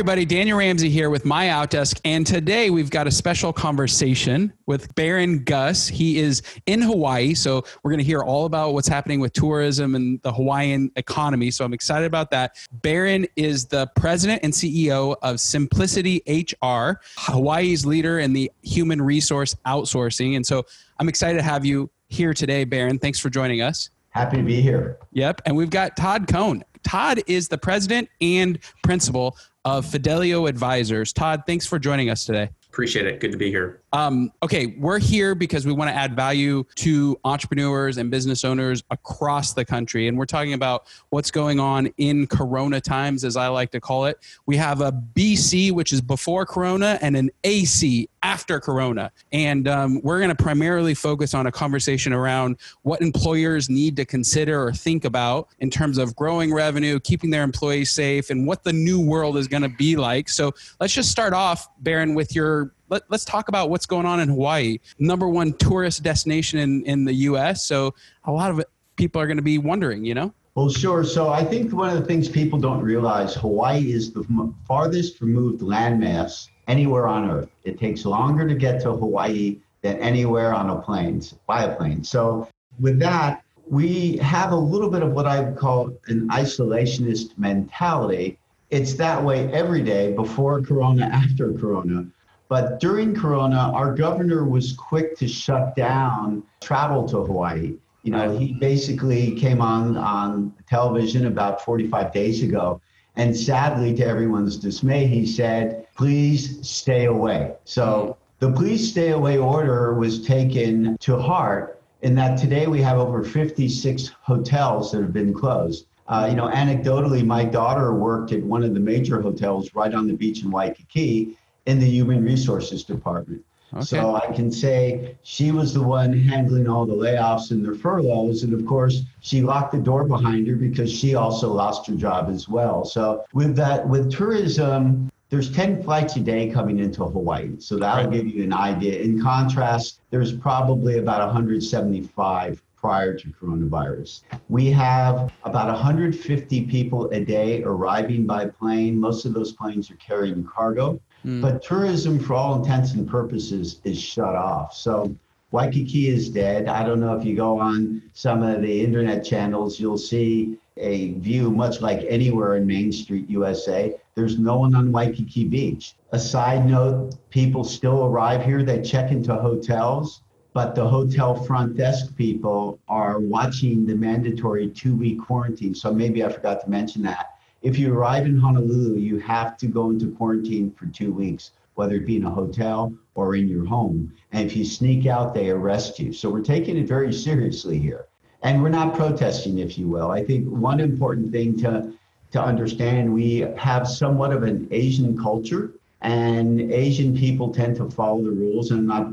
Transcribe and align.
Everybody, 0.00 0.24
Daniel 0.24 0.56
Ramsey 0.56 0.88
here 0.88 1.10
with 1.10 1.24
MyOutDesk, 1.24 2.00
and 2.06 2.26
today 2.26 2.70
we've 2.70 2.88
got 2.88 3.06
a 3.06 3.10
special 3.10 3.52
conversation 3.52 4.50
with 4.64 4.94
Barron 4.94 5.44
Guss. 5.44 5.88
He 5.88 6.18
is 6.18 6.40
in 6.64 6.80
Hawaii, 6.80 7.34
so 7.34 7.62
we're 7.82 7.90
going 7.90 7.98
to 7.98 8.04
hear 8.04 8.22
all 8.22 8.46
about 8.46 8.72
what's 8.72 8.88
happening 8.88 9.20
with 9.20 9.34
tourism 9.34 9.94
and 9.94 10.18
the 10.22 10.32
Hawaiian 10.32 10.90
economy. 10.96 11.50
So 11.50 11.66
I'm 11.66 11.74
excited 11.74 12.06
about 12.06 12.30
that. 12.30 12.56
Barron 12.72 13.26
is 13.36 13.66
the 13.66 13.88
president 13.94 14.40
and 14.42 14.54
CEO 14.54 15.16
of 15.20 15.38
Simplicity 15.38 16.22
HR, 16.26 16.98
Hawaii's 17.18 17.84
leader 17.84 18.20
in 18.20 18.32
the 18.32 18.50
human 18.62 19.02
resource 19.02 19.54
outsourcing. 19.66 20.34
And 20.34 20.46
so 20.46 20.64
I'm 20.98 21.10
excited 21.10 21.36
to 21.36 21.44
have 21.44 21.66
you 21.66 21.90
here 22.08 22.32
today, 22.32 22.64
Barron. 22.64 22.98
Thanks 22.98 23.20
for 23.20 23.28
joining 23.28 23.60
us. 23.60 23.90
Happy 24.08 24.38
to 24.38 24.42
be 24.42 24.62
here. 24.62 24.98
Yep. 25.12 25.42
And 25.44 25.54
we've 25.54 25.68
got 25.68 25.94
Todd 25.94 26.26
Cohn. 26.26 26.64
Todd 26.82 27.20
is 27.26 27.48
the 27.48 27.58
president 27.58 28.08
and 28.20 28.58
principal 28.82 29.36
of 29.64 29.86
Fidelio 29.86 30.46
Advisors. 30.46 31.12
Todd, 31.12 31.42
thanks 31.46 31.66
for 31.66 31.78
joining 31.78 32.10
us 32.10 32.24
today. 32.24 32.50
Appreciate 32.70 33.04
it. 33.04 33.18
Good 33.18 33.32
to 33.32 33.36
be 33.36 33.50
here. 33.50 33.82
Um, 33.92 34.30
okay, 34.44 34.76
we're 34.78 35.00
here 35.00 35.34
because 35.34 35.66
we 35.66 35.72
want 35.72 35.90
to 35.90 35.94
add 35.94 36.14
value 36.14 36.64
to 36.76 37.18
entrepreneurs 37.24 37.96
and 37.96 38.12
business 38.12 38.44
owners 38.44 38.84
across 38.92 39.54
the 39.54 39.64
country. 39.64 40.06
And 40.06 40.16
we're 40.16 40.24
talking 40.24 40.52
about 40.52 40.86
what's 41.08 41.32
going 41.32 41.58
on 41.58 41.88
in 41.96 42.28
Corona 42.28 42.80
times, 42.80 43.24
as 43.24 43.36
I 43.36 43.48
like 43.48 43.72
to 43.72 43.80
call 43.80 44.04
it. 44.04 44.20
We 44.46 44.56
have 44.58 44.82
a 44.82 44.92
BC, 44.92 45.72
which 45.72 45.92
is 45.92 46.00
before 46.00 46.46
Corona, 46.46 46.96
and 47.02 47.16
an 47.16 47.30
AC 47.42 48.08
after 48.22 48.60
Corona. 48.60 49.10
And 49.32 49.66
um, 49.66 50.00
we're 50.02 50.18
going 50.18 50.28
to 50.28 50.40
primarily 50.40 50.94
focus 50.94 51.34
on 51.34 51.46
a 51.46 51.52
conversation 51.52 52.12
around 52.12 52.58
what 52.82 53.00
employers 53.00 53.68
need 53.68 53.96
to 53.96 54.04
consider 54.04 54.62
or 54.62 54.72
think 54.72 55.04
about 55.04 55.48
in 55.58 55.70
terms 55.70 55.98
of 55.98 56.14
growing 56.14 56.54
revenue, 56.54 57.00
keeping 57.00 57.30
their 57.30 57.42
employees 57.42 57.90
safe, 57.90 58.30
and 58.30 58.46
what 58.46 58.62
the 58.62 58.72
new 58.72 59.00
world 59.00 59.36
is 59.36 59.48
going 59.48 59.62
to 59.62 59.68
be 59.68 59.96
like. 59.96 60.28
So 60.28 60.52
let's 60.78 60.92
just 60.92 61.10
start 61.10 61.32
off, 61.32 61.68
Barron, 61.80 62.14
with 62.14 62.32
your 62.32 62.59
let, 62.90 63.02
us 63.10 63.24
talk 63.24 63.48
about 63.48 63.70
what's 63.70 63.86
going 63.86 64.06
on 64.06 64.20
in 64.20 64.28
Hawaii. 64.28 64.78
Number 64.98 65.28
one 65.28 65.52
tourist 65.54 66.02
destination 66.02 66.58
in, 66.58 66.84
in 66.84 67.04
the 67.04 67.14
U.S. 67.14 67.64
So 67.64 67.94
a 68.24 68.32
lot 68.32 68.50
of 68.50 68.62
people 68.96 69.20
are 69.20 69.26
going 69.26 69.38
to 69.38 69.42
be 69.42 69.58
wondering, 69.58 70.04
you 70.04 70.14
know? 70.14 70.34
Well, 70.56 70.68
sure. 70.68 71.04
So 71.04 71.30
I 71.30 71.44
think 71.44 71.72
one 71.72 71.88
of 71.88 71.98
the 71.98 72.04
things 72.04 72.28
people 72.28 72.58
don't 72.58 72.82
realize 72.82 73.34
Hawaii 73.34 73.92
is 73.92 74.12
the 74.12 74.24
farthest 74.66 75.20
removed 75.20 75.62
landmass 75.62 76.48
anywhere 76.66 77.06
on 77.06 77.30
Earth. 77.30 77.48
It 77.64 77.78
takes 77.78 78.04
longer 78.04 78.46
to 78.46 78.54
get 78.54 78.82
to 78.82 78.92
Hawaii 78.92 79.58
than 79.82 79.96
anywhere 79.98 80.52
on 80.52 80.68
a 80.68 80.80
plane, 80.80 81.22
by 81.46 81.64
a 81.64 81.76
plane. 81.76 82.04
So 82.04 82.48
with 82.80 82.98
that, 82.98 83.42
we 83.66 84.16
have 84.16 84.50
a 84.50 84.56
little 84.56 84.90
bit 84.90 85.02
of 85.02 85.12
what 85.12 85.26
I 85.26 85.40
would 85.40 85.56
call 85.56 85.96
an 86.08 86.28
isolationist 86.28 87.38
mentality. 87.38 88.38
It's 88.70 88.94
that 88.94 89.22
way 89.22 89.50
every 89.52 89.82
day 89.82 90.12
before 90.12 90.60
Corona, 90.60 91.06
after 91.06 91.52
Corona. 91.52 92.06
But 92.50 92.80
during 92.80 93.14
Corona, 93.14 93.70
our 93.72 93.94
governor 93.94 94.44
was 94.44 94.72
quick 94.72 95.16
to 95.18 95.28
shut 95.28 95.76
down 95.76 96.42
travel 96.60 97.06
to 97.06 97.18
Hawaii. 97.18 97.74
You 98.02 98.10
know, 98.10 98.36
he 98.36 98.54
basically 98.54 99.36
came 99.36 99.62
on 99.62 99.96
on 99.96 100.52
television 100.68 101.26
about 101.26 101.64
45 101.64 102.12
days 102.12 102.42
ago, 102.42 102.80
and 103.14 103.36
sadly, 103.36 103.94
to 103.94 104.04
everyone's 104.04 104.56
dismay, 104.56 105.06
he 105.06 105.24
said, 105.26 105.86
"Please 105.96 106.68
stay 106.68 107.04
away." 107.04 107.52
So 107.64 108.16
the 108.40 108.50
"Please 108.50 108.90
stay 108.90 109.10
away" 109.12 109.38
order 109.38 109.94
was 109.94 110.26
taken 110.26 110.96
to 110.98 111.18
heart. 111.18 111.80
In 112.02 112.16
that 112.16 112.36
today 112.36 112.66
we 112.66 112.82
have 112.82 112.98
over 112.98 113.22
56 113.22 114.10
hotels 114.22 114.90
that 114.90 115.02
have 115.02 115.12
been 115.12 115.32
closed. 115.32 115.86
Uh, 116.08 116.26
you 116.28 116.34
know, 116.34 116.48
anecdotally, 116.48 117.24
my 117.24 117.44
daughter 117.44 117.94
worked 117.94 118.32
at 118.32 118.42
one 118.42 118.64
of 118.64 118.74
the 118.74 118.80
major 118.80 119.22
hotels 119.22 119.72
right 119.76 119.94
on 119.94 120.08
the 120.08 120.14
beach 120.14 120.42
in 120.42 120.50
Waikiki, 120.50 121.36
in 121.66 121.78
the 121.78 121.88
human 121.88 122.24
resources 122.24 122.84
department. 122.84 123.44
Okay. 123.72 123.84
So 123.84 124.16
I 124.16 124.26
can 124.34 124.50
say 124.50 125.16
she 125.22 125.52
was 125.52 125.72
the 125.72 125.82
one 125.82 126.12
handling 126.12 126.68
all 126.68 126.86
the 126.86 126.94
layoffs 126.94 127.52
and 127.52 127.64
the 127.64 127.78
furloughs. 127.78 128.42
And 128.42 128.52
of 128.52 128.66
course, 128.66 129.02
she 129.20 129.42
locked 129.42 129.72
the 129.72 129.78
door 129.78 130.04
behind 130.04 130.48
her 130.48 130.56
because 130.56 130.92
she 130.92 131.14
also 131.14 131.52
lost 131.52 131.86
her 131.86 131.94
job 131.94 132.30
as 132.30 132.48
well. 132.48 132.84
So 132.84 133.24
with 133.32 133.54
that, 133.56 133.88
with 133.88 134.12
tourism, 134.12 135.08
there's 135.28 135.52
10 135.52 135.84
flights 135.84 136.16
a 136.16 136.20
day 136.20 136.50
coming 136.50 136.80
into 136.80 137.04
Hawaii. 137.04 137.52
So 137.60 137.78
that'll 137.78 138.10
give 138.10 138.26
you 138.26 138.42
an 138.42 138.52
idea. 138.52 139.00
In 139.00 139.22
contrast, 139.22 140.00
there's 140.10 140.32
probably 140.32 140.98
about 140.98 141.24
175 141.24 142.60
prior 142.76 143.14
to 143.14 143.28
coronavirus. 143.28 144.22
We 144.48 144.70
have 144.70 145.32
about 145.44 145.68
150 145.68 146.66
people 146.66 147.08
a 147.10 147.20
day 147.24 147.62
arriving 147.62 148.26
by 148.26 148.46
plane. 148.46 148.98
Most 148.98 149.24
of 149.24 149.32
those 149.34 149.52
planes 149.52 149.90
are 149.90 149.96
carrying 149.96 150.42
cargo. 150.44 151.00
Mm. 151.24 151.42
But 151.42 151.62
tourism, 151.62 152.18
for 152.18 152.34
all 152.34 152.56
intents 152.56 152.92
and 152.94 153.08
purposes, 153.08 153.80
is 153.84 154.00
shut 154.00 154.34
off. 154.34 154.74
So 154.74 155.14
Waikiki 155.52 156.08
is 156.08 156.28
dead. 156.28 156.68
I 156.68 156.84
don't 156.84 157.00
know 157.00 157.14
if 157.16 157.24
you 157.24 157.34
go 157.34 157.58
on 157.58 158.02
some 158.14 158.42
of 158.42 158.62
the 158.62 158.84
internet 158.84 159.24
channels, 159.24 159.80
you'll 159.80 159.98
see 159.98 160.58
a 160.76 161.12
view 161.14 161.50
much 161.50 161.80
like 161.80 162.06
anywhere 162.08 162.56
in 162.56 162.66
Main 162.66 162.92
Street, 162.92 163.28
USA. 163.28 163.94
There's 164.14 164.38
no 164.38 164.58
one 164.58 164.74
on 164.74 164.92
Waikiki 164.92 165.44
Beach. 165.44 165.94
A 166.12 166.18
side 166.18 166.66
note 166.66 167.16
people 167.30 167.64
still 167.64 168.06
arrive 168.06 168.44
here, 168.44 168.62
they 168.62 168.80
check 168.80 169.10
into 169.10 169.34
hotels, 169.34 170.22
but 170.52 170.74
the 170.74 170.88
hotel 170.88 171.34
front 171.34 171.76
desk 171.76 172.16
people 172.16 172.78
are 172.88 173.18
watching 173.18 173.86
the 173.86 173.94
mandatory 173.94 174.68
two 174.68 174.94
week 174.94 175.20
quarantine. 175.20 175.74
So 175.74 175.92
maybe 175.92 176.24
I 176.24 176.30
forgot 176.30 176.62
to 176.64 176.70
mention 176.70 177.02
that 177.02 177.39
if 177.62 177.78
you 177.78 177.94
arrive 177.94 178.24
in 178.24 178.38
Honolulu, 178.38 178.96
you 178.96 179.18
have 179.18 179.56
to 179.58 179.66
go 179.66 179.90
into 179.90 180.10
quarantine 180.12 180.72
for 180.72 180.86
two 180.86 181.12
weeks, 181.12 181.52
whether 181.74 181.96
it 181.96 182.06
be 182.06 182.16
in 182.16 182.24
a 182.24 182.30
hotel 182.30 182.92
or 183.14 183.36
in 183.36 183.48
your 183.48 183.66
home. 183.66 184.12
And 184.32 184.46
if 184.46 184.56
you 184.56 184.64
sneak 184.64 185.06
out, 185.06 185.34
they 185.34 185.50
arrest 185.50 185.98
you. 185.98 186.12
So 186.12 186.30
we're 186.30 186.42
taking 186.42 186.78
it 186.78 186.88
very 186.88 187.12
seriously 187.12 187.78
here. 187.78 188.06
And 188.42 188.62
we're 188.62 188.70
not 188.70 188.94
protesting, 188.94 189.58
if 189.58 189.76
you 189.76 189.88
will. 189.88 190.10
I 190.10 190.24
think 190.24 190.48
one 190.48 190.80
important 190.80 191.32
thing 191.32 191.58
to, 191.58 191.92
to 192.32 192.42
understand 192.42 193.12
we 193.12 193.40
have 193.58 193.86
somewhat 193.86 194.32
of 194.32 194.42
an 194.42 194.66
Asian 194.70 195.18
culture, 195.18 195.72
and 196.00 196.72
Asian 196.72 197.14
people 197.14 197.52
tend 197.52 197.76
to 197.76 197.90
follow 197.90 198.22
the 198.22 198.30
rules. 198.30 198.70
And 198.70 198.86
not, 198.86 199.12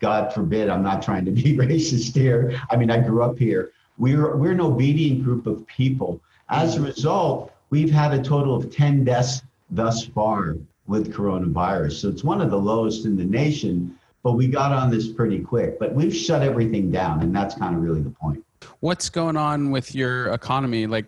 God 0.00 0.32
forbid, 0.32 0.70
I'm 0.70 0.82
not 0.82 1.02
trying 1.02 1.26
to 1.26 1.30
be 1.30 1.42
racist 1.58 2.16
here. 2.16 2.58
I 2.70 2.76
mean, 2.76 2.90
I 2.90 3.00
grew 3.00 3.22
up 3.22 3.38
here. 3.38 3.72
We're, 3.98 4.34
we're 4.34 4.52
an 4.52 4.62
obedient 4.62 5.24
group 5.24 5.46
of 5.46 5.66
people. 5.66 6.22
As 6.48 6.76
a 6.76 6.80
result, 6.80 7.51
We've 7.72 7.90
had 7.90 8.12
a 8.12 8.22
total 8.22 8.54
of 8.54 8.70
10 8.70 9.02
deaths 9.02 9.40
thus 9.70 10.04
far 10.04 10.58
with 10.86 11.10
coronavirus. 11.10 11.92
So 11.92 12.10
it's 12.10 12.22
one 12.22 12.42
of 12.42 12.50
the 12.50 12.58
lowest 12.58 13.06
in 13.06 13.16
the 13.16 13.24
nation, 13.24 13.98
but 14.22 14.32
we 14.32 14.46
got 14.46 14.72
on 14.72 14.90
this 14.90 15.08
pretty 15.08 15.38
quick. 15.38 15.78
But 15.78 15.94
we've 15.94 16.14
shut 16.14 16.42
everything 16.42 16.90
down, 16.90 17.22
and 17.22 17.34
that's 17.34 17.54
kind 17.54 17.74
of 17.74 17.80
really 17.80 18.02
the 18.02 18.10
point. 18.10 18.44
What's 18.80 19.08
going 19.08 19.38
on 19.38 19.70
with 19.70 19.94
your 19.94 20.34
economy? 20.34 20.86
Like, 20.86 21.06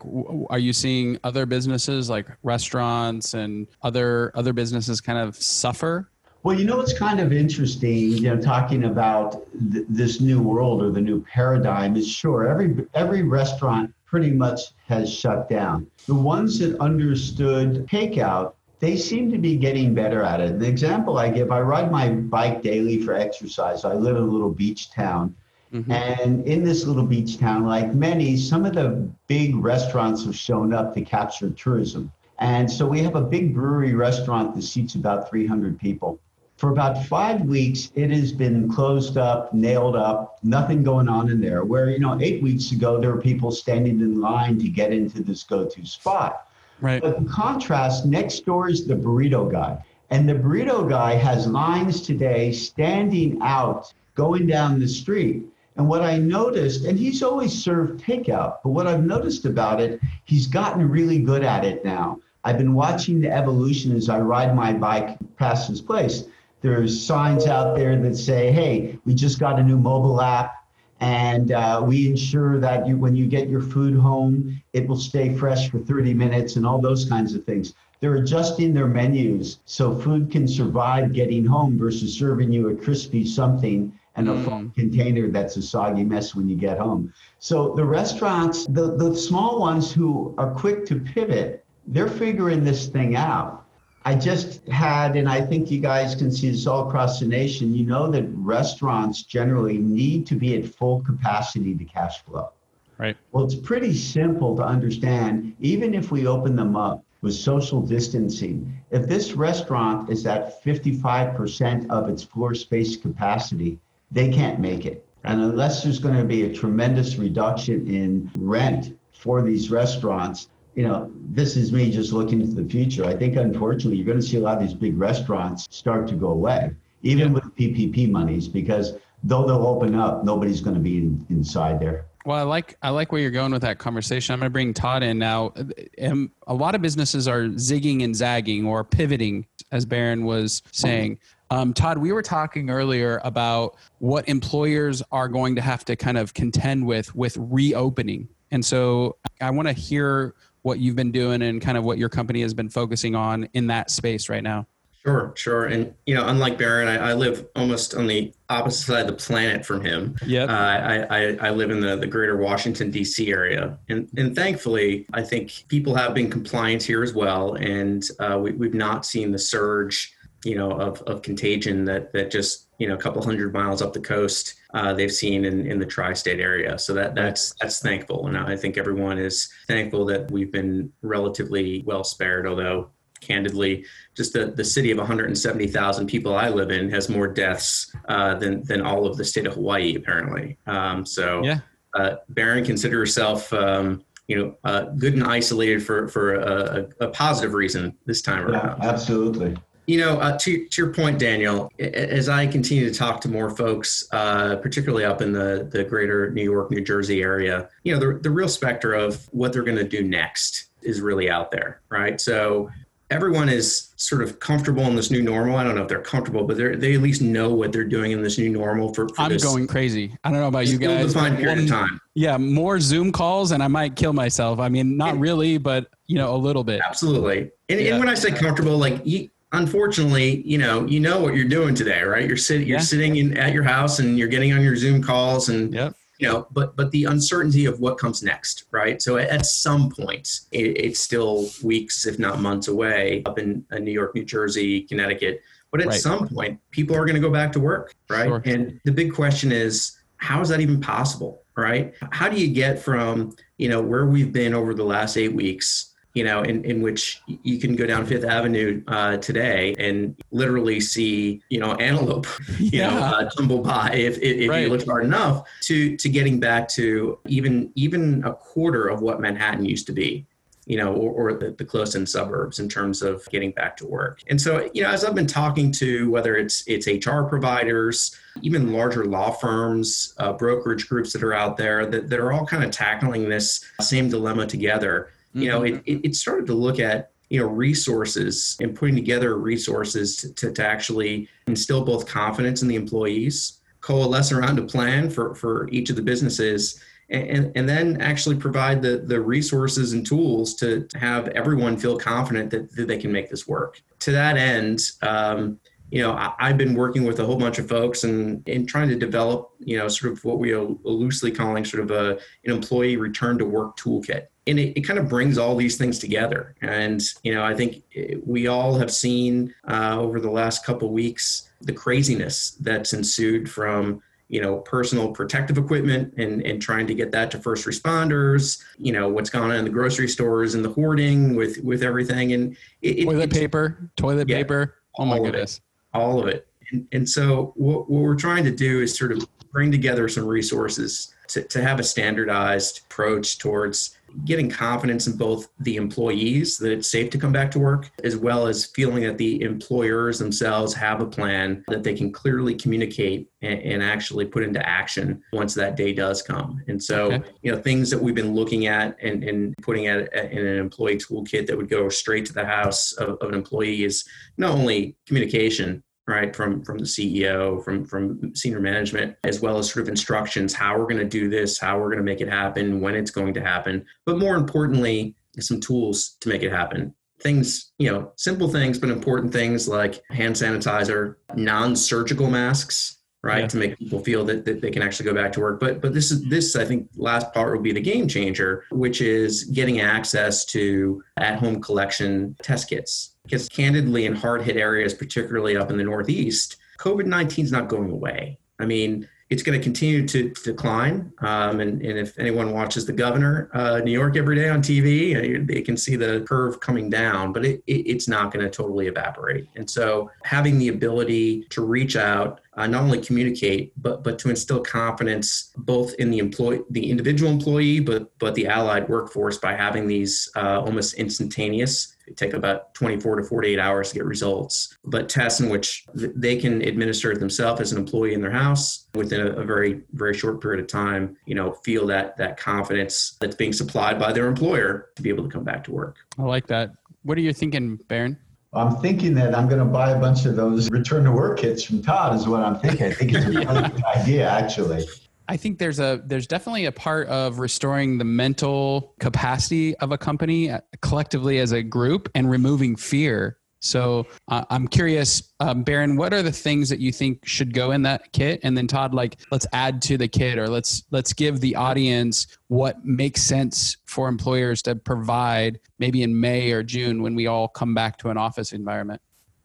are 0.48 0.58
you 0.58 0.72
seeing 0.72 1.18
other 1.22 1.44
businesses 1.44 2.08
like 2.08 2.28
restaurants 2.42 3.34
and 3.34 3.66
other 3.82 4.32
other 4.34 4.54
businesses 4.54 5.02
kind 5.02 5.18
of 5.18 5.36
suffer? 5.36 6.08
Well, 6.44 6.58
you 6.58 6.64
know, 6.64 6.80
it's 6.80 6.98
kind 6.98 7.20
of 7.20 7.30
interesting, 7.30 8.12
you 8.12 8.34
know, 8.34 8.40
talking 8.40 8.84
about 8.84 9.44
th- 9.70 9.84
this 9.90 10.22
new 10.22 10.40
world 10.40 10.82
or 10.82 10.90
the 10.90 11.00
new 11.00 11.22
paradigm 11.24 11.94
is 11.94 12.08
sure 12.08 12.48
every 12.48 12.86
every 12.94 13.22
restaurant 13.22 13.92
pretty 14.14 14.30
much 14.30 14.60
has 14.86 15.12
shut 15.12 15.48
down. 15.48 15.84
The 16.06 16.14
ones 16.14 16.60
that 16.60 16.78
understood 16.78 17.84
takeout, 17.88 18.52
they 18.78 18.96
seem 18.96 19.28
to 19.32 19.38
be 19.38 19.56
getting 19.56 19.92
better 19.92 20.22
at 20.22 20.40
it. 20.40 20.60
The 20.60 20.68
example 20.68 21.18
I 21.18 21.30
give, 21.30 21.50
I 21.50 21.60
ride 21.62 21.90
my 21.90 22.10
bike 22.10 22.62
daily 22.62 23.02
for 23.02 23.12
exercise. 23.12 23.84
I 23.84 23.94
live 23.94 24.14
in 24.14 24.22
a 24.22 24.26
little 24.26 24.50
beach 24.50 24.92
town. 24.92 25.34
Mm-hmm. 25.72 25.90
And 25.90 26.46
in 26.46 26.62
this 26.62 26.86
little 26.86 27.04
beach 27.04 27.38
town, 27.38 27.66
like 27.66 27.92
many, 27.92 28.36
some 28.36 28.64
of 28.64 28.74
the 28.74 29.04
big 29.26 29.56
restaurants 29.56 30.24
have 30.26 30.36
shown 30.36 30.72
up 30.72 30.94
to 30.94 31.02
capture 31.02 31.50
tourism. 31.50 32.12
And 32.38 32.70
so 32.70 32.86
we 32.86 33.02
have 33.02 33.16
a 33.16 33.20
big 33.20 33.52
brewery 33.52 33.94
restaurant 33.94 34.54
that 34.54 34.62
seats 34.62 34.94
about 34.94 35.28
300 35.28 35.76
people 35.76 36.20
for 36.56 36.70
about 36.70 37.04
five 37.06 37.42
weeks, 37.42 37.90
it 37.94 38.10
has 38.10 38.32
been 38.32 38.72
closed 38.72 39.18
up, 39.18 39.52
nailed 39.52 39.96
up, 39.96 40.38
nothing 40.42 40.82
going 40.82 41.08
on 41.08 41.28
in 41.30 41.40
there. 41.40 41.64
Where, 41.64 41.90
you 41.90 41.98
know, 41.98 42.18
eight 42.20 42.42
weeks 42.42 42.70
ago, 42.70 43.00
there 43.00 43.12
were 43.12 43.20
people 43.20 43.50
standing 43.50 44.00
in 44.00 44.20
line 44.20 44.58
to 44.60 44.68
get 44.68 44.92
into 44.92 45.22
this 45.22 45.42
go 45.42 45.64
to 45.66 45.86
spot. 45.86 46.48
Right. 46.80 47.02
But 47.02 47.18
in 47.18 47.28
contrast, 47.28 48.06
next 48.06 48.46
door 48.46 48.68
is 48.68 48.86
the 48.86 48.94
burrito 48.94 49.50
guy. 49.50 49.84
And 50.10 50.28
the 50.28 50.34
burrito 50.34 50.88
guy 50.88 51.14
has 51.14 51.46
lines 51.46 52.02
today 52.02 52.52
standing 52.52 53.38
out, 53.42 53.92
going 54.14 54.46
down 54.46 54.78
the 54.78 54.88
street. 54.88 55.42
And 55.76 55.88
what 55.88 56.02
I 56.02 56.18
noticed, 56.18 56.84
and 56.84 56.96
he's 56.96 57.22
always 57.22 57.52
served 57.52 58.00
takeout, 58.00 58.58
but 58.62 58.70
what 58.70 58.86
I've 58.86 59.04
noticed 59.04 59.44
about 59.44 59.80
it, 59.80 60.00
he's 60.24 60.46
gotten 60.46 60.88
really 60.88 61.18
good 61.18 61.42
at 61.42 61.64
it 61.64 61.84
now. 61.84 62.20
I've 62.44 62.58
been 62.58 62.74
watching 62.74 63.20
the 63.20 63.32
evolution 63.32 63.96
as 63.96 64.08
I 64.08 64.20
ride 64.20 64.54
my 64.54 64.72
bike 64.72 65.16
past 65.36 65.68
his 65.68 65.80
place. 65.80 66.24
There's 66.64 67.04
signs 67.04 67.46
out 67.46 67.76
there 67.76 67.94
that 68.00 68.16
say, 68.16 68.50
hey, 68.50 68.98
we 69.04 69.14
just 69.14 69.38
got 69.38 69.58
a 69.58 69.62
new 69.62 69.76
mobile 69.76 70.22
app 70.22 70.64
and 70.98 71.52
uh, 71.52 71.82
we 71.84 72.08
ensure 72.08 72.58
that 72.58 72.86
you, 72.86 72.96
when 72.96 73.14
you 73.14 73.26
get 73.26 73.50
your 73.50 73.60
food 73.60 73.94
home, 73.94 74.62
it 74.72 74.88
will 74.88 74.96
stay 74.96 75.36
fresh 75.36 75.70
for 75.70 75.78
30 75.78 76.14
minutes 76.14 76.56
and 76.56 76.64
all 76.64 76.80
those 76.80 77.04
kinds 77.04 77.34
of 77.34 77.44
things. 77.44 77.74
They're 78.00 78.14
adjusting 78.14 78.72
their 78.72 78.86
menus 78.86 79.58
so 79.66 79.94
food 79.94 80.30
can 80.30 80.48
survive 80.48 81.12
getting 81.12 81.44
home 81.44 81.76
versus 81.76 82.16
serving 82.16 82.50
you 82.50 82.70
a 82.70 82.74
crispy 82.74 83.26
something 83.26 83.92
and 84.16 84.30
a 84.30 84.32
mm. 84.32 84.74
container 84.74 85.28
that's 85.30 85.58
a 85.58 85.62
soggy 85.62 86.02
mess 86.02 86.34
when 86.34 86.48
you 86.48 86.56
get 86.56 86.78
home. 86.78 87.12
So 87.40 87.74
the 87.74 87.84
restaurants, 87.84 88.64
the, 88.68 88.96
the 88.96 89.14
small 89.14 89.60
ones 89.60 89.92
who 89.92 90.34
are 90.38 90.50
quick 90.50 90.86
to 90.86 90.98
pivot, 90.98 91.62
they're 91.88 92.08
figuring 92.08 92.64
this 92.64 92.86
thing 92.86 93.16
out. 93.16 93.63
I 94.06 94.14
just 94.14 94.66
had, 94.68 95.16
and 95.16 95.28
I 95.28 95.40
think 95.40 95.70
you 95.70 95.80
guys 95.80 96.14
can 96.14 96.30
see 96.30 96.50
this 96.50 96.66
all 96.66 96.88
across 96.88 97.20
the 97.20 97.26
nation, 97.26 97.74
you 97.74 97.86
know 97.86 98.10
that 98.10 98.24
restaurants 98.34 99.22
generally 99.22 99.78
need 99.78 100.26
to 100.26 100.34
be 100.34 100.56
at 100.56 100.66
full 100.66 101.00
capacity 101.00 101.74
to 101.74 101.84
cash 101.84 102.22
flow. 102.22 102.50
Right. 102.98 103.16
Well, 103.32 103.44
it's 103.44 103.54
pretty 103.54 103.94
simple 103.94 104.56
to 104.56 104.62
understand. 104.62 105.56
Even 105.58 105.94
if 105.94 106.12
we 106.12 106.26
open 106.26 106.54
them 106.54 106.76
up 106.76 107.02
with 107.22 107.34
social 107.34 107.80
distancing, 107.80 108.78
if 108.90 109.08
this 109.08 109.32
restaurant 109.32 110.10
is 110.10 110.26
at 110.26 110.62
55% 110.62 111.90
of 111.90 112.10
its 112.10 112.22
floor 112.22 112.54
space 112.54 112.96
capacity, 112.96 113.78
they 114.12 114.30
can't 114.30 114.60
make 114.60 114.84
it. 114.84 115.06
And 115.24 115.40
unless 115.40 115.82
there's 115.82 115.98
going 115.98 116.16
to 116.16 116.24
be 116.24 116.44
a 116.44 116.52
tremendous 116.52 117.16
reduction 117.16 117.88
in 117.88 118.30
rent 118.36 118.96
for 119.12 119.40
these 119.40 119.70
restaurants, 119.70 120.50
you 120.74 120.82
know, 120.82 121.10
this 121.30 121.56
is 121.56 121.72
me 121.72 121.90
just 121.90 122.12
looking 122.12 122.40
into 122.40 122.54
the 122.54 122.68
future. 122.68 123.04
I 123.04 123.14
think 123.14 123.36
unfortunately 123.36 123.96
you're 123.96 124.06
going 124.06 124.20
to 124.20 124.26
see 124.26 124.36
a 124.36 124.40
lot 124.40 124.56
of 124.56 124.62
these 124.62 124.74
big 124.74 124.98
restaurants 124.98 125.66
start 125.70 126.08
to 126.08 126.14
go 126.14 126.28
away, 126.28 126.72
even 127.02 127.28
yeah. 127.28 127.34
with 127.34 127.44
PPP 127.56 128.10
monies, 128.10 128.48
because 128.48 128.94
though 129.22 129.46
they'll 129.46 129.66
open 129.66 129.94
up, 129.94 130.24
nobody's 130.24 130.60
going 130.60 130.74
to 130.74 130.82
be 130.82 130.98
in, 130.98 131.26
inside 131.30 131.80
there. 131.80 132.06
Well, 132.26 132.38
I 132.38 132.42
like 132.42 132.76
I 132.82 132.88
like 132.88 133.12
where 133.12 133.20
you're 133.20 133.30
going 133.30 133.52
with 133.52 133.62
that 133.62 133.78
conversation. 133.78 134.32
I'm 134.32 134.40
going 134.40 134.46
to 134.46 134.52
bring 134.52 134.72
Todd 134.72 135.02
in 135.02 135.18
now. 135.18 135.52
And 135.98 136.30
a 136.46 136.54
lot 136.54 136.74
of 136.74 136.80
businesses 136.80 137.28
are 137.28 137.44
zigging 137.48 138.02
and 138.02 138.16
zagging 138.16 138.66
or 138.66 138.82
pivoting, 138.82 139.46
as 139.72 139.84
Barron 139.84 140.24
was 140.24 140.62
saying. 140.72 141.18
Um, 141.50 141.74
Todd, 141.74 141.98
we 141.98 142.12
were 142.12 142.22
talking 142.22 142.70
earlier 142.70 143.20
about 143.24 143.76
what 143.98 144.26
employers 144.26 145.02
are 145.12 145.28
going 145.28 145.54
to 145.56 145.60
have 145.60 145.84
to 145.84 145.96
kind 145.96 146.16
of 146.16 146.32
contend 146.32 146.86
with 146.86 147.14
with 147.14 147.36
reopening, 147.38 148.28
and 148.50 148.64
so 148.64 149.18
I 149.42 149.50
want 149.50 149.68
to 149.68 149.74
hear 149.74 150.34
what 150.64 150.78
you've 150.78 150.96
been 150.96 151.12
doing 151.12 151.42
and 151.42 151.60
kind 151.60 151.76
of 151.76 151.84
what 151.84 151.98
your 151.98 152.08
company 152.08 152.40
has 152.40 152.54
been 152.54 152.70
focusing 152.70 153.14
on 153.14 153.46
in 153.52 153.66
that 153.66 153.90
space 153.90 154.30
right 154.30 154.42
now. 154.42 154.66
Sure, 155.04 155.34
sure. 155.36 155.66
And, 155.66 155.92
you 156.06 156.14
know, 156.14 156.26
unlike 156.26 156.56
Barron, 156.56 156.88
I, 156.88 157.10
I 157.10 157.12
live 157.12 157.46
almost 157.54 157.94
on 157.94 158.06
the 158.06 158.32
opposite 158.48 158.86
side 158.86 159.00
of 159.02 159.06
the 159.08 159.12
planet 159.12 159.66
from 159.66 159.84
him. 159.84 160.16
Yeah. 160.24 160.44
Uh, 160.44 160.56
I, 160.56 160.96
I, 161.10 161.36
I, 161.48 161.50
live 161.50 161.70
in 161.70 161.80
the, 161.80 161.96
the 161.96 162.06
greater 162.06 162.38
Washington, 162.38 162.90
D.C. 162.90 163.30
area. 163.30 163.78
And, 163.90 164.08
and 164.16 164.34
thankfully, 164.34 165.04
I 165.12 165.20
think 165.20 165.66
people 165.68 165.94
have 165.94 166.14
been 166.14 166.30
compliant 166.30 166.82
here 166.82 167.02
as 167.02 167.12
well. 167.12 167.52
And 167.56 168.02
uh, 168.18 168.38
we, 168.42 168.52
we've 168.52 168.72
not 168.72 169.04
seen 169.04 169.30
the 169.30 169.38
surge, 169.38 170.14
you 170.44 170.56
know, 170.56 170.70
of, 170.72 171.00
of 171.02 171.22
contagion 171.22 171.84
that, 171.86 172.12
that 172.12 172.30
just, 172.30 172.68
you 172.78 172.88
know, 172.88 172.94
a 172.94 172.98
couple 172.98 173.22
hundred 173.22 173.52
miles 173.52 173.80
up 173.82 173.92
the 173.92 174.00
coast 174.00 174.54
uh, 174.74 174.92
they've 174.92 175.12
seen 175.12 175.44
in, 175.44 175.66
in 175.66 175.78
the 175.78 175.86
tri-state 175.86 176.40
area. 176.40 176.78
So 176.78 176.92
that 176.94 177.14
that's 177.14 177.54
that's 177.60 177.80
thankful, 177.80 178.26
and 178.26 178.36
I 178.36 178.56
think 178.56 178.76
everyone 178.76 179.18
is 179.18 179.48
thankful 179.68 180.04
that 180.06 180.30
we've 180.30 180.52
been 180.52 180.92
relatively 181.02 181.82
well 181.86 182.02
spared. 182.02 182.46
Although, 182.46 182.90
candidly, 183.20 183.86
just 184.16 184.32
the, 184.32 184.46
the 184.46 184.64
city 184.64 184.90
of 184.90 184.98
170,000 184.98 186.06
people 186.06 186.34
I 186.34 186.48
live 186.48 186.70
in 186.70 186.90
has 186.90 187.08
more 187.08 187.28
deaths 187.28 187.94
uh, 188.08 188.34
than 188.34 188.64
than 188.64 188.82
all 188.82 189.06
of 189.06 189.16
the 189.16 189.24
state 189.24 189.46
of 189.46 189.54
Hawaii, 189.54 189.94
apparently. 189.94 190.58
Um, 190.66 191.06
so, 191.06 191.42
yeah. 191.44 191.60
uh, 191.94 192.16
Barron, 192.30 192.64
consider 192.64 192.98
yourself. 192.98 193.52
Um, 193.52 194.04
you 194.26 194.36
know, 194.38 194.56
uh, 194.64 194.84
good 194.84 195.14
and 195.14 195.22
isolated 195.22 195.84
for 195.84 196.08
for 196.08 196.34
a, 196.34 196.88
a, 197.00 197.06
a 197.06 197.08
positive 197.10 197.54
reason 197.54 197.96
this 198.06 198.22
time 198.22 198.46
around. 198.46 198.82
Absolutely. 198.82 199.56
You 199.86 199.98
know, 199.98 200.18
uh, 200.18 200.38
to, 200.38 200.66
to 200.66 200.82
your 200.82 200.92
point, 200.92 201.18
Daniel, 201.18 201.70
as 201.78 202.28
I 202.28 202.46
continue 202.46 202.88
to 202.90 202.94
talk 202.96 203.20
to 203.22 203.28
more 203.28 203.50
folks, 203.50 204.08
uh, 204.12 204.56
particularly 204.56 205.04
up 205.04 205.20
in 205.20 205.32
the, 205.32 205.68
the 205.70 205.84
greater 205.84 206.30
New 206.30 206.42
York, 206.42 206.70
New 206.70 206.80
Jersey 206.80 207.22
area, 207.22 207.68
you 207.82 207.92
know, 207.92 208.00
the, 208.00 208.18
the 208.18 208.30
real 208.30 208.48
specter 208.48 208.94
of 208.94 209.26
what 209.32 209.52
they're 209.52 209.62
going 209.62 209.76
to 209.76 209.88
do 209.88 210.02
next 210.02 210.70
is 210.82 211.00
really 211.00 211.28
out 211.30 211.50
there, 211.50 211.80
right? 211.90 212.20
So 212.20 212.70
everyone 213.10 213.48
is 213.48 213.92
sort 213.96 214.22
of 214.22 214.40
comfortable 214.40 214.82
in 214.84 214.96
this 214.96 215.10
new 215.10 215.22
normal. 215.22 215.56
I 215.56 215.64
don't 215.64 215.74
know 215.74 215.82
if 215.82 215.88
they're 215.88 216.00
comfortable, 216.00 216.44
but 216.44 216.56
they 216.56 216.74
they 216.74 216.94
at 216.94 217.00
least 217.00 217.22
know 217.22 217.54
what 217.54 217.72
they're 217.72 217.84
doing 217.84 218.12
in 218.12 218.22
this 218.22 218.38
new 218.38 218.50
normal. 218.50 218.92
For, 218.92 219.08
for 219.08 219.20
I'm 219.20 219.36
going 219.36 219.66
crazy. 219.66 220.16
I 220.24 220.30
don't 220.30 220.40
know 220.40 220.48
about 220.48 220.66
you 220.66 220.78
guys. 220.78 221.12
Defined 221.12 221.38
period 221.38 221.60
of 221.60 221.68
time. 221.68 222.00
Yeah, 222.14 222.36
more 222.36 222.80
Zoom 222.80 223.12
calls, 223.12 223.52
and 223.52 223.62
I 223.62 223.68
might 223.68 223.96
kill 223.96 224.12
myself. 224.12 224.58
I 224.58 224.68
mean, 224.68 224.96
not 224.96 225.18
really, 225.18 225.58
but 225.58 225.88
you 226.06 226.16
know, 226.16 226.34
a 226.34 226.36
little 226.36 226.64
bit. 226.64 226.80
Absolutely. 226.86 227.50
And, 227.68 227.80
yeah. 227.80 227.92
and 227.92 228.00
when 228.00 228.08
I 228.08 228.14
say 228.14 228.30
comfortable, 228.30 228.76
like 228.76 229.00
you, 229.04 229.30
unfortunately, 229.54 230.42
you 230.42 230.58
know, 230.58 230.86
you 230.86 231.00
know 231.00 231.20
what 231.20 231.34
you're 231.34 231.48
doing 231.48 231.74
today, 231.74 232.02
right? 232.02 232.26
You're 232.26 232.36
sitting, 232.36 232.66
you're 232.66 232.78
yeah. 232.78 232.84
sitting 232.84 233.16
in, 233.16 233.36
at 233.36 233.52
your 233.52 233.62
house 233.62 233.98
and 233.98 234.18
you're 234.18 234.28
getting 234.28 234.52
on 234.52 234.62
your 234.62 234.76
Zoom 234.76 235.02
calls 235.02 235.48
and, 235.48 235.72
yep. 235.72 235.94
you 236.18 236.28
know, 236.28 236.46
but, 236.50 236.76
but 236.76 236.90
the 236.90 237.04
uncertainty 237.04 237.66
of 237.66 237.80
what 237.80 237.98
comes 237.98 238.22
next, 238.22 238.64
right? 238.70 239.00
So 239.00 239.16
at, 239.16 239.28
at 239.28 239.46
some 239.46 239.90
point, 239.90 240.40
it, 240.52 240.78
it's 240.78 241.00
still 241.00 241.48
weeks, 241.62 242.06
if 242.06 242.18
not 242.18 242.40
months 242.40 242.68
away 242.68 243.22
up 243.26 243.38
in, 243.38 243.64
in 243.72 243.84
New 243.84 243.92
York, 243.92 244.14
New 244.14 244.24
Jersey, 244.24 244.82
Connecticut. 244.82 245.40
But 245.70 245.80
at 245.80 245.88
right. 245.88 246.00
some 246.00 246.28
point, 246.28 246.60
people 246.70 246.94
are 246.96 247.04
going 247.04 247.16
to 247.16 247.20
go 247.20 247.30
back 247.30 247.50
to 247.52 247.60
work, 247.60 247.94
right? 248.08 248.28
Sure. 248.28 248.42
And 248.44 248.80
the 248.84 248.92
big 248.92 249.12
question 249.12 249.50
is, 249.50 249.96
how 250.18 250.40
is 250.40 250.48
that 250.48 250.60
even 250.60 250.80
possible, 250.80 251.42
right? 251.56 251.94
How 252.12 252.28
do 252.28 252.36
you 252.36 252.54
get 252.54 252.78
from, 252.78 253.34
you 253.58 253.68
know, 253.68 253.82
where 253.82 254.06
we've 254.06 254.32
been 254.32 254.54
over 254.54 254.72
the 254.72 254.84
last 254.84 255.16
eight 255.16 255.34
weeks 255.34 255.93
you 256.14 256.22
know, 256.22 256.42
in, 256.42 256.64
in 256.64 256.80
which 256.80 257.20
you 257.26 257.58
can 257.58 257.74
go 257.74 257.86
down 257.86 258.06
Fifth 258.06 258.24
Avenue 258.24 258.82
uh, 258.86 259.16
today 259.16 259.74
and 259.78 260.16
literally 260.30 260.80
see, 260.80 261.42
you 261.48 261.58
know, 261.58 261.74
antelope, 261.74 262.26
you 262.58 262.78
yeah. 262.78 262.90
know, 262.90 262.98
uh, 262.98 263.30
tumble 263.30 263.60
by 263.60 263.90
if, 263.92 264.16
if, 264.18 264.22
if 264.22 264.50
right. 264.50 264.62
you 264.62 264.68
look 264.68 264.86
hard 264.86 265.04
enough 265.04 265.46
to 265.62 265.96
to 265.96 266.08
getting 266.08 266.38
back 266.38 266.68
to 266.68 267.18
even 267.26 267.70
even 267.74 268.24
a 268.24 268.32
quarter 268.32 268.86
of 268.88 269.02
what 269.02 269.20
Manhattan 269.20 269.64
used 269.64 269.86
to 269.86 269.92
be 269.92 270.26
you 270.66 270.78
know, 270.78 270.94
or, 270.94 271.30
or 271.30 271.34
the, 271.34 271.50
the 271.50 271.64
close 271.64 271.94
in 271.94 272.06
suburbs 272.06 272.58
in 272.58 272.68
terms 272.68 273.02
of 273.02 273.28
getting 273.30 273.52
back 273.52 273.76
to 273.76 273.86
work. 273.86 274.20
And 274.28 274.40
so, 274.40 274.70
you 274.72 274.82
know, 274.82 274.90
as 274.90 275.04
I've 275.04 275.14
been 275.14 275.26
talking 275.26 275.70
to 275.72 276.10
whether 276.10 276.36
it's 276.36 276.64
it's 276.66 276.86
HR 276.86 277.22
providers, 277.22 278.16
even 278.42 278.72
larger 278.72 279.04
law 279.04 279.30
firms, 279.30 280.14
uh, 280.18 280.32
brokerage 280.32 280.88
groups 280.88 281.12
that 281.12 281.22
are 281.22 281.34
out 281.34 281.56
there 281.56 281.86
that, 281.86 282.08
that 282.08 282.18
are 282.18 282.32
all 282.32 282.46
kind 282.46 282.64
of 282.64 282.70
tackling 282.70 283.28
this 283.28 283.64
same 283.80 284.08
dilemma 284.08 284.46
together 284.46 285.10
you 285.34 285.48
know, 285.48 285.60
mm-hmm. 285.60 285.82
it, 285.84 286.00
it 286.04 286.16
started 286.16 286.46
to 286.46 286.54
look 286.54 286.78
at 286.78 287.10
you 287.30 287.40
know 287.40 287.46
resources 287.46 288.56
and 288.60 288.76
putting 288.76 288.94
together 288.94 289.36
resources 289.38 290.16
to, 290.16 290.32
to, 290.34 290.52
to, 290.52 290.64
actually 290.64 291.28
instill 291.46 291.84
both 291.84 292.06
confidence 292.06 292.62
in 292.62 292.68
the 292.68 292.76
employees 292.76 293.60
coalesce 293.80 294.32
around 294.32 294.58
a 294.58 294.62
plan 294.62 295.10
for, 295.10 295.34
for 295.34 295.68
each 295.70 295.90
of 295.90 295.96
the 295.96 296.02
businesses 296.02 296.80
and, 297.10 297.52
and 297.54 297.68
then 297.68 298.00
actually 298.00 298.34
provide 298.34 298.80
the, 298.80 298.98
the 298.98 299.20
resources 299.20 299.92
and 299.92 300.06
tools 300.06 300.54
to, 300.54 300.86
to 300.86 300.98
have 300.98 301.28
everyone 301.28 301.76
feel 301.76 301.98
confident 301.98 302.50
that, 302.50 302.74
that 302.76 302.88
they 302.88 302.96
can 302.96 303.12
make 303.12 303.28
this 303.28 303.46
work 303.46 303.82
to 303.98 304.10
that 304.10 304.36
end 304.36 304.80
um, 305.02 305.58
you 305.90 306.00
know 306.00 306.12
I, 306.12 306.48
have 306.48 306.58
been 306.58 306.74
working 306.74 307.04
with 307.04 307.20
a 307.20 307.24
whole 307.26 307.36
bunch 307.36 307.58
of 307.58 307.68
folks 307.68 308.04
and, 308.04 308.46
and 308.48 308.68
trying 308.68 308.88
to 308.88 308.96
develop 308.96 309.50
you 309.60 309.76
know 309.76 309.88
sort 309.88 310.12
of 310.12 310.24
what 310.24 310.38
we 310.38 310.52
are 310.52 310.66
loosely 310.82 311.30
calling 311.30 311.64
sort 311.64 311.82
of 311.82 311.90
a, 311.90 312.12
an 312.44 312.52
employee 312.52 312.96
return 312.96 313.38
to 313.38 313.44
work 313.44 313.76
toolkit 313.76 314.26
and 314.46 314.58
it, 314.58 314.78
it, 314.78 314.82
kind 314.82 314.98
of 314.98 315.08
brings 315.08 315.38
all 315.38 315.56
these 315.56 315.76
things 315.76 315.98
together. 315.98 316.54
And 316.60 317.02
you 317.22 317.34
know, 317.34 317.42
I 317.42 317.54
think 317.54 317.82
we 318.24 318.46
all 318.46 318.78
have 318.78 318.90
seen 318.90 319.54
uh, 319.68 319.96
over 319.98 320.20
the 320.20 320.30
last 320.30 320.64
couple 320.64 320.90
weeks 320.90 321.50
the 321.60 321.72
craziness 321.72 322.50
that's 322.60 322.92
ensued 322.92 323.50
from 323.50 324.02
you 324.28 324.40
know 324.40 324.58
personal 324.58 325.12
protective 325.12 325.58
equipment 325.58 326.14
and 326.16 326.42
and 326.42 326.60
trying 326.60 326.86
to 326.86 326.94
get 326.94 327.12
that 327.12 327.30
to 327.30 327.38
first 327.38 327.66
responders. 327.66 328.62
You 328.78 328.92
know 328.92 329.08
what's 329.08 329.30
gone 329.30 329.50
on 329.50 329.56
in 329.56 329.64
the 329.64 329.70
grocery 329.70 330.08
stores 330.08 330.54
and 330.54 330.64
the 330.64 330.70
hoarding 330.70 331.34
with 331.34 331.58
with 331.58 331.82
everything 331.82 332.32
and 332.32 332.56
it, 332.82 333.04
toilet 333.04 333.32
paper, 333.32 333.90
toilet 333.96 334.28
yeah, 334.28 334.36
paper. 334.36 334.76
Oh 334.98 335.04
my 335.04 335.18
goodness, 335.18 335.56
it, 335.56 335.62
all 335.96 336.20
of 336.20 336.28
it. 336.28 336.46
And, 336.70 336.86
and 336.92 337.08
so 337.08 337.52
what, 337.56 337.90
what 337.90 338.02
we're 338.02 338.16
trying 338.16 338.44
to 338.44 338.50
do 338.50 338.80
is 338.80 338.96
sort 338.96 339.12
of 339.12 339.26
bring 339.52 339.70
together 339.70 340.08
some 340.08 340.26
resources 340.26 341.14
to, 341.28 341.42
to 341.44 341.62
have 341.62 341.78
a 341.78 341.82
standardized 341.82 342.80
approach 342.86 343.38
towards 343.38 343.93
getting 344.24 344.48
confidence 344.48 345.06
in 345.06 345.16
both 345.16 345.48
the 345.60 345.76
employees 345.76 346.58
that 346.58 346.72
it's 346.72 346.90
safe 346.90 347.10
to 347.10 347.18
come 347.18 347.32
back 347.32 347.50
to 347.50 347.58
work, 347.58 347.90
as 348.02 348.16
well 348.16 348.46
as 348.46 348.66
feeling 348.66 349.02
that 349.04 349.18
the 349.18 349.40
employers 349.42 350.18
themselves 350.18 350.74
have 350.74 351.00
a 351.00 351.06
plan 351.06 351.64
that 351.68 351.82
they 351.82 351.94
can 351.94 352.12
clearly 352.12 352.54
communicate 352.54 353.28
and, 353.42 353.60
and 353.60 353.82
actually 353.82 354.24
put 354.24 354.42
into 354.42 354.64
action 354.66 355.22
once 355.32 355.54
that 355.54 355.76
day 355.76 355.92
does 355.92 356.22
come. 356.22 356.62
And 356.68 356.82
so, 356.82 357.12
okay. 357.12 357.22
you 357.42 357.52
know, 357.52 357.60
things 357.60 357.90
that 357.90 358.00
we've 358.00 358.14
been 358.14 358.34
looking 358.34 358.66
at 358.66 358.96
and, 359.02 359.24
and 359.24 359.54
putting 359.62 359.86
at 359.86 360.12
in 360.14 360.46
an 360.46 360.58
employee 360.58 360.96
toolkit 360.96 361.46
that 361.46 361.56
would 361.56 361.68
go 361.68 361.88
straight 361.88 362.26
to 362.26 362.32
the 362.32 362.44
house 362.44 362.92
of, 362.92 363.18
of 363.20 363.28
an 363.28 363.34
employee 363.34 363.84
is 363.84 364.04
not 364.36 364.52
only 364.52 364.96
communication, 365.06 365.82
right 366.06 366.36
from 366.36 366.62
from 366.62 366.78
the 366.78 366.84
ceo 366.84 367.64
from 367.64 367.84
from 367.84 368.34
senior 368.34 368.60
management 368.60 369.16
as 369.24 369.40
well 369.40 369.58
as 369.58 369.70
sort 369.70 369.82
of 369.82 369.88
instructions 369.88 370.52
how 370.52 370.78
we're 370.78 370.86
going 370.86 370.98
to 370.98 371.04
do 371.04 371.28
this 371.28 371.58
how 371.58 371.78
we're 371.78 371.86
going 371.86 371.98
to 371.98 372.04
make 372.04 372.20
it 372.20 372.28
happen 372.28 372.80
when 372.80 372.94
it's 372.94 373.10
going 373.10 373.32
to 373.32 373.40
happen 373.40 373.84
but 374.04 374.18
more 374.18 374.36
importantly 374.36 375.16
some 375.42 375.60
tools 375.60 376.16
to 376.20 376.28
make 376.28 376.42
it 376.42 376.52
happen. 376.52 376.94
Things, 377.20 377.72
you 377.78 377.90
know, 377.90 378.12
simple 378.16 378.48
things, 378.48 378.78
but 378.78 378.90
important 378.90 379.32
things 379.32 379.66
like 379.68 380.02
hand 380.10 380.34
sanitizer, 380.34 381.16
non 381.34 381.76
surgical 381.76 382.28
masks 382.28 382.98
right 383.24 383.40
yeah. 383.40 383.46
to 383.46 383.56
make 383.56 383.78
people 383.78 383.98
feel 384.00 384.24
that, 384.24 384.44
that 384.44 384.60
they 384.60 384.70
can 384.70 384.82
actually 384.82 385.06
go 385.06 385.14
back 385.14 385.32
to 385.32 385.40
work. 385.40 385.58
But 385.58 385.80
but 385.80 385.94
this 385.94 386.10
is 386.10 386.24
this 386.28 386.56
i 386.56 386.64
think 386.64 386.88
last 386.96 387.32
part 387.32 387.56
will 387.56 387.62
be 387.62 387.72
the 387.72 387.80
game 387.80 388.06
changer 388.06 388.64
which 388.70 389.00
is 389.00 389.44
getting 389.44 389.80
access 389.80 390.44
to 390.46 391.02
at 391.16 391.38
home 391.38 391.60
collection 391.60 392.36
test 392.42 392.68
kits. 392.68 393.16
Because 393.24 393.48
candidly 393.48 394.04
in 394.04 394.14
hard 394.14 394.42
hit 394.42 394.56
areas 394.56 394.92
particularly 394.92 395.56
up 395.56 395.70
in 395.70 395.78
the 395.78 395.84
northeast 395.84 396.56
covid-19 396.78 397.44
is 397.44 397.52
not 397.52 397.68
going 397.68 397.90
away. 397.90 398.38
I 398.60 398.66
mean 398.66 399.08
it's 399.30 399.42
going 399.42 399.58
to 399.58 399.62
continue 399.62 400.06
to, 400.06 400.32
decline. 400.44 401.12
Um, 401.20 401.60
and, 401.60 401.80
and, 401.82 401.98
if 401.98 402.18
anyone 402.18 402.52
watches 402.52 402.84
the 402.84 402.92
governor, 402.92 403.50
uh, 403.54 403.78
New 403.78 403.92
York 403.92 404.16
every 404.16 404.36
day 404.36 404.48
on 404.48 404.60
TV, 404.60 405.16
uh, 405.16 405.44
they 405.46 405.62
can 405.62 405.76
see 405.76 405.96
the 405.96 406.24
curve 406.28 406.60
coming 406.60 406.90
down, 406.90 407.32
but 407.32 407.44
it, 407.44 407.62
it, 407.66 407.86
it's 407.86 408.08
not 408.08 408.32
going 408.32 408.44
to 408.44 408.50
totally 408.50 408.86
evaporate. 408.86 409.48
And 409.54 409.68
so 409.68 410.10
having 410.24 410.58
the 410.58 410.68
ability 410.68 411.44
to 411.50 411.64
reach 411.64 411.96
out, 411.96 412.40
uh, 412.54 412.66
not 412.66 412.82
only 412.82 413.00
communicate, 413.00 413.72
but, 413.80 414.04
but 414.04 414.18
to 414.20 414.30
instill 414.30 414.60
confidence 414.60 415.52
both 415.56 415.94
in 415.94 416.10
the 416.10 416.18
employee, 416.18 416.60
the 416.70 416.90
individual 416.90 417.30
employee, 417.30 417.80
but, 417.80 418.16
but 418.18 418.34
the 418.34 418.46
allied 418.46 418.88
workforce 418.88 419.38
by 419.38 419.54
having 419.54 419.86
these 419.86 420.30
uh, 420.36 420.60
almost 420.60 420.94
instantaneous 420.94 421.93
it 422.06 422.16
take 422.16 422.34
about 422.34 422.74
24 422.74 423.16
to 423.16 423.22
48 423.24 423.58
hours 423.58 423.88
to 423.90 423.94
get 423.94 424.04
results, 424.04 424.76
but 424.84 425.08
tests 425.08 425.40
in 425.40 425.48
which 425.48 425.86
they 425.94 426.36
can 426.36 426.62
administer 426.62 427.12
it 427.12 427.20
themselves 427.20 427.60
as 427.60 427.72
an 427.72 427.78
employee 427.78 428.14
in 428.14 428.20
their 428.20 428.30
house 428.30 428.86
within 428.94 429.26
a, 429.26 429.30
a, 429.30 429.44
very, 429.44 429.82
very 429.92 430.14
short 430.14 430.40
period 430.40 430.60
of 430.60 430.66
time, 430.66 431.16
you 431.26 431.34
know, 431.34 431.52
feel 431.64 431.86
that 431.86 432.16
that 432.16 432.36
confidence 432.36 433.16
that's 433.20 433.36
being 433.36 433.52
supplied 433.52 433.98
by 433.98 434.12
their 434.12 434.26
employer 434.26 434.90
to 434.96 435.02
be 435.02 435.08
able 435.08 435.24
to 435.24 435.30
come 435.30 435.44
back 435.44 435.64
to 435.64 435.72
work. 435.72 435.96
I 436.18 436.22
like 436.22 436.46
that. 436.48 436.72
What 437.02 437.18
are 437.18 437.22
you 437.22 437.32
thinking, 437.32 437.76
Barron? 437.88 438.18
I'm 438.54 438.76
thinking 438.76 439.14
that 439.14 439.36
I'm 439.36 439.48
going 439.48 439.58
to 439.58 439.64
buy 439.64 439.90
a 439.90 439.98
bunch 439.98 440.26
of 440.26 440.36
those 440.36 440.70
return 440.70 441.04
to 441.04 441.12
work 441.12 441.40
kits 441.40 441.64
from 441.64 441.82
Todd 441.82 442.14
is 442.14 442.28
what 442.28 442.42
I'm 442.42 442.58
thinking. 442.60 442.86
I 442.86 442.92
think 442.92 443.12
it's 443.12 443.24
a 443.26 443.30
really 443.30 443.44
good 443.44 443.84
idea, 443.96 444.30
actually. 444.30 444.86
I 445.28 445.36
think 445.36 445.58
there's 445.58 445.80
a 445.80 446.02
there's 446.04 446.26
definitely 446.26 446.66
a 446.66 446.72
part 446.72 447.08
of 447.08 447.38
restoring 447.38 447.98
the 447.98 448.04
mental 448.04 448.94
capacity 449.00 449.76
of 449.76 449.92
a 449.92 449.98
company 449.98 450.50
uh, 450.50 450.60
collectively 450.82 451.38
as 451.38 451.52
a 451.52 451.62
group 451.62 452.10
and 452.14 452.30
removing 452.30 452.76
fear. 452.76 453.38
So 453.60 454.06
uh, 454.28 454.44
I'm 454.50 454.68
curious, 454.68 455.32
um, 455.40 455.62
Barron, 455.62 455.96
what 455.96 456.12
are 456.12 456.22
the 456.22 456.30
things 456.30 456.68
that 456.68 456.80
you 456.80 456.92
think 456.92 457.26
should 457.26 457.54
go 457.54 457.70
in 457.70 457.80
that 457.82 458.12
kit? 458.12 458.40
And 458.42 458.54
then 458.54 458.66
Todd, 458.66 458.92
like, 458.92 459.16
let's 459.30 459.46
add 459.54 459.80
to 459.82 459.96
the 459.96 460.06
kit, 460.06 460.38
or 460.38 460.48
let's 460.48 460.82
let's 460.90 461.14
give 461.14 461.40
the 461.40 461.56
audience 461.56 462.26
what 462.48 462.84
makes 462.84 463.22
sense 463.22 463.78
for 463.86 464.08
employers 464.08 464.60
to 464.62 464.76
provide, 464.76 465.60
maybe 465.78 466.02
in 466.02 466.20
May 466.20 466.52
or 466.52 466.62
June 466.62 467.02
when 467.02 467.14
we 467.14 467.26
all 467.26 467.48
come 467.48 467.72
back 467.72 467.96
to 467.98 468.10
an 468.10 468.18
office 468.18 468.52
environment 468.52 469.00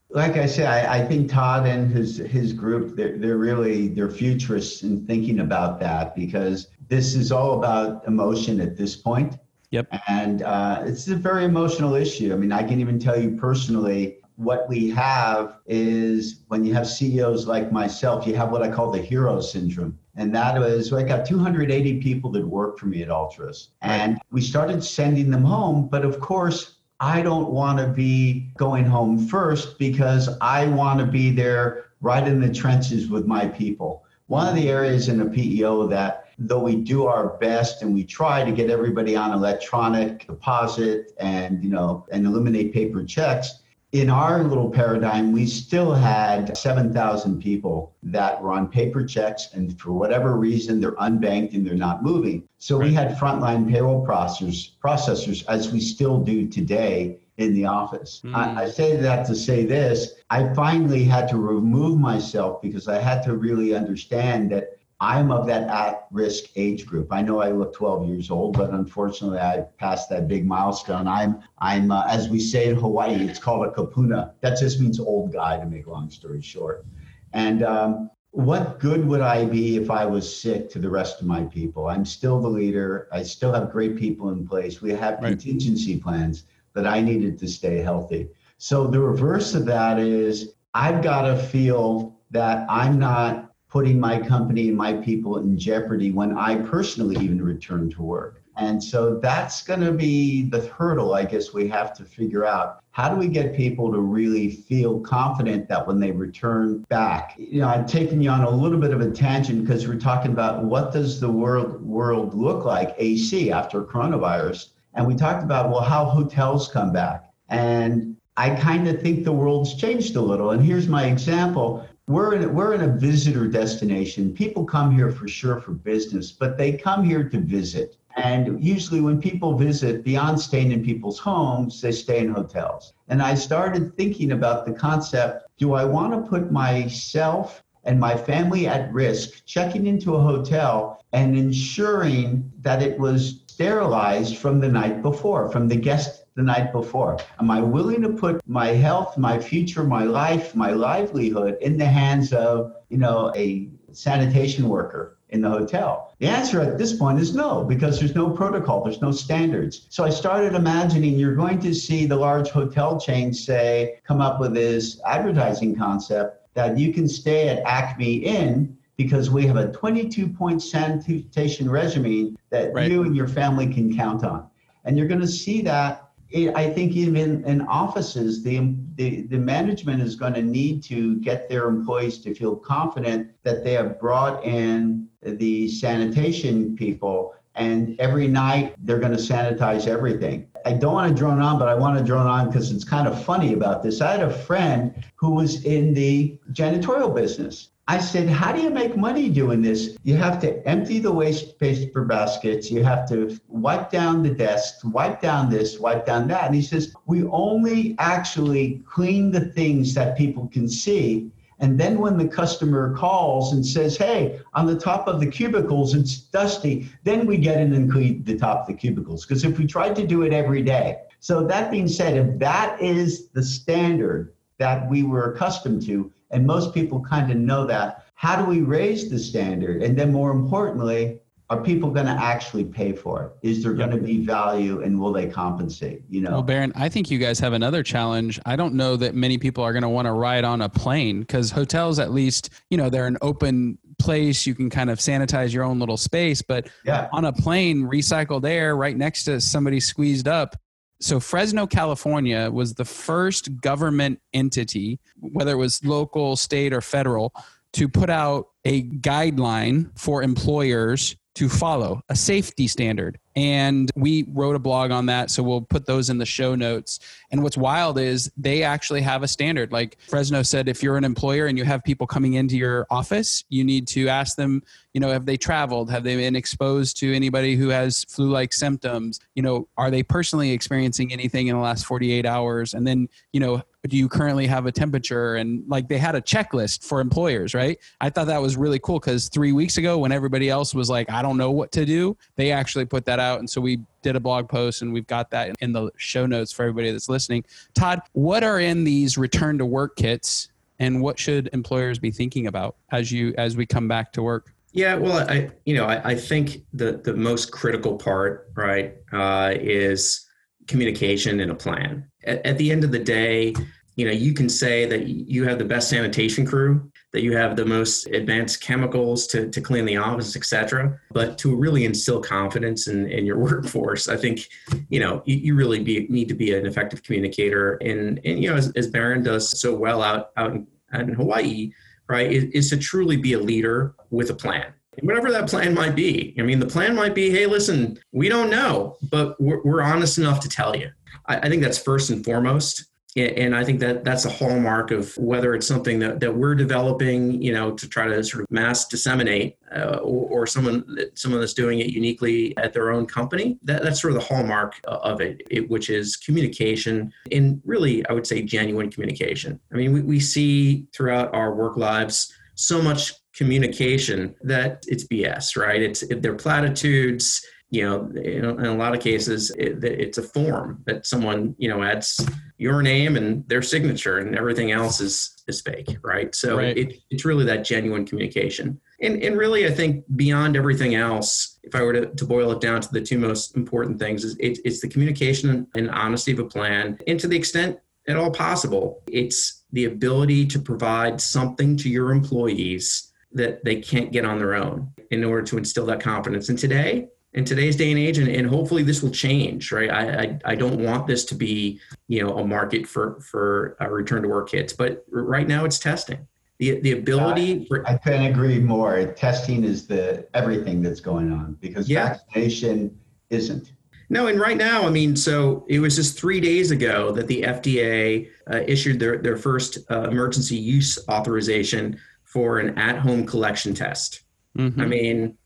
like 0.10 0.38
I 0.38 0.46
said, 0.46 0.68
I, 0.68 0.98
I, 0.98 1.06
think 1.06 1.30
Todd 1.30 1.68
and 1.68 1.92
his 1.92 2.18
his 2.18 2.52
group 2.52 2.96
they're, 2.96 3.18
they're 3.18 3.38
really 3.38 3.90
they're 3.90 4.10
futurists 4.10 4.84
in 4.84 5.06
thinking 5.06 5.42
about 5.42 5.80
that 5.82 6.16
because 6.16 6.68
this 6.88 7.14
is 7.14 7.32
all 7.32 7.60
about 7.60 8.08
emotion 8.08 8.60
at 8.60 8.76
this 8.76 8.96
point. 8.96 9.38
Yep. 9.72 9.88
And 10.08 10.42
uh, 10.42 10.82
it's 10.86 11.08
a 11.08 11.16
very 11.16 11.46
emotional 11.46 11.94
issue. 11.94 12.34
I 12.34 12.38
mean, 12.38 12.52
I 12.52 12.64
can 12.64 12.80
even 12.80 12.98
tell 12.98 13.20
you 13.20 13.36
personally 13.36 14.18
what 14.40 14.68
we 14.70 14.90
have 14.90 15.58
is 15.68 16.44
when 16.48 16.64
you 16.64 16.74
have 16.74 16.88
CEOs 16.88 17.46
like 17.46 17.74
myself, 17.74 18.26
you 18.26 18.36
have 18.36 18.52
what 18.52 18.64
I 18.64 18.72
call 18.72 18.90
the 18.90 19.02
hero 19.02 19.42
syndrome. 19.42 20.00
And 20.16 20.34
that 20.34 20.58
was, 20.58 20.94
I 20.94 21.04
got 21.04 21.26
280 21.26 22.02
people 22.02 22.32
that 22.32 22.48
worked 22.48 22.80
for 22.80 22.86
me 22.88 23.04
at 23.04 23.10
ALTRES. 23.10 23.72
And 23.82 24.18
we 24.32 24.42
started 24.42 24.82
sending 24.82 25.30
them 25.30 25.44
home. 25.44 25.90
But 25.90 26.06
of 26.06 26.22
course, 26.22 26.79
I 27.00 27.22
don't 27.22 27.50
want 27.50 27.80
to 27.80 27.88
be 27.88 28.52
going 28.58 28.86
home 28.86 29.26
first 29.28 29.80
because 29.80 30.30
I 30.42 30.68
want 30.68 31.00
to 31.00 31.06
be 31.06 31.32
there 31.32 31.86
right 32.02 32.28
in 32.28 32.42
the 32.42 32.54
trenches 32.54 33.10
with 33.10 33.26
my 33.26 33.48
people. 33.48 34.04
One 34.28 34.48
of 34.48 34.56
the 34.56 34.70
areas 34.70 35.08
in 35.08 35.22
a 35.22 35.26
PEO 35.26 35.88
that 35.88 36.26
though 36.38 36.60
we 36.60 36.76
do 36.76 37.06
our 37.06 37.38
best 37.38 37.82
and 37.82 37.94
we 37.94 38.04
try 38.04 38.44
to 38.44 38.52
get 38.52 38.70
everybody 38.70 39.16
on 39.16 39.34
electronic 39.34 40.28
deposit 40.28 41.14
and 41.20 41.64
you 41.64 41.70
know 41.70 42.06
and 42.12 42.26
eliminate 42.26 42.74
paper 42.74 43.04
checks 43.04 43.60
in 43.92 44.10
our 44.10 44.44
little 44.44 44.70
paradigm, 44.70 45.32
we 45.32 45.48
still 45.48 45.94
had 45.94 46.56
7,000 46.56 47.42
people 47.42 47.96
that 48.04 48.40
were 48.42 48.52
on 48.52 48.68
paper 48.68 49.04
checks, 49.04 49.50
and 49.54 49.80
for 49.80 49.92
whatever 49.94 50.36
reason, 50.36 50.80
they're 50.80 50.92
unbanked 50.94 51.56
and 51.56 51.66
they're 51.66 51.74
not 51.74 52.04
moving. 52.04 52.48
So 52.60 52.78
right. 52.78 52.90
we 52.90 52.94
had 52.94 53.18
frontline 53.18 53.70
payroll 53.70 54.06
processors, 54.06 54.72
processors, 54.84 55.44
as 55.48 55.72
we 55.72 55.80
still 55.80 56.20
do 56.20 56.48
today 56.48 57.18
in 57.38 57.54
the 57.54 57.66
office. 57.66 58.22
Mm. 58.24 58.36
I, 58.36 58.64
I 58.64 58.70
say 58.70 58.98
that 58.98 59.26
to 59.28 59.36
say 59.36 59.66
this 59.66 60.16
I 60.30 60.54
finally 60.54 61.04
had 61.06 61.28
to 61.30 61.38
remove 61.38 61.98
myself 61.98 62.62
because 62.62 62.88
I 62.88 63.00
had 63.02 63.24
to 63.24 63.36
really 63.36 63.74
understand 63.74 64.52
that 64.52 64.78
I'm 65.02 65.32
of 65.32 65.48
that 65.48 65.70
at 65.70 66.08
risk 66.12 66.46
age 66.58 66.86
group. 66.86 67.08
I 67.12 67.22
know 67.22 67.40
I 67.42 67.52
look 67.52 67.74
12 67.74 68.08
years 68.10 68.30
old, 68.30 68.58
but 68.58 68.72
unfortunately, 68.72 69.40
I 69.40 69.62
passed 69.78 70.10
that 70.10 70.28
big 70.28 70.46
milestone. 70.46 71.08
I'm, 71.08 71.42
I'm 71.60 71.90
uh, 71.92 72.06
as 72.08 72.28
we 72.28 72.40
say 72.40 72.68
in 72.68 72.76
Hawaii, 72.76 73.16
it's 73.16 73.40
called 73.40 73.66
a 73.66 73.72
kupuna. 73.72 74.34
That 74.42 74.60
just 74.60 74.82
means 74.82 75.00
old 75.00 75.32
guy, 75.32 75.58
to 75.58 75.66
make 75.66 75.86
a 75.86 75.90
long 75.90 76.10
story 76.10 76.42
short. 76.42 76.86
And 77.32 77.64
um, 77.64 78.12
what 78.32 78.80
good 78.80 79.06
would 79.08 79.22
I 79.22 79.46
be 79.46 79.78
if 79.78 79.90
I 79.90 80.06
was 80.06 80.42
sick 80.42 80.70
to 80.72 80.80
the 80.80 80.90
rest 80.90 81.22
of 81.22 81.28
my 81.28 81.44
people? 81.46 81.88
I'm 81.88 82.04
still 82.06 82.42
the 82.42 82.50
leader. 82.50 83.08
I 83.12 83.24
still 83.24 83.54
have 83.54 83.72
great 83.72 83.96
people 83.96 84.30
in 84.30 84.46
place. 84.46 84.82
We 84.82 84.92
have 84.92 85.20
right. 85.22 85.30
contingency 85.30 85.98
plans, 85.98 86.44
but 86.74 86.86
I 86.86 87.00
needed 87.00 87.40
to 87.40 87.48
stay 87.48 87.78
healthy. 87.78 88.30
So 88.58 88.86
the 88.86 89.00
reverse 89.00 89.54
of 89.56 89.66
that 89.68 89.98
is 89.98 90.56
I've 90.74 91.02
got 91.02 91.22
to 91.22 91.38
feel 91.38 92.20
that 92.32 92.66
I'm 92.70 93.00
not 93.00 93.49
putting 93.70 94.00
my 94.00 94.20
company 94.20 94.68
and 94.68 94.78
my 94.78 94.94
people 94.94 95.38
in 95.38 95.58
jeopardy 95.58 96.12
when 96.12 96.38
I 96.38 96.56
personally 96.56 97.24
even 97.24 97.42
return 97.42 97.90
to 97.92 98.02
work. 98.02 98.42
And 98.60 98.84
so 98.84 99.16
that's 99.16 99.62
going 99.62 99.80
to 99.80 99.94
be 99.94 100.50
the 100.50 100.68
hurdle, 100.68 101.14
I 101.14 101.24
guess, 101.24 101.54
we 101.54 101.70
have 101.70 101.94
to 101.94 102.04
figure 102.04 102.46
out. 102.46 102.80
How 102.92 103.08
do 103.08 103.16
we 103.16 103.30
get 103.30 103.56
people 103.56 103.90
to 103.94 104.00
really 104.00 104.50
feel 104.50 105.00
confident 105.00 105.70
that 105.70 105.88
when 105.88 106.00
they 106.02 106.12
return 106.12 106.80
back? 106.90 107.36
You 107.38 107.62
know, 107.62 107.70
I'm 107.70 107.86
taking 107.86 108.22
you 108.22 108.30
on 108.30 108.42
a 108.42 108.50
little 108.50 108.80
bit 108.80 108.92
of 108.92 109.00
a 109.00 109.10
tangent 109.12 109.66
because 109.66 109.88
we're 109.88 110.00
talking 110.00 110.32
about 110.32 110.66
what 110.66 110.92
does 110.92 111.22
the 111.22 111.30
world 111.30 111.82
world 111.82 112.34
look 112.34 112.66
like 112.66 112.94
AC 112.98 113.50
after 113.52 113.82
coronavirus, 113.82 114.72
and 114.96 115.08
we 115.08 115.16
talked 115.16 115.44
about 115.44 115.70
well 115.70 115.82
how 115.82 116.04
hotels 116.04 116.68
come 116.68 116.92
back, 116.92 117.32
and 117.48 118.18
I 118.36 118.50
kind 118.50 118.88
of 118.90 119.02
think 119.02 119.24
the 119.24 119.32
world's 119.32 119.76
changed 119.76 120.18
a 120.18 120.22
little. 120.22 120.52
And 120.52 120.62
here's 120.62 120.88
my 120.90 121.06
example 121.06 121.88
we're 122.10 122.34
in, 122.34 122.56
we're 122.56 122.74
in 122.74 122.82
a 122.82 122.88
visitor 122.88 123.48
destination. 123.48 124.34
People 124.34 124.66
come 124.66 124.96
here 124.96 125.12
for 125.12 125.28
sure 125.28 125.62
for 125.62 125.74
business, 125.74 126.32
but 126.32 126.58
they 126.58 126.74
come 126.74 127.04
here 127.04 127.24
to 127.30 127.40
visit. 127.40 127.98
And 128.18 128.62
usually, 128.62 129.00
when 129.00 129.22
people 129.22 129.56
visit, 129.56 130.04
beyond 130.04 130.42
staying 130.42 130.72
in 130.72 130.84
people's 130.84 131.20
homes, 131.20 131.80
they 131.80 131.92
stay 131.92 132.18
in 132.18 132.34
hotels. 132.34 132.94
And 133.10 133.22
I 133.22 133.36
started 133.36 133.96
thinking 133.96 134.32
about 134.32 134.66
the 134.66 134.74
concept 134.74 135.44
do 135.60 135.74
I 135.74 135.86
want 135.86 136.14
to 136.14 136.28
put 136.28 136.52
myself 136.52 137.64
and 137.84 138.00
my 138.00 138.18
family 138.18 138.66
at 138.66 138.92
risk 138.92 139.46
checking 139.46 139.86
into 139.86 140.16
a 140.16 140.22
hotel 140.22 141.06
and 141.14 141.38
ensuring 141.38 142.52
that 142.62 142.82
it 142.82 142.98
was 142.98 143.44
sterilized 143.48 144.38
from 144.38 144.60
the 144.60 144.70
night 144.70 145.04
before, 145.04 145.52
from 145.52 145.68
the 145.68 145.76
guest 145.76 146.24
the 146.40 146.46
night 146.46 146.72
before? 146.72 147.18
Am 147.42 147.52
I 147.52 147.62
willing 147.62 148.02
to 148.02 148.10
put 148.10 148.42
my 148.48 148.68
health, 148.68 149.18
my 149.18 149.38
future, 149.38 149.84
my 149.84 150.06
life, 150.06 150.56
my 150.56 150.72
livelihood 150.72 151.58
in 151.60 151.78
the 151.78 151.86
hands 151.86 152.32
of, 152.32 152.74
you 152.88 152.98
know, 152.98 153.34
a 153.36 153.68
sanitation 153.92 154.70
worker 154.70 155.18
in 155.32 155.42
the 155.42 155.50
hotel? 155.50 156.16
The 156.20 156.28
answer 156.28 156.62
at 156.62 156.78
this 156.78 156.94
point 156.94 157.20
is 157.20 157.36
no, 157.36 157.66
because 157.66 158.00
there's 158.00 158.16
no 158.16 158.30
protocol, 158.30 158.86
there's 158.86 159.02
no 159.02 159.12
standards. 159.12 159.86
So 159.90 160.06
I 160.06 160.10
started 160.10 160.56
imagining 160.56 161.20
you're 161.20 161.36
going 161.36 161.60
to 161.60 161.74
see 161.74 162.06
the 162.06 162.16
large 162.16 162.50
hotel 162.50 162.98
chains 162.98 163.44
say, 163.46 164.00
come 164.06 164.22
up 164.22 164.40
with 164.40 164.54
this 164.54 165.02
advertising 165.06 165.76
concept 165.76 166.48
that 166.54 166.78
you 166.78 166.94
can 166.94 167.10
stay 167.10 167.50
at 167.50 167.62
Acme 167.66 168.16
Inn 168.16 168.78
because 168.96 169.30
we 169.30 169.46
have 169.46 169.58
a 169.58 169.74
22 169.74 170.30
point 170.30 170.62
sanitation 170.62 171.70
regimen 171.70 172.38
that 172.50 172.74
right. 172.74 172.90
you 172.90 173.04
and 173.04 173.14
your 173.14 173.28
family 173.28 173.68
can 173.68 173.94
count 173.94 174.24
on. 174.24 174.48
And 174.86 174.98
you're 174.98 175.08
going 175.08 175.22
to 175.22 175.28
see 175.28 175.62
that 175.64 176.09
I 176.34 176.70
think 176.70 176.94
even 176.94 177.44
in 177.46 177.62
offices, 177.62 178.44
the, 178.44 178.76
the, 178.96 179.24
the 179.24 179.38
management 179.38 180.02
is 180.04 180.16
going 180.16 180.36
to 180.36 180.44
need 180.44 180.84
to 180.84 181.16
get 181.22 181.50
their 181.50 181.68
employees 181.68 182.20
to 182.20 182.36
feel 182.36 182.56
confident 182.56 183.32
that 183.44 183.64
they 183.64 183.74
have 183.74 184.00
brought 184.00 184.44
in 184.46 185.08
the 185.24 185.68
sanitation 185.68 186.76
people 186.76 187.34
and 187.56 188.00
every 188.00 188.28
night 188.28 188.76
they're 188.86 189.00
going 189.00 189.16
to 189.16 189.18
sanitize 189.18 189.88
everything. 189.88 190.48
I 190.66 190.74
don't 190.74 190.94
want 190.94 191.10
to 191.10 191.18
drone 191.18 191.42
on, 191.42 191.58
but 191.58 191.68
I 191.68 191.76
want 191.76 191.98
to 191.98 192.04
drone 192.04 192.28
on 192.28 192.48
because 192.48 192.72
it's 192.72 192.84
kind 192.84 193.08
of 193.08 193.24
funny 193.24 193.54
about 193.54 193.82
this. 193.82 194.02
I 194.02 194.12
had 194.12 194.22
a 194.22 194.32
friend 194.32 195.04
who 195.16 195.32
was 195.32 195.66
in 195.66 195.94
the 195.94 196.38
janitorial 196.52 197.14
business. 197.14 197.70
I 197.90 197.98
said, 197.98 198.30
How 198.30 198.52
do 198.52 198.62
you 198.62 198.70
make 198.70 198.96
money 198.96 199.30
doing 199.30 199.64
this? 199.64 199.98
You 200.04 200.14
have 200.14 200.40
to 200.42 200.64
empty 200.68 201.00
the 201.00 201.12
waste 201.12 201.58
paper 201.58 202.06
baskets. 202.06 202.70
You 202.70 202.84
have 202.84 203.10
to 203.10 203.36
wipe 203.48 203.90
down 203.90 204.22
the 204.22 204.30
desks, 204.30 204.86
wipe 204.86 205.22
down 205.22 205.50
this, 205.50 205.80
wipe 205.80 206.06
down 206.06 206.28
that. 206.28 206.46
And 206.46 206.54
he 206.54 206.62
says, 206.62 206.94
We 207.08 207.24
only 207.24 207.96
actually 207.98 208.84
clean 208.86 209.32
the 209.32 209.46
things 209.58 209.96
that 209.96 210.16
people 210.16 210.48
can 210.50 210.70
see. 210.70 211.32
And 211.58 211.80
then 211.80 211.98
when 211.98 212.16
the 212.16 212.28
customer 212.28 212.96
calls 212.96 213.54
and 213.54 213.66
says, 213.66 213.98
Hey, 213.98 214.40
on 214.54 214.68
the 214.68 214.78
top 214.78 215.08
of 215.08 215.20
the 215.20 215.26
cubicles, 215.26 215.96
it's 215.96 216.16
dusty, 216.16 216.88
then 217.04 217.26
we 217.26 217.38
get 217.38 217.60
in 217.60 217.74
and 217.74 217.92
clean 217.92 218.24
the 218.24 218.38
top 218.38 218.62
of 218.62 218.68
the 218.68 218.76
cubicles. 218.76 219.26
Because 219.26 219.44
if 219.44 219.58
we 219.58 219.66
tried 219.66 219.96
to 219.96 220.06
do 220.06 220.22
it 220.22 220.32
every 220.32 220.62
day, 220.62 221.00
so 221.22 221.44
that 221.48 221.72
being 221.72 221.88
said, 221.88 222.18
if 222.18 222.38
that 222.38 222.80
is 222.80 223.30
the 223.30 223.42
standard 223.42 224.36
that 224.60 224.88
we 224.88 225.02
were 225.02 225.34
accustomed 225.34 225.82
to, 225.88 226.12
and 226.32 226.46
most 226.46 226.74
people 226.74 227.02
kind 227.02 227.32
of 227.32 227.38
know 227.38 227.66
that. 227.66 228.06
How 228.16 228.36
do 228.36 228.50
we 228.50 228.62
raise 228.62 229.10
the 229.10 229.18
standard? 229.18 229.82
And 229.82 229.98
then 229.98 230.12
more 230.12 230.32
importantly, 230.32 231.20
are 231.50 231.64
people 231.64 231.90
going 231.90 232.06
to 232.06 232.12
actually 232.12 232.64
pay 232.64 232.94
for 232.94 233.24
it? 233.24 233.48
Is 233.48 233.64
there 233.64 233.74
going 233.74 233.90
to 233.90 233.98
be 233.98 234.24
value 234.24 234.84
and 234.84 235.00
will 235.00 235.12
they 235.12 235.28
compensate? 235.28 236.04
You 236.08 236.22
know. 236.22 236.32
Well, 236.32 236.44
Barron, 236.44 236.72
I 236.76 236.90
think 236.90 237.10
you 237.10 237.18
guys 237.18 237.40
have 237.40 237.54
another 237.54 237.82
challenge. 237.82 238.40
I 238.46 238.56
don't 238.56 238.76
know 238.76 238.96
that 238.98 239.16
many 239.16 239.40
people 239.40 239.64
are 239.64 239.74
going 239.74 239.84
to 239.84 239.90
want 239.90 240.06
to 240.06 240.12
ride 240.12 240.44
on 240.44 240.62
a 240.62 240.70
plane 240.70 241.22
because 241.22 241.50
hotels, 241.50 241.98
at 241.98 242.12
least, 242.12 242.52
you 242.70 242.78
know, 242.78 242.90
they're 242.90 243.08
an 243.08 243.18
open 243.22 243.80
place. 243.98 244.46
You 244.46 244.54
can 244.54 244.70
kind 244.70 244.92
of 244.92 245.00
sanitize 245.00 245.52
your 245.52 245.64
own 245.64 245.80
little 245.80 245.98
space, 245.98 246.42
but 246.42 246.70
yeah. 246.86 247.10
on 247.12 247.26
a 247.26 247.34
plane, 247.34 247.84
recycled 247.84 248.46
air 248.46 248.76
right 248.76 248.96
next 248.96 249.24
to 249.24 249.42
somebody 249.42 249.80
squeezed 249.80 250.28
up 250.28 250.56
so 251.02 251.20
Fresno, 251.20 251.66
California 251.66 252.50
was 252.52 252.74
the 252.74 252.86
first 252.86 253.62
government 253.62 254.20
entity, 254.34 255.00
whether 255.20 255.54
it 255.54 255.58
was 255.58 255.84
local, 255.86 256.36
state, 256.36 256.74
or 256.74 256.82
federal, 256.82 257.34
to 257.74 257.88
put 257.88 258.10
out 258.10 258.48
a 258.66 258.84
guideline 258.84 259.98
for 259.98 260.24
employers 260.24 261.16
to 261.36 261.48
follow, 261.48 262.02
a 262.10 262.16
safety 262.18 262.68
standard. 262.68 263.18
And 263.34 263.90
we 263.96 264.26
wrote 264.28 264.58
a 264.58 264.60
blog 264.60 264.92
on 264.92 265.06
that. 265.06 265.32
So 265.32 265.42
we'll 265.42 265.62
put 265.62 265.86
those 265.86 266.10
in 266.10 266.18
the 266.18 266.26
show 266.26 266.54
notes. 266.54 267.00
And 267.32 267.42
what's 267.44 267.56
wild 267.56 267.98
is 267.98 268.30
they 268.36 268.64
actually 268.64 269.00
have 269.04 269.24
a 269.24 269.28
standard. 269.30 269.72
Like 269.72 269.98
Fresno 270.10 270.44
said, 270.44 270.68
if 270.68 270.84
you're 270.84 270.98
an 270.98 271.06
employer 271.06 271.46
and 271.46 271.58
you 271.58 271.64
have 271.64 271.82
people 271.86 272.06
coming 272.08 272.34
into 272.34 272.58
your 272.58 272.86
office, 272.90 273.46
you 273.48 273.64
need 273.64 273.88
to 273.90 274.10
ask 274.10 274.36
them, 274.36 274.62
you 274.94 275.00
know, 275.00 275.12
have 275.12 275.26
they 275.26 275.38
traveled? 275.38 275.90
Have 275.90 276.04
they 276.04 276.18
been 276.18 276.36
exposed 276.36 276.98
to 276.98 277.16
anybody 277.16 277.56
who 277.56 277.70
has 277.70 278.04
flu 278.10 278.30
like 278.30 278.52
symptoms? 278.52 279.22
You 279.36 279.44
know, 279.44 279.70
are 279.78 279.92
they 279.92 280.04
personally 280.04 280.52
experiencing 280.52 281.14
anything 281.14 281.48
in 281.48 281.56
the 281.56 281.62
last 281.62 281.86
48 281.86 282.26
hours? 282.26 282.74
And 282.74 282.86
then, 282.86 283.08
you 283.32 283.40
know, 283.40 283.62
do 283.88 283.96
you 283.96 284.10
currently 284.10 284.46
have 284.46 284.66
a 284.66 284.72
temperature? 284.72 285.36
And 285.36 285.64
like 285.68 285.88
they 285.88 285.98
had 285.98 286.16
a 286.16 286.22
checklist 286.22 286.84
for 286.84 287.00
employers 287.00 287.54
right? 287.54 287.80
I 288.02 288.10
thought 288.10 288.28
that 288.28 288.42
was 288.42 288.58
really 288.58 288.80
cool 288.80 289.00
because 289.00 289.30
three 289.30 289.52
weeks 289.52 289.78
ago 289.78 289.98
when 289.98 290.12
everybody 290.12 290.50
else 290.50 290.74
was 290.74 290.90
like 290.90 291.10
i 291.10 291.22
don't 291.22 291.38
know 291.38 291.52
what 291.52 291.72
to 291.74 291.86
do 291.86 292.18
they 292.36 292.52
actually 292.52 292.86
put 292.86 293.06
that 293.06 293.20
out. 293.20 293.40
And 293.40 293.50
so 293.50 293.62
we 293.62 293.80
did 294.02 294.16
a 294.16 294.20
blog 294.20 294.48
post 294.48 294.82
and 294.82 294.94
we've 294.94 295.08
got 295.08 295.30
that 295.32 295.56
in 295.60 295.74
the 295.74 295.92
show 295.98 296.26
notes 296.26 296.52
for 296.52 296.64
everybody 296.64 296.92
that's 296.92 297.10
listening. 297.10 297.44
Todd 297.74 298.02
what 298.14 298.44
are 298.44 298.60
in 298.60 298.84
these 298.84 299.18
return 299.18 299.58
to 299.58 299.66
work 299.66 299.96
kits 299.96 300.50
and 300.80 301.02
what 301.02 301.20
should 301.20 301.50
employers 301.54 302.00
be 302.00 302.12
thinking 302.12 302.48
about 302.48 302.76
as 302.92 303.12
you 303.12 303.34
as 303.38 303.58
we 303.58 303.66
come 303.66 303.88
back 303.88 304.12
to 304.14 304.24
work? 304.24 304.54
Yeah, 304.72 304.96
well, 304.96 305.30
I 305.30 305.50
you 305.66 305.76
know 305.76 305.86
I, 305.86 306.12
I 306.12 306.16
think 306.16 306.64
the 306.74 306.94
the 307.04 307.14
most 307.14 307.52
critical 307.52 307.98
part, 307.98 308.50
right, 308.56 308.96
uh, 309.12 309.54
is 309.56 310.26
communication 310.68 311.40
and 311.40 311.52
a 311.52 311.56
plan 311.56 312.09
at, 312.24 312.46
at 312.46 312.58
the 312.58 312.72
end 312.72 312.84
of 312.84 312.92
the 312.92 313.00
day, 313.00 313.54
you 314.00 314.06
know, 314.06 314.12
you 314.12 314.34
can 314.34 314.48
say 314.48 314.86
that 314.86 315.08
you 315.08 315.44
have 315.44 315.60
the 315.60 315.66
best 315.66 315.90
sanitation 315.90 316.46
crew, 316.46 316.90
that 317.12 317.22
you 317.22 317.36
have 317.36 317.58
the 317.58 317.66
most 317.66 318.08
advanced 318.08 318.62
chemicals 318.62 319.28
to, 319.28 319.50
to 319.50 319.60
clean 319.60 319.84
the 319.84 319.98
office, 319.98 320.38
et 320.38 320.46
cetera. 320.46 320.98
But 321.12 321.38
to 321.40 321.54
really 321.54 321.84
instill 321.84 322.22
confidence 322.22 322.88
in, 322.88 323.12
in 323.12 323.26
your 323.26 323.38
workforce, 323.46 324.08
I 324.08 324.16
think, 324.16 324.48
you 324.90 325.02
know, 325.02 325.22
you, 325.26 325.36
you 325.36 325.56
really 325.56 325.84
be, 325.84 326.08
need 326.08 326.30
to 326.30 326.34
be 326.34 326.54
an 326.54 326.66
effective 326.66 327.04
communicator. 327.04 327.74
And, 327.82 328.22
and 328.24 328.42
you 328.42 328.50
know, 328.50 328.56
as, 328.56 328.72
as 328.78 328.88
Barron 328.88 329.22
does 329.22 329.60
so 329.60 329.76
well 329.76 330.02
out, 330.02 330.30
out 330.38 330.52
in, 330.52 330.66
in 330.94 331.14
Hawaii, 331.16 331.74
right, 332.08 332.32
is, 332.32 332.46
is 332.54 332.70
to 332.70 332.78
truly 332.78 333.18
be 333.18 333.34
a 333.34 333.40
leader 333.40 333.96
with 334.12 334.30
a 334.30 334.36
plan 334.36 334.74
whatever 335.04 335.32
that 335.32 335.48
plan 335.48 335.74
might 335.74 335.96
be. 335.96 336.36
I 336.40 336.42
mean, 336.42 336.60
the 336.60 336.68
plan 336.68 336.96
might 336.96 337.16
be, 337.16 337.30
hey, 337.30 337.46
listen, 337.46 337.98
we 338.12 338.30
don't 338.30 338.50
know, 338.50 338.98
but 339.10 339.40
we're, 339.40 339.62
we're 339.64 339.82
honest 339.82 340.18
enough 340.18 340.40
to 340.42 340.50
tell 340.50 340.76
you. 340.76 340.90
I, 341.26 341.38
I 341.38 341.50
think 341.50 341.62
that's 341.62 341.78
first 341.78 342.10
and 342.10 342.24
foremost 342.24 342.90
and 343.16 343.56
I 343.56 343.64
think 343.64 343.80
that 343.80 344.04
that's 344.04 344.26
a 344.26 344.30
hallmark 344.30 344.92
of 344.92 345.18
whether 345.18 345.56
it's 345.56 345.68
something 345.68 345.98
that, 346.00 346.20
that 346.20 346.36
we're 346.36 346.54
developing, 346.54 347.42
you 347.42 347.52
know, 347.52 347.72
to 347.72 347.90
try 347.90 348.08
to 348.08 348.24
sort 348.24 348.44
of 348.44 348.52
mass 348.52 348.88
disseminate, 348.88 349.58
uh, 349.76 349.98
or, 350.04 350.42
or, 350.42 350.48
someone 350.48 350.86
someone 351.16 351.40
that's 351.40 351.56
doing 351.56 351.80
it 351.80 351.88
uniquely 351.88 352.56
at 352.58 352.72
their 352.74 352.92
own 352.92 353.08
company. 353.08 353.58
That, 353.64 353.82
that's 353.84 354.02
sort 354.02 354.14
of 354.14 354.20
the 354.20 354.26
hallmark 354.26 354.80
of 354.86 355.22
it, 355.22 355.42
it, 355.50 355.70
which 355.70 355.90
is 355.90 356.18
communication, 356.18 357.12
and 357.32 357.62
really, 357.66 358.06
I 358.08 358.14
would 358.14 358.28
say 358.28 358.44
genuine 358.44 358.92
communication. 358.92 359.60
I 359.74 359.78
mean, 359.78 359.92
we, 359.92 360.02
we 360.02 360.20
see 360.20 360.86
throughout 360.94 361.34
our 361.34 361.54
work 361.56 361.78
lives 361.78 362.32
so 362.56 362.82
much 362.82 363.14
communication 363.34 364.36
that 364.42 364.84
it's 364.88 365.08
BS, 365.08 365.58
right? 365.58 365.82
It's 365.82 366.04
they're 366.20 366.36
platitudes 366.36 367.44
you 367.72 367.84
know, 367.84 368.10
in 368.16 368.66
a 368.66 368.76
lot 368.76 368.96
of 368.96 369.00
cases, 369.00 369.52
it, 369.52 369.84
it's 369.84 370.18
a 370.18 370.24
form 370.24 370.82
that 370.86 371.06
someone, 371.06 371.56
you 371.60 371.70
know, 371.70 371.84
adds 371.84 372.20
your 372.58 372.82
name 372.82 373.16
and 373.16 373.48
their 373.48 373.62
signature, 373.62 374.18
and 374.18 374.36
everything 374.36 374.72
else 374.72 375.00
is 375.00 375.44
is 375.48 375.62
fake, 375.62 375.98
right? 376.04 376.34
So 376.36 376.58
right. 376.58 376.78
It, 376.78 377.00
it's 377.10 377.26
really 377.26 377.46
that 377.46 377.64
genuine 377.64 378.06
communication. 378.06 378.80
And, 379.02 379.22
and 379.24 379.38
really, 379.38 379.66
I 379.66 379.72
think 379.72 380.04
beyond 380.16 380.56
everything 380.56 380.96
else, 380.96 381.60
if 381.64 381.74
I 381.74 381.82
were 381.82 381.94
to, 381.94 382.08
to 382.08 382.26
boil 382.26 382.52
it 382.52 382.60
down 382.60 382.82
to 382.82 382.92
the 382.92 383.02
two 383.02 383.18
most 383.18 383.56
important 383.56 384.00
things, 384.00 384.24
is 384.24 384.36
it, 384.40 384.60
it's 384.66 384.82
the 384.82 384.90
communication 384.90 385.68
and 385.76 385.90
honesty 385.92 386.32
of 386.32 386.40
a 386.40 386.46
plan, 386.46 386.98
and 387.08 387.20
to 387.20 387.28
the 387.28 387.38
extent 387.38 387.80
at 388.08 388.18
all 388.18 388.32
possible, 388.32 389.04
it's 389.08 389.64
the 389.72 389.86
ability 389.86 390.48
to 390.48 390.60
provide 390.60 391.22
something 391.22 391.78
to 391.78 391.90
your 391.90 392.12
employees 392.12 393.12
that 393.32 393.64
they 393.64 393.80
can't 393.80 394.12
get 394.12 394.26
on 394.26 394.40
their 394.40 394.56
own 394.56 394.92
in 395.12 395.24
order 395.24 395.44
to 395.44 395.58
instill 395.58 395.86
that 395.86 396.00
confidence. 396.00 396.50
And 396.50 396.58
today, 396.58 397.10
in 397.34 397.46
today's 397.46 397.76
day 397.76 397.92
and 397.92 398.00
age 398.00 398.18
and, 398.18 398.28
and 398.28 398.48
hopefully 398.48 398.84
this 398.84 399.04
will 399.04 399.12
change 399.12 399.72
right? 399.72 399.90
I, 399.90 400.22
I, 400.22 400.40
I 400.46 400.56
don't 400.56 400.84
want 400.84 401.08
this 401.08 401.26
to 401.26 401.36
be 401.36 401.80
you 402.08 402.24
know 402.24 402.38
a 402.38 402.46
market 402.46 402.88
for 402.88 403.20
for 403.22 403.78
a 403.80 403.90
return 403.90 404.24
to 404.24 404.28
work 404.28 404.50
kits 404.50 404.74
but 404.74 405.06
right 405.10 405.48
now 405.48 405.66
it's 405.66 405.80
testing. 405.80 406.28
The 406.58 406.80
the 406.82 406.92
ability 406.92 407.66
for, 407.68 407.88
I 407.88 407.98
couldn't 407.98 408.26
agree 408.26 408.60
more. 408.60 409.06
Testing 409.14 409.64
is 409.64 409.88
the 409.88 410.28
everything 410.34 410.82
that's 410.82 411.00
going 411.00 411.32
on 411.32 411.54
because 411.62 411.90
yeah. 411.90 412.10
vaccination 412.10 413.00
isn't. 413.30 413.72
No 414.10 414.28
and 414.28 414.40
right 414.40 414.58
now 414.58 414.86
I 414.86 414.90
mean 414.90 415.16
so 415.16 415.66
it 415.70 415.80
was 415.80 415.96
just 415.96 416.20
three 416.20 416.42
days 416.42 416.72
ago 416.72 417.12
that 417.12 417.28
the 417.28 417.44
FDA 417.44 418.30
uh, 418.52 418.62
issued 418.68 419.00
their 419.00 419.20
their 419.20 419.38
first 419.38 419.78
uh, 419.92 420.10
emergency 420.10 420.56
use 420.58 420.98
authorization 421.10 422.00
for 422.24 422.60
an 422.60 422.78
at-home 422.78 423.26
collection 423.26 423.74
test. 423.74 424.24
Mm-hmm. 424.58 424.82
I 424.82 424.86
mean 424.86 425.38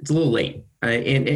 it's 0.00 0.10
a 0.10 0.12
little 0.12 0.30
late 0.30 0.64
uh, 0.82 0.86
and, 0.86 1.28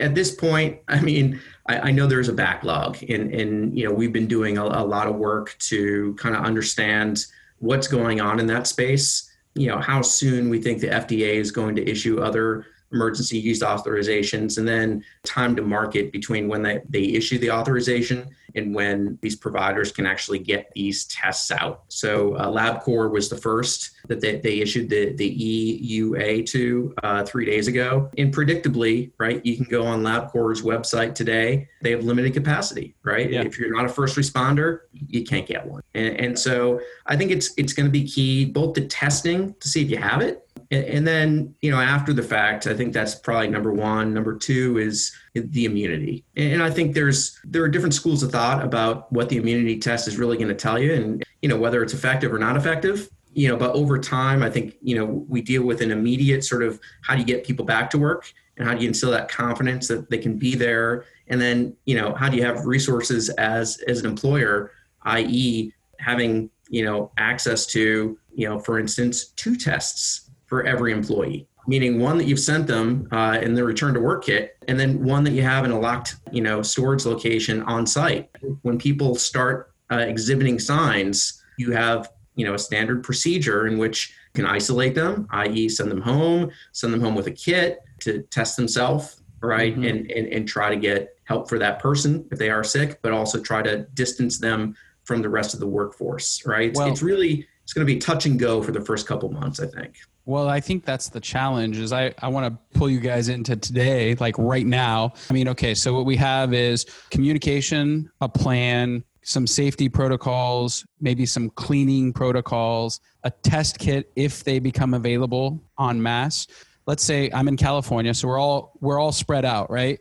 at 0.00 0.14
this 0.14 0.34
point, 0.34 0.80
I 0.88 1.00
mean, 1.00 1.40
I, 1.68 1.78
I, 1.78 1.90
know 1.92 2.06
there's 2.08 2.28
a 2.28 2.32
backlog, 2.32 3.00
and 3.08 3.32
and 3.32 3.78
you 3.78 3.86
know 3.86 3.94
we've 3.94 4.12
been 4.12 4.26
doing 4.26 4.58
a, 4.58 4.64
a 4.64 4.84
lot 4.84 5.06
of 5.06 5.14
work 5.14 5.54
to 5.60 6.14
kind 6.14 6.34
of 6.34 6.44
understand 6.44 7.26
what's 7.58 7.86
going 7.86 8.20
on 8.20 8.40
in 8.40 8.46
that 8.48 8.66
space. 8.66 9.30
You 9.54 9.68
know, 9.68 9.78
how 9.78 10.02
soon 10.02 10.48
we 10.50 10.60
think 10.60 10.80
the 10.80 10.88
FDA 10.88 11.34
is 11.34 11.52
going 11.52 11.76
to 11.76 11.88
issue 11.88 12.20
other 12.20 12.66
emergency 12.92 13.38
use 13.38 13.60
authorizations, 13.60 14.58
and 14.58 14.66
then 14.66 15.04
time 15.22 15.54
to 15.54 15.62
market 15.62 16.10
between 16.10 16.48
when 16.48 16.62
they, 16.62 16.80
they 16.88 17.04
issue 17.04 17.38
the 17.38 17.52
authorization 17.52 18.28
and 18.54 18.74
when 18.74 19.18
these 19.22 19.36
providers 19.36 19.92
can 19.92 20.06
actually 20.06 20.38
get 20.38 20.70
these 20.74 21.04
tests 21.06 21.50
out. 21.50 21.84
So 21.88 22.34
uh, 22.34 22.46
LabCorp 22.48 23.10
was 23.10 23.28
the 23.28 23.36
first 23.36 23.90
that 24.08 24.20
they, 24.20 24.36
they 24.40 24.60
issued 24.60 24.88
the, 24.88 25.12
the 25.14 25.80
EUA 25.80 26.46
to 26.50 26.94
uh, 27.02 27.24
three 27.24 27.44
days 27.44 27.68
ago. 27.68 28.10
And 28.18 28.34
predictably, 28.34 29.12
right, 29.18 29.44
you 29.44 29.56
can 29.56 29.66
go 29.66 29.84
on 29.84 30.02
LabCorp's 30.02 30.62
website 30.62 31.14
today. 31.14 31.68
They 31.82 31.90
have 31.92 32.04
limited 32.04 32.34
capacity, 32.34 32.94
right? 33.02 33.30
Yeah. 33.30 33.42
If 33.42 33.58
you're 33.58 33.74
not 33.74 33.84
a 33.84 33.88
first 33.88 34.16
responder, 34.16 34.80
you 34.92 35.24
can't 35.24 35.46
get 35.46 35.66
one. 35.66 35.82
And, 35.94 36.16
and 36.20 36.38
so 36.38 36.80
I 37.06 37.16
think 37.16 37.30
it's 37.30 37.52
it's 37.56 37.72
going 37.72 37.86
to 37.86 37.92
be 37.92 38.06
key 38.06 38.44
both 38.44 38.74
to 38.74 38.86
testing 38.86 39.54
to 39.60 39.68
see 39.68 39.82
if 39.82 39.90
you 39.90 39.96
have 39.96 40.20
it 40.20 40.46
and 40.70 41.04
then, 41.06 41.54
you 41.62 41.70
know, 41.70 41.80
after 41.80 42.12
the 42.12 42.22
fact, 42.22 42.68
I 42.68 42.74
think 42.74 42.92
that's 42.92 43.16
probably 43.16 43.48
number 43.48 43.72
one. 43.72 44.14
Number 44.14 44.36
two 44.36 44.78
is 44.78 45.12
the 45.34 45.64
immunity. 45.64 46.24
And 46.36 46.62
I 46.62 46.70
think 46.70 46.94
there's 46.94 47.40
there 47.44 47.64
are 47.64 47.68
different 47.68 47.94
schools 47.94 48.22
of 48.22 48.30
thought 48.30 48.62
about 48.62 49.12
what 49.12 49.28
the 49.28 49.36
immunity 49.36 49.78
test 49.80 50.06
is 50.06 50.16
really 50.16 50.36
going 50.36 50.48
to 50.48 50.54
tell 50.54 50.78
you, 50.78 50.94
and 50.94 51.24
you 51.42 51.48
know 51.48 51.56
whether 51.56 51.82
it's 51.82 51.92
effective 51.92 52.32
or 52.32 52.38
not 52.38 52.56
effective. 52.56 53.10
You 53.32 53.48
know, 53.48 53.56
but 53.56 53.74
over 53.74 53.98
time, 53.98 54.44
I 54.44 54.50
think 54.50 54.76
you 54.80 54.96
know 54.96 55.06
we 55.28 55.42
deal 55.42 55.64
with 55.64 55.80
an 55.80 55.90
immediate 55.90 56.44
sort 56.44 56.62
of 56.62 56.78
how 57.02 57.14
do 57.14 57.20
you 57.20 57.26
get 57.26 57.44
people 57.44 57.64
back 57.64 57.90
to 57.90 57.98
work, 57.98 58.32
and 58.56 58.66
how 58.68 58.74
do 58.74 58.82
you 58.82 58.88
instill 58.88 59.10
that 59.10 59.28
confidence 59.28 59.88
that 59.88 60.08
they 60.08 60.18
can 60.18 60.38
be 60.38 60.54
there, 60.54 61.04
and 61.26 61.40
then 61.40 61.76
you 61.84 61.96
know 61.96 62.14
how 62.14 62.28
do 62.28 62.36
you 62.36 62.44
have 62.44 62.64
resources 62.64 63.28
as 63.30 63.78
as 63.88 63.98
an 63.98 64.06
employer, 64.06 64.70
i.e., 65.02 65.72
having 65.98 66.48
you 66.68 66.84
know 66.84 67.10
access 67.18 67.66
to 67.66 68.16
you 68.32 68.48
know, 68.48 68.58
for 68.58 68.78
instance, 68.78 69.26
two 69.36 69.56
tests 69.56 70.29
for 70.50 70.64
every 70.64 70.92
employee 70.92 71.46
meaning 71.66 72.00
one 72.00 72.18
that 72.18 72.24
you've 72.24 72.40
sent 72.40 72.66
them 72.66 73.08
uh, 73.12 73.38
in 73.40 73.54
the 73.54 73.62
return 73.62 73.94
to 73.94 74.00
work 74.00 74.24
kit, 74.24 74.56
and 74.68 74.78
then 74.78 75.02
one 75.04 75.24
that 75.24 75.32
you 75.32 75.42
have 75.42 75.64
in 75.64 75.70
a 75.70 75.78
locked, 75.78 76.16
you 76.32 76.42
know, 76.42 76.62
storage 76.62 77.06
location 77.06 77.62
on 77.62 77.86
site. 77.86 78.28
When 78.62 78.78
people 78.78 79.14
start 79.14 79.72
uh, 79.90 79.98
exhibiting 79.98 80.58
signs, 80.58 81.42
you 81.58 81.72
have, 81.72 82.10
you 82.34 82.44
know, 82.44 82.54
a 82.54 82.58
standard 82.58 83.04
procedure 83.04 83.66
in 83.66 83.78
which 83.78 84.12
you 84.34 84.42
can 84.42 84.46
isolate 84.46 84.94
them, 84.94 85.28
i.e., 85.30 85.68
send 85.68 85.90
them 85.90 86.00
home, 86.00 86.50
send 86.72 86.92
them 86.92 87.00
home 87.00 87.14
with 87.14 87.26
a 87.26 87.32
kit 87.32 87.80
to 88.00 88.22
test 88.30 88.56
themselves, 88.56 89.22
right, 89.40 89.74
mm-hmm. 89.74 89.84
and, 89.84 90.10
and 90.10 90.26
and 90.32 90.48
try 90.48 90.70
to 90.70 90.76
get 90.76 91.16
help 91.24 91.48
for 91.48 91.58
that 91.58 91.78
person 91.78 92.26
if 92.32 92.38
they 92.38 92.50
are 92.50 92.64
sick, 92.64 93.00
but 93.02 93.12
also 93.12 93.40
try 93.40 93.62
to 93.62 93.86
distance 93.94 94.38
them 94.38 94.74
from 95.04 95.22
the 95.22 95.28
rest 95.28 95.54
of 95.54 95.60
the 95.60 95.66
workforce, 95.66 96.44
right? 96.46 96.74
Well, 96.74 96.88
it's 96.88 97.02
really 97.02 97.46
it's 97.62 97.72
going 97.72 97.86
to 97.86 97.92
be 97.92 98.00
touch 98.00 98.26
and 98.26 98.38
go 98.38 98.62
for 98.62 98.72
the 98.72 98.80
first 98.80 99.06
couple 99.06 99.30
months, 99.30 99.60
I 99.60 99.66
think. 99.66 99.96
Well, 100.30 100.48
I 100.48 100.60
think 100.60 100.84
that's 100.84 101.08
the 101.08 101.18
challenge 101.18 101.76
is 101.76 101.92
I, 101.92 102.14
I 102.22 102.28
want 102.28 102.46
to 102.46 102.78
pull 102.78 102.88
you 102.88 103.00
guys 103.00 103.28
into 103.28 103.56
today, 103.56 104.14
like 104.20 104.38
right 104.38 104.64
now. 104.64 105.14
I 105.28 105.32
mean, 105.32 105.48
okay, 105.48 105.74
so 105.74 105.92
what 105.92 106.06
we 106.06 106.14
have 106.18 106.54
is 106.54 106.86
communication, 107.10 108.08
a 108.20 108.28
plan, 108.28 109.02
some 109.22 109.44
safety 109.44 109.88
protocols, 109.88 110.86
maybe 111.00 111.26
some 111.26 111.50
cleaning 111.50 112.12
protocols, 112.12 113.00
a 113.24 113.32
test 113.32 113.80
kit 113.80 114.08
if 114.14 114.44
they 114.44 114.60
become 114.60 114.94
available 114.94 115.60
en 115.80 116.00
masse. 116.00 116.46
Let's 116.86 117.02
say 117.02 117.28
I'm 117.34 117.48
in 117.48 117.56
California, 117.56 118.14
so 118.14 118.28
we're 118.28 118.38
all 118.38 118.78
we're 118.80 119.00
all 119.00 119.10
spread 119.10 119.44
out, 119.44 119.68
right? 119.68 119.98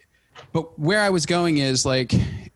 But 0.53 0.77
where 0.77 1.01
I 1.01 1.09
was 1.09 1.25
going 1.25 1.57
is 1.57 1.87
like 1.87 2.13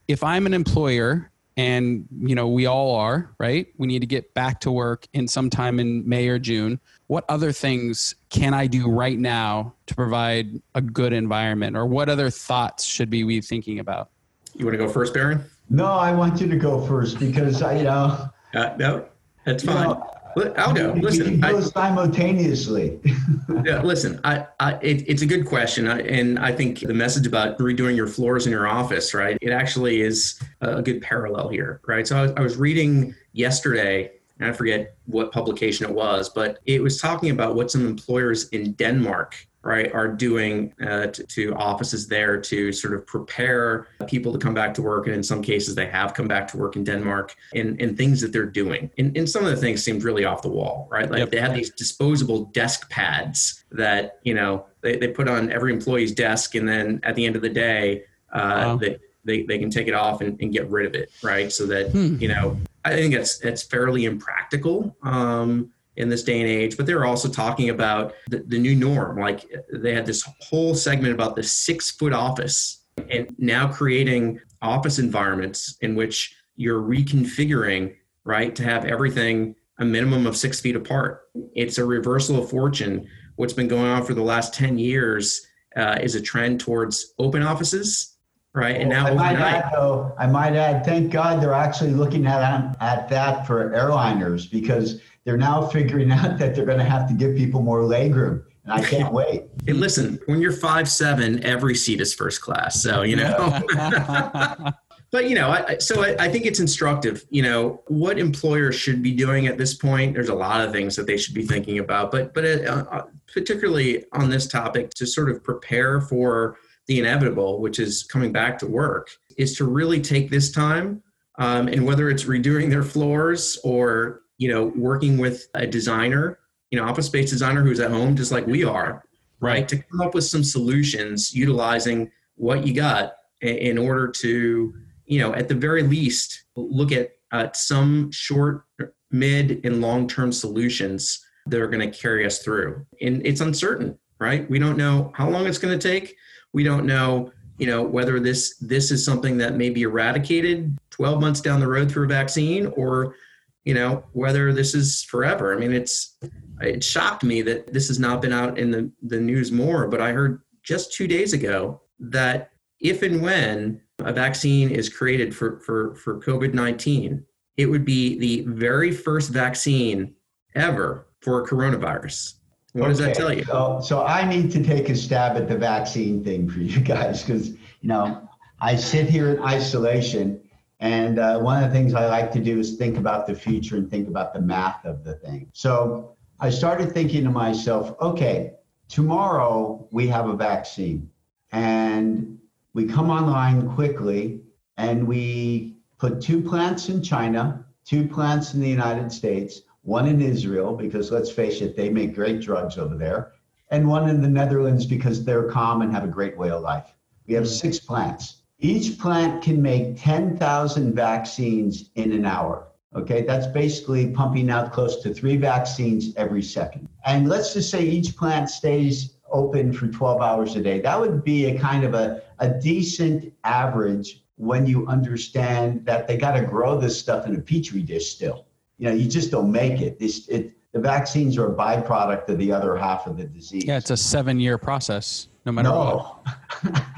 if 0.08 0.24
I'm 0.24 0.46
an 0.46 0.54
employer 0.54 1.32
and 1.58 2.08
you 2.20 2.36
know 2.36 2.48
we 2.48 2.66
all 2.66 2.96
are 2.96 3.34
right 3.40 3.68
we 3.78 3.86
need 3.86 4.00
to 4.00 4.08
get 4.08 4.34
back 4.34 4.60
to 4.60 4.72
work 4.72 5.08
in 5.14 5.28
sometime 5.28 5.80
in 5.80 6.08
may 6.08 6.28
or 6.28 6.40
june 6.40 6.80
what 7.14 7.26
other 7.30 7.52
things 7.52 8.16
can 8.32 8.56
i 8.56 8.66
do 8.66 8.90
right 8.90 9.20
now 9.20 9.72
to 9.86 9.94
provide 9.94 10.60
a 10.74 10.82
good 10.82 11.14
environment 11.14 11.78
or 11.78 11.86
what 11.86 12.10
other 12.10 12.32
thoughts 12.32 12.84
should 12.84 13.12
be 13.12 13.24
we 13.24 13.40
thinking 13.40 13.78
about 13.78 14.10
you 14.56 14.66
want 14.66 14.74
to 14.74 14.84
go 14.84 14.90
first 14.90 15.14
barron 15.14 15.44
no 15.70 15.86
i 15.86 16.12
want 16.12 16.42
you 16.42 16.48
to 16.48 16.58
go 16.58 16.84
first 16.88 17.20
because 17.20 17.62
i 17.62 17.78
you 17.78 17.84
know 17.84 18.28
uh, 18.56 18.76
no 18.80 19.06
that's 19.46 19.64
fine 19.64 19.90
know, 19.90 20.54
I'll 20.58 20.74
go. 20.74 20.94
Listen, 20.94 21.40
go 21.40 21.58
I, 21.58 21.62
simultaneously. 21.62 23.00
yeah, 23.64 23.84
listen. 23.84 24.20
I, 24.24 24.48
I 24.60 24.74
it, 24.82 25.08
it's 25.08 25.22
a 25.22 25.26
good 25.28 25.46
question, 25.46 25.88
I, 25.88 26.02
and 26.02 26.40
I 26.40 26.52
think 26.52 26.80
the 26.80 26.94
message 26.94 27.28
about 27.28 27.60
redoing 27.60 27.96
your 27.96 28.08
floors 28.08 28.48
in 28.48 28.52
your 28.52 28.68
office, 28.68 29.14
right? 29.14 29.38
It 29.42 29.52
actually 29.52 30.02
is 30.02 30.42
a 30.62 30.82
good 30.82 31.02
parallel 31.02 31.50
here, 31.50 31.82
right? 31.86 32.08
So 32.08 32.18
I 32.18 32.22
was, 32.24 32.32
I 32.38 32.42
was 32.42 32.58
reading 32.58 33.14
yesterday, 33.34 34.06
and 34.06 34.23
I 34.46 34.52
forget 34.52 34.96
what 35.06 35.32
publication 35.32 35.86
it 35.88 35.94
was, 35.94 36.30
but 36.30 36.60
it 36.66 36.82
was 36.82 37.00
talking 37.00 37.32
about 37.32 37.56
what 37.56 37.72
some 37.72 37.86
employers 37.86 38.50
in 38.50 38.74
Denmark 38.74 39.48
right, 39.64 39.94
are 39.94 40.10
doing 40.10 40.74
uh, 40.86 41.08
to, 41.08 41.24
to, 41.24 41.56
offices 41.56 42.08
there 42.08 42.40
to 42.40 42.72
sort 42.74 42.94
of 42.94 43.08
prepare 43.08 43.88
people 44.08 44.34
to 44.34 44.38
come 44.38 44.54
back 44.54 44.74
to 44.74 44.82
work. 44.82 45.08
And 45.08 45.16
in 45.16 45.24
some 45.24 45.42
cases, 45.42 45.74
they 45.74 45.86
have 45.86 46.14
come 46.14 46.28
back 46.28 46.50
to 46.50 46.58
work 46.58 46.76
in 46.76 46.84
Denmark 46.84 47.34
and, 47.56 47.82
and 47.82 47.98
things 47.98 48.20
that 48.22 48.34
they're 48.34 48.46
doing. 48.46 48.92
And, 48.98 49.16
and 49.16 49.30
some 49.30 49.46
of 49.46 49.52
the 49.52 49.58
things 49.58 49.82
seemed 49.82 50.04
really 50.04 50.26
off 50.26 50.42
the 50.42 50.50
wall, 50.50 50.88
right? 50.92 51.10
Like 51.10 51.20
yep. 51.20 51.32
they 51.32 51.40
have 51.40 51.56
these 51.56 51.70
disposable 51.72 52.46
desk 52.46 52.90
pads 52.90 53.64
that, 53.72 54.20
you 54.24 54.34
know, 54.34 54.66
they, 54.82 54.98
they 54.98 55.08
put 55.08 55.30
on 55.30 55.50
every 55.50 55.72
employee's 55.72 56.12
desk. 56.12 56.56
And 56.56 56.68
then 56.68 57.00
at 57.04 57.16
the 57.16 57.26
end 57.26 57.38
of 57.38 57.42
the 57.42 57.50
day, 57.50 58.04
uh, 58.34 58.40
wow. 58.40 58.76
they, 58.76 58.98
they, 59.24 59.44
they 59.44 59.58
can 59.58 59.70
take 59.70 59.88
it 59.88 59.94
off 59.94 60.20
and, 60.20 60.40
and 60.42 60.52
get 60.52 60.70
rid 60.70 60.86
of 60.86 60.94
it, 60.94 61.10
right? 61.24 61.50
So 61.52 61.66
that, 61.68 61.92
hmm. 61.92 62.18
you 62.20 62.28
know, 62.28 62.58
I 62.86 62.92
think 62.92 63.14
it's, 63.14 63.42
it's 63.42 63.64
fairly 63.64 64.06
impractical. 64.06 64.96
Um, 65.04 65.72
in 65.96 66.10
this 66.10 66.24
day 66.24 66.40
and 66.42 66.50
age, 66.50 66.76
but 66.76 66.86
they 66.86 66.96
were 66.96 67.06
also 67.06 67.30
talking 67.30 67.70
about 67.70 68.16
the, 68.30 68.40
the 68.48 68.58
new 68.58 68.76
norm. 68.76 69.20
Like 69.20 69.46
they 69.72 69.94
had 69.94 70.06
this 70.06 70.28
whole 70.40 70.74
segment 70.74 71.14
about 71.14 71.36
the 71.36 71.44
six 71.44 71.92
foot 71.92 72.14
office 72.14 72.84
and 73.10 73.28
now 73.38 73.72
creating 73.72 74.40
office 74.62 75.00
environments 75.00 75.78
in 75.82 75.96
which 75.96 76.36
you're 76.56 76.82
reconfiguring, 76.82 77.96
right, 78.24 78.56
to 78.56 78.64
have 78.64 78.86
everything 78.86 79.56
a 79.80 79.86
minimum 79.86 80.28
of 80.28 80.38
six 80.38 80.60
feet 80.60 80.76
apart. 80.76 81.22
It's 81.56 81.78
a 81.78 81.86
reversal 81.86 82.42
of 82.42 82.50
fortune. 82.50 83.08
What's 83.36 83.54
been 83.54 83.68
going 83.68 83.86
on 83.86 84.04
for 84.04 84.14
the 84.14 84.22
last 84.22 84.54
10 84.54 84.78
years 84.78 85.46
uh, 85.76 85.98
is 86.02 86.16
a 86.16 86.22
trend 86.22 86.60
towards 86.60 87.14
open 87.18 87.42
offices, 87.42 88.13
right? 88.54 88.76
And 88.76 88.90
now 88.90 89.08
I 89.08 89.14
might, 89.14 89.36
add, 89.36 89.72
though, 89.74 90.14
I 90.18 90.28
might 90.28 90.56
add, 90.56 90.86
thank 90.86 91.12
God 91.12 91.42
they're 91.42 91.54
actually 91.54 91.92
looking 91.92 92.28
at, 92.28 92.76
at 92.82 93.10
that 93.10 93.48
for 93.48 93.72
airliners 93.72 94.50
because 94.50 95.02
they're 95.24 95.38
now 95.38 95.68
figuring 95.68 96.12
out 96.12 96.38
that 96.38 96.56
they're 96.56 96.66
going 96.66 96.78
to 96.78 96.84
have 96.84 97.08
to 97.08 97.14
give 97.14 97.36
people 97.36 97.62
more 97.62 97.82
legroom. 97.82 98.44
And 98.66 98.74
I 98.74 98.84
can't 98.84 99.14
wait. 99.14 99.44
Hey, 99.66 99.74
listen, 99.74 100.20
when 100.28 100.40
you're 100.40 100.54
five 100.54 100.90
seven, 100.90 101.44
every 101.44 101.76
seat 101.76 102.00
is 102.02 102.14
first 102.14 102.42
class. 102.42 102.82
So 102.82 103.02
you 103.02 103.16
know. 103.16 103.62
but 105.12 105.30
you 105.30 105.36
know, 105.36 105.50
I, 105.50 105.78
so 105.80 106.04
I, 106.04 106.16
I, 106.20 106.30
think 106.30 106.46
it's 106.46 106.60
instructive. 106.60 107.26
You 107.30 107.44
know, 107.44 107.84
what 107.88 108.18
employers 108.18 108.76
should 108.76 109.04
be 109.04 109.12
doing 109.12 109.48
at 109.48 109.58
this 109.58 109.74
point. 109.74 110.14
There's 110.14 110.30
a 110.30 110.36
lot 110.36 110.62
of 110.62 110.72
things 110.72 110.96
that 110.96 111.08
they 111.08 111.18
should 111.18 111.36
be 111.36 111.46
thinking 111.46 111.80
about, 111.80 112.12
but 112.12 112.34
but 112.34 112.46
uh, 112.46 112.86
uh 112.90 113.04
particularly 113.32 114.06
on 114.14 114.30
this 114.30 114.48
topic, 114.48 114.92
to 114.92 115.06
sort 115.06 115.30
of 115.30 115.44
prepare 115.44 116.00
for 116.00 116.58
the 116.88 117.00
inevitable, 117.00 117.62
which 117.62 117.80
is 117.80 118.04
coming 118.04 118.32
back 118.32 118.58
to 118.60 118.68
work, 118.68 119.10
is 119.38 119.56
to 119.58 119.66
really 119.66 120.02
take 120.02 120.30
this 120.30 120.52
time. 120.52 121.02
Um, 121.40 121.68
and 121.68 121.86
whether 121.86 122.10
it's 122.10 122.26
redoing 122.26 122.70
their 122.70 122.84
floors 122.84 123.58
or 123.64 124.24
you 124.38 124.50
know, 124.50 124.74
working 124.76 125.18
with 125.18 125.48
a 125.54 125.66
designer, 125.66 126.40
you 126.70 126.80
know, 126.80 126.86
office 126.86 127.06
space 127.06 127.30
designer 127.30 127.64
who's 127.64 127.80
at 127.80 127.92
home 127.92 128.16
just 128.16 128.32
like 128.32 128.46
we 128.48 128.64
are, 128.64 129.04
right? 129.40 129.54
right? 129.54 129.68
To 129.70 129.78
come 129.78 130.02
up 130.02 130.14
with 130.14 130.26
some 130.26 130.44
solutions 130.44 131.34
utilizing 131.34 132.12
what 132.36 132.66
you 132.66 132.74
got 132.74 133.14
in 133.42 133.78
order 133.78 134.08
to, 134.08 134.74
you 135.06 135.20
know, 135.20 135.34
at 135.34 135.48
the 135.48 135.56
very 135.56 135.84
least, 135.84 136.46
look 136.56 136.92
at 136.92 137.12
uh, 137.32 137.48
some 137.54 138.12
short, 138.12 138.64
mid, 139.12 139.66
and 139.66 139.82
long 139.82 140.08
term 140.08 140.32
solutions 140.32 141.24
that 141.46 141.62
are 141.62 141.68
going 141.68 141.90
to 141.90 141.98
carry 141.98 142.26
us 142.26 142.40
through. 142.40 142.86
And 143.02 143.26
it's 143.26 143.42
uncertain, 143.42 143.98
right? 144.20 144.50
We 144.50 144.60
don't 144.60 144.78
know 144.78 145.12
how 145.16 145.30
long 145.30 145.46
it's 145.46 145.58
going 145.58 145.78
to 145.78 145.90
take. 145.90 146.16
We 146.54 146.64
don't 146.64 146.86
know, 146.86 147.32
you 147.58 147.68
know, 147.68 147.84
whether 147.84 148.20
this 148.20 148.58
this 148.58 148.92
is 148.92 149.04
something 149.04 149.38
that 149.38 149.56
may 149.56 149.70
be 149.70 149.84
eradicated 149.84 150.78
12 150.92 151.20
months 151.20 151.42
down 151.42 151.60
the 151.60 151.68
road 151.68 151.92
through 151.92 152.06
a 152.06 152.08
vaccine 152.08 152.68
or 152.78 153.16
you 153.64 153.74
know 153.74 154.04
whether 154.14 154.54
this 154.54 154.76
is 154.76 155.04
forever. 155.04 155.56
I 155.56 155.60
mean 155.60 155.74
it's 155.74 156.18
it 156.62 156.84
shocked 156.84 157.24
me 157.24 157.42
that 157.42 157.72
this 157.74 157.88
has 157.88 158.00
not 158.00 158.22
been 158.22 158.34
out 158.34 158.58
in 158.58 158.72
the, 158.72 158.92
the 159.04 159.20
news 159.20 159.52
more 159.52 159.88
but 159.88 160.02
i 160.02 160.12
heard 160.12 160.42
just 160.64 160.94
two 160.94 161.08
days 161.08 161.34
ago 161.34 161.82
that 162.00 162.52
if 162.80 163.02
and 163.02 163.22
when 163.22 163.82
a 164.00 164.12
vaccine 164.12 164.70
is 164.70 164.90
created 164.90 165.36
for, 165.36 165.60
for, 165.60 165.96
for 165.96 166.20
covid-19 166.20 167.24
it 167.58 167.66
would 167.66 167.86
be 167.86 168.18
the 168.18 168.42
very 168.52 168.92
first 168.92 169.30
vaccine 169.32 170.14
ever 170.56 171.08
for 171.22 171.44
a 171.44 171.48
coronavirus 171.48 172.36
what 172.74 172.84
okay. 172.84 172.90
does 172.90 173.00
that 173.00 173.16
tell 173.16 173.34
you 173.34 173.44
so, 173.44 173.80
so 173.84 174.04
i 174.04 174.28
need 174.28 174.52
to 174.52 174.64
take 174.64 174.90
a 174.90 174.96
stab 174.96 175.38
at 175.38 175.48
the 175.48 175.58
vaccine 175.58 176.24
thing 176.24 176.50
for 176.50 176.60
you 176.60 176.80
guys 176.96 177.24
because 177.24 177.50
you 177.50 177.90
know 177.90 178.28
i 178.62 178.76
sit 178.76 179.10
here 179.10 179.30
in 179.30 179.42
isolation 179.44 180.40
and 180.84 181.18
uh, 181.18 181.40
one 181.40 181.64
of 181.64 181.72
the 181.72 181.74
things 181.74 181.94
I 181.94 182.08
like 182.08 182.30
to 182.34 182.42
do 182.42 182.60
is 182.60 182.76
think 182.76 182.98
about 182.98 183.26
the 183.26 183.34
future 183.34 183.78
and 183.78 183.90
think 183.90 184.10
about 184.10 184.34
the 184.34 184.42
math 184.42 184.84
of 184.84 185.06
the 185.06 185.14
thing. 185.14 185.50
So 185.54 186.18
I 186.42 186.50
started 186.50 186.92
thinking 186.92 187.24
to 187.24 187.30
myself, 187.30 187.96
okay, 188.02 188.56
tomorrow 188.90 189.88
we 189.92 190.08
have 190.08 190.28
a 190.28 190.36
vaccine 190.36 191.10
and 191.54 192.38
we 192.74 192.84
come 192.86 193.10
online 193.10 193.74
quickly 193.76 194.42
and 194.76 195.08
we 195.08 195.78
put 196.00 196.20
two 196.20 196.42
plants 196.42 196.90
in 196.90 197.02
China, 197.02 197.66
two 197.86 198.06
plants 198.06 198.54
in 198.54 198.60
the 198.60 198.68
United 198.68 199.10
States, 199.10 199.62
one 199.84 200.08
in 200.08 200.22
Israel, 200.22 200.74
because 200.76 201.12
let's 201.12 201.30
face 201.30 201.62
it, 201.62 201.76
they 201.76 201.90
make 201.90 202.16
great 202.16 202.42
drugs 202.42 202.78
over 202.78 202.96
there, 202.96 203.34
and 203.70 203.88
one 203.88 204.10
in 204.10 204.22
the 204.22 204.30
Netherlands 204.30 204.86
because 204.86 205.24
they're 205.24 205.50
calm 205.50 205.82
and 205.82 205.92
have 205.92 206.04
a 206.04 206.08
great 206.08 206.38
way 206.38 206.50
of 206.50 206.62
life. 206.62 206.94
We 207.28 207.34
have 207.36 207.44
mm-hmm. 207.44 207.54
six 207.54 207.80
plants. 207.80 208.38
Each 208.60 208.98
plant 208.98 209.44
can 209.44 209.62
make 209.62 210.02
10,000 210.02 210.94
vaccines 210.94 211.90
in 211.96 212.14
an 212.14 212.26
hour. 212.26 212.68
Okay, 212.96 213.24
that's 213.24 213.48
basically 213.48 214.12
pumping 214.12 214.50
out 214.50 214.72
close 214.72 215.02
to 215.02 215.14
three 215.14 215.36
vaccines 215.36 216.14
every 216.16 216.44
second. 216.44 216.88
And 217.06 217.28
let's 217.28 217.54
just 217.54 217.70
say 217.70 217.84
each 217.84 218.16
plant 218.16 218.50
stays 218.50 219.16
open 219.32 219.74
for 219.74 219.88
12 219.88 220.22
hours 220.22 220.56
a 220.56 220.62
day. 220.62 220.80
That 220.80 221.00
would 221.00 221.24
be 221.24 221.46
a 221.46 221.60
kind 221.60 221.84
of 221.84 221.96
a, 221.96 222.22
a 222.40 222.50
decent 222.50 223.34
average 223.44 224.24
when 224.38 224.66
you 224.66 224.88
understand 224.88 225.86
that 225.86 226.08
they 226.08 226.18
got 226.18 226.34
to 226.34 226.44
grow 226.44 226.80
this 226.80 226.98
stuff 226.98 227.26
in 227.26 227.36
a 227.36 227.40
petri 227.40 227.82
dish 227.82 228.12
still. 228.12 228.46
You 228.84 228.90
know, 228.90 228.96
you 228.96 229.08
just 229.08 229.32
don't 229.32 229.50
make 229.50 229.80
it. 229.80 229.98
This, 229.98 230.28
it 230.28 230.58
the 230.74 230.80
vaccines 230.80 231.38
are 231.38 231.54
a 231.54 231.56
byproduct 231.56 232.28
of 232.28 232.38
the 232.38 232.52
other 232.52 232.76
half 232.76 233.08
of 233.08 233.16
the 233.16 233.24
disease. 233.24 233.64
Yeah, 233.64 233.78
it's 233.78 233.92
a 233.92 233.96
seven 233.96 234.42
year 234.42 234.58
process, 234.58 235.30
no 235.46 235.54
matter 235.54 235.70
no. 235.70 236.20
what. 236.64 236.84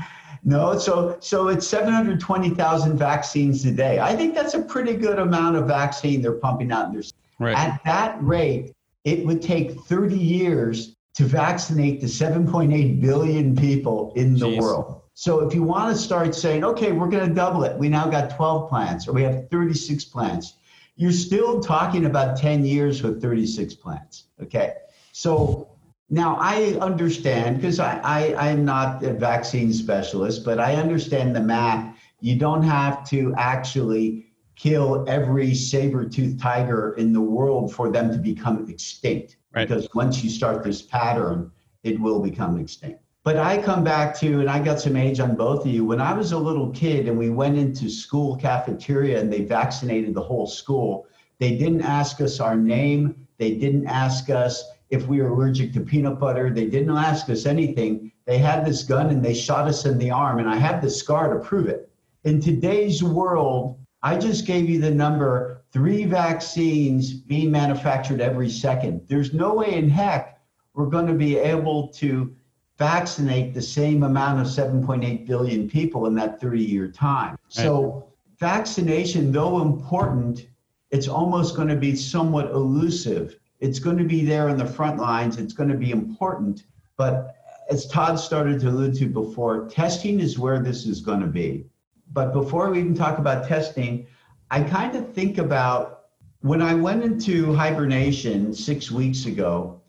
No, 0.47 0.77
so 0.77 1.17
so 1.21 1.47
it's 1.47 1.67
720,000 1.67 2.97
vaccines 2.97 3.65
a 3.65 3.71
day. 3.71 3.99
I 3.99 4.15
think 4.15 4.35
that's 4.35 4.53
a 4.53 4.61
pretty 4.61 4.93
good 4.93 5.17
amount 5.17 5.55
of 5.55 5.67
vaccine 5.67 6.21
they're 6.21 6.33
pumping 6.33 6.71
out. 6.71 6.95
Right. 7.39 7.57
At 7.57 7.83
that 7.83 8.23
rate, 8.23 8.71
it 9.05 9.25
would 9.25 9.41
take 9.41 9.79
30 9.81 10.15
years 10.15 10.95
to 11.15 11.23
vaccinate 11.23 11.99
the 11.99 12.05
7.8 12.05 13.01
billion 13.01 13.55
people 13.55 14.13
in 14.15 14.37
the 14.37 14.55
world. 14.59 15.01
So 15.15 15.39
if 15.47 15.55
you 15.55 15.63
want 15.63 15.95
to 15.95 15.99
start 15.99 16.35
saying, 16.35 16.63
okay, 16.63 16.91
we're 16.91 17.09
going 17.09 17.27
to 17.27 17.33
double 17.33 17.63
it, 17.63 17.75
we 17.75 17.89
now 17.89 18.07
got 18.07 18.35
12 18.35 18.69
plants 18.69 19.07
or 19.07 19.13
we 19.13 19.23
have 19.23 19.49
36 19.49 20.05
plants, 20.05 20.57
you're 20.95 21.11
still 21.11 21.59
talking 21.59 22.05
about 22.05 22.37
10 22.37 22.65
years 22.65 23.03
with 23.03 23.21
36 23.21 23.73
plants. 23.75 24.25
Okay. 24.41 24.75
So 25.11 25.69
now 26.09 26.37
I 26.39 26.77
understand 26.81 27.57
because 27.57 27.79
I, 27.79 27.99
I, 28.03 28.49
I'm 28.49 28.63
not 28.63 29.03
a 29.03 29.13
vaccine 29.13 29.73
specialist, 29.73 30.45
but 30.45 30.59
I 30.59 30.75
understand 30.75 31.35
the 31.35 31.41
math. 31.41 31.97
You 32.21 32.37
don't 32.37 32.63
have 32.63 33.07
to 33.09 33.33
actually 33.37 34.27
kill 34.55 35.05
every 35.07 35.53
saber-toothed 35.53 36.39
tiger 36.39 36.93
in 36.93 37.11
the 37.11 37.21
world 37.21 37.73
for 37.73 37.89
them 37.89 38.11
to 38.11 38.17
become 38.17 38.69
extinct. 38.69 39.37
Right. 39.53 39.67
Because 39.67 39.87
once 39.93 40.23
you 40.23 40.29
start 40.29 40.63
this 40.63 40.81
pattern, 40.81 41.51
it 41.83 41.99
will 41.99 42.21
become 42.21 42.57
extinct. 42.57 43.01
But 43.25 43.37
I 43.37 43.59
come 43.59 43.83
back 43.83 44.15
to, 44.19 44.39
and 44.39 44.47
I 44.47 44.59
got 44.59 44.79
some 44.79 44.95
age 44.95 45.19
on 45.19 45.35
both 45.35 45.65
of 45.65 45.71
you. 45.71 45.83
When 45.83 45.99
I 45.99 46.13
was 46.13 46.31
a 46.31 46.37
little 46.37 46.69
kid 46.69 47.07
and 47.07 47.17
we 47.17 47.31
went 47.31 47.57
into 47.57 47.89
school 47.89 48.35
cafeteria 48.35 49.19
and 49.19 49.33
they 49.33 49.41
vaccinated 49.41 50.13
the 50.13 50.21
whole 50.21 50.45
school, 50.45 51.07
they 51.39 51.57
didn't 51.57 51.81
ask 51.81 52.21
us 52.21 52.39
our 52.39 52.55
name. 52.55 53.27
They 53.39 53.55
didn't 53.55 53.87
ask 53.87 54.29
us 54.29 54.63
if 54.91 55.07
we 55.07 55.23
were 55.23 55.29
allergic 55.29 55.73
to 55.73 55.79
peanut 55.79 56.19
butter. 56.19 56.51
They 56.51 56.67
didn't 56.67 56.95
ask 56.95 57.27
us 57.31 57.47
anything. 57.47 58.11
They 58.25 58.37
had 58.37 58.63
this 58.63 58.83
gun 58.83 59.09
and 59.09 59.25
they 59.25 59.33
shot 59.33 59.67
us 59.67 59.85
in 59.85 59.97
the 59.97 60.11
arm, 60.11 60.37
and 60.37 60.47
I 60.47 60.57
have 60.57 60.83
the 60.83 60.89
scar 60.91 61.33
to 61.33 61.39
prove 61.39 61.65
it. 61.65 61.89
In 62.25 62.39
today's 62.39 63.01
world, 63.01 63.79
I 64.03 64.17
just 64.17 64.45
gave 64.45 64.69
you 64.69 64.79
the 64.79 64.91
number 64.91 65.63
three 65.71 66.05
vaccines 66.05 67.11
being 67.11 67.49
manufactured 67.49 68.21
every 68.21 68.51
second. 68.51 69.01
There's 69.07 69.33
no 69.33 69.55
way 69.55 69.73
in 69.73 69.89
heck 69.89 70.39
we're 70.75 70.85
going 70.85 71.07
to 71.07 71.13
be 71.13 71.37
able 71.37 71.87
to 71.87 72.31
vaccinate 72.77 73.53
the 73.53 73.61
same 73.61 74.03
amount 74.03 74.41
of 74.41 74.47
7.8 74.47 75.25
billion 75.25 75.69
people 75.69 76.07
in 76.07 76.15
that 76.15 76.41
30 76.41 76.61
year 76.61 76.87
time. 76.87 77.31
Right. 77.31 77.63
So, 77.63 78.09
vaccination, 78.39 79.31
though 79.31 79.61
important, 79.61 80.47
it's 80.91 81.07
almost 81.07 81.55
going 81.55 81.69
to 81.69 81.75
be 81.75 81.95
somewhat 81.95 82.51
elusive. 82.51 83.39
It's 83.59 83.79
going 83.79 83.97
to 83.97 84.03
be 84.03 84.25
there 84.25 84.49
in 84.49 84.57
the 84.57 84.65
front 84.65 84.99
lines, 84.99 85.37
it's 85.37 85.53
going 85.53 85.69
to 85.69 85.77
be 85.77 85.91
important. 85.91 86.65
But 86.97 87.35
as 87.69 87.87
Todd 87.87 88.19
started 88.19 88.59
to 88.61 88.69
allude 88.69 88.95
to 88.95 89.07
before, 89.07 89.67
testing 89.67 90.19
is 90.19 90.37
where 90.37 90.59
this 90.59 90.85
is 90.85 91.01
going 91.01 91.21
to 91.21 91.27
be. 91.27 91.65
But 92.11 92.33
before 92.33 92.69
we 92.69 92.79
even 92.79 92.93
talk 92.93 93.17
about 93.17 93.47
testing, 93.47 94.05
I 94.51 94.61
kind 94.61 94.95
of 94.95 95.13
think 95.13 95.37
about 95.37 96.03
when 96.41 96.61
I 96.61 96.75
went 96.75 97.03
into 97.03 97.53
hibernation 97.53 98.53
six 98.53 98.91
weeks 98.91 99.25
ago. 99.25 99.81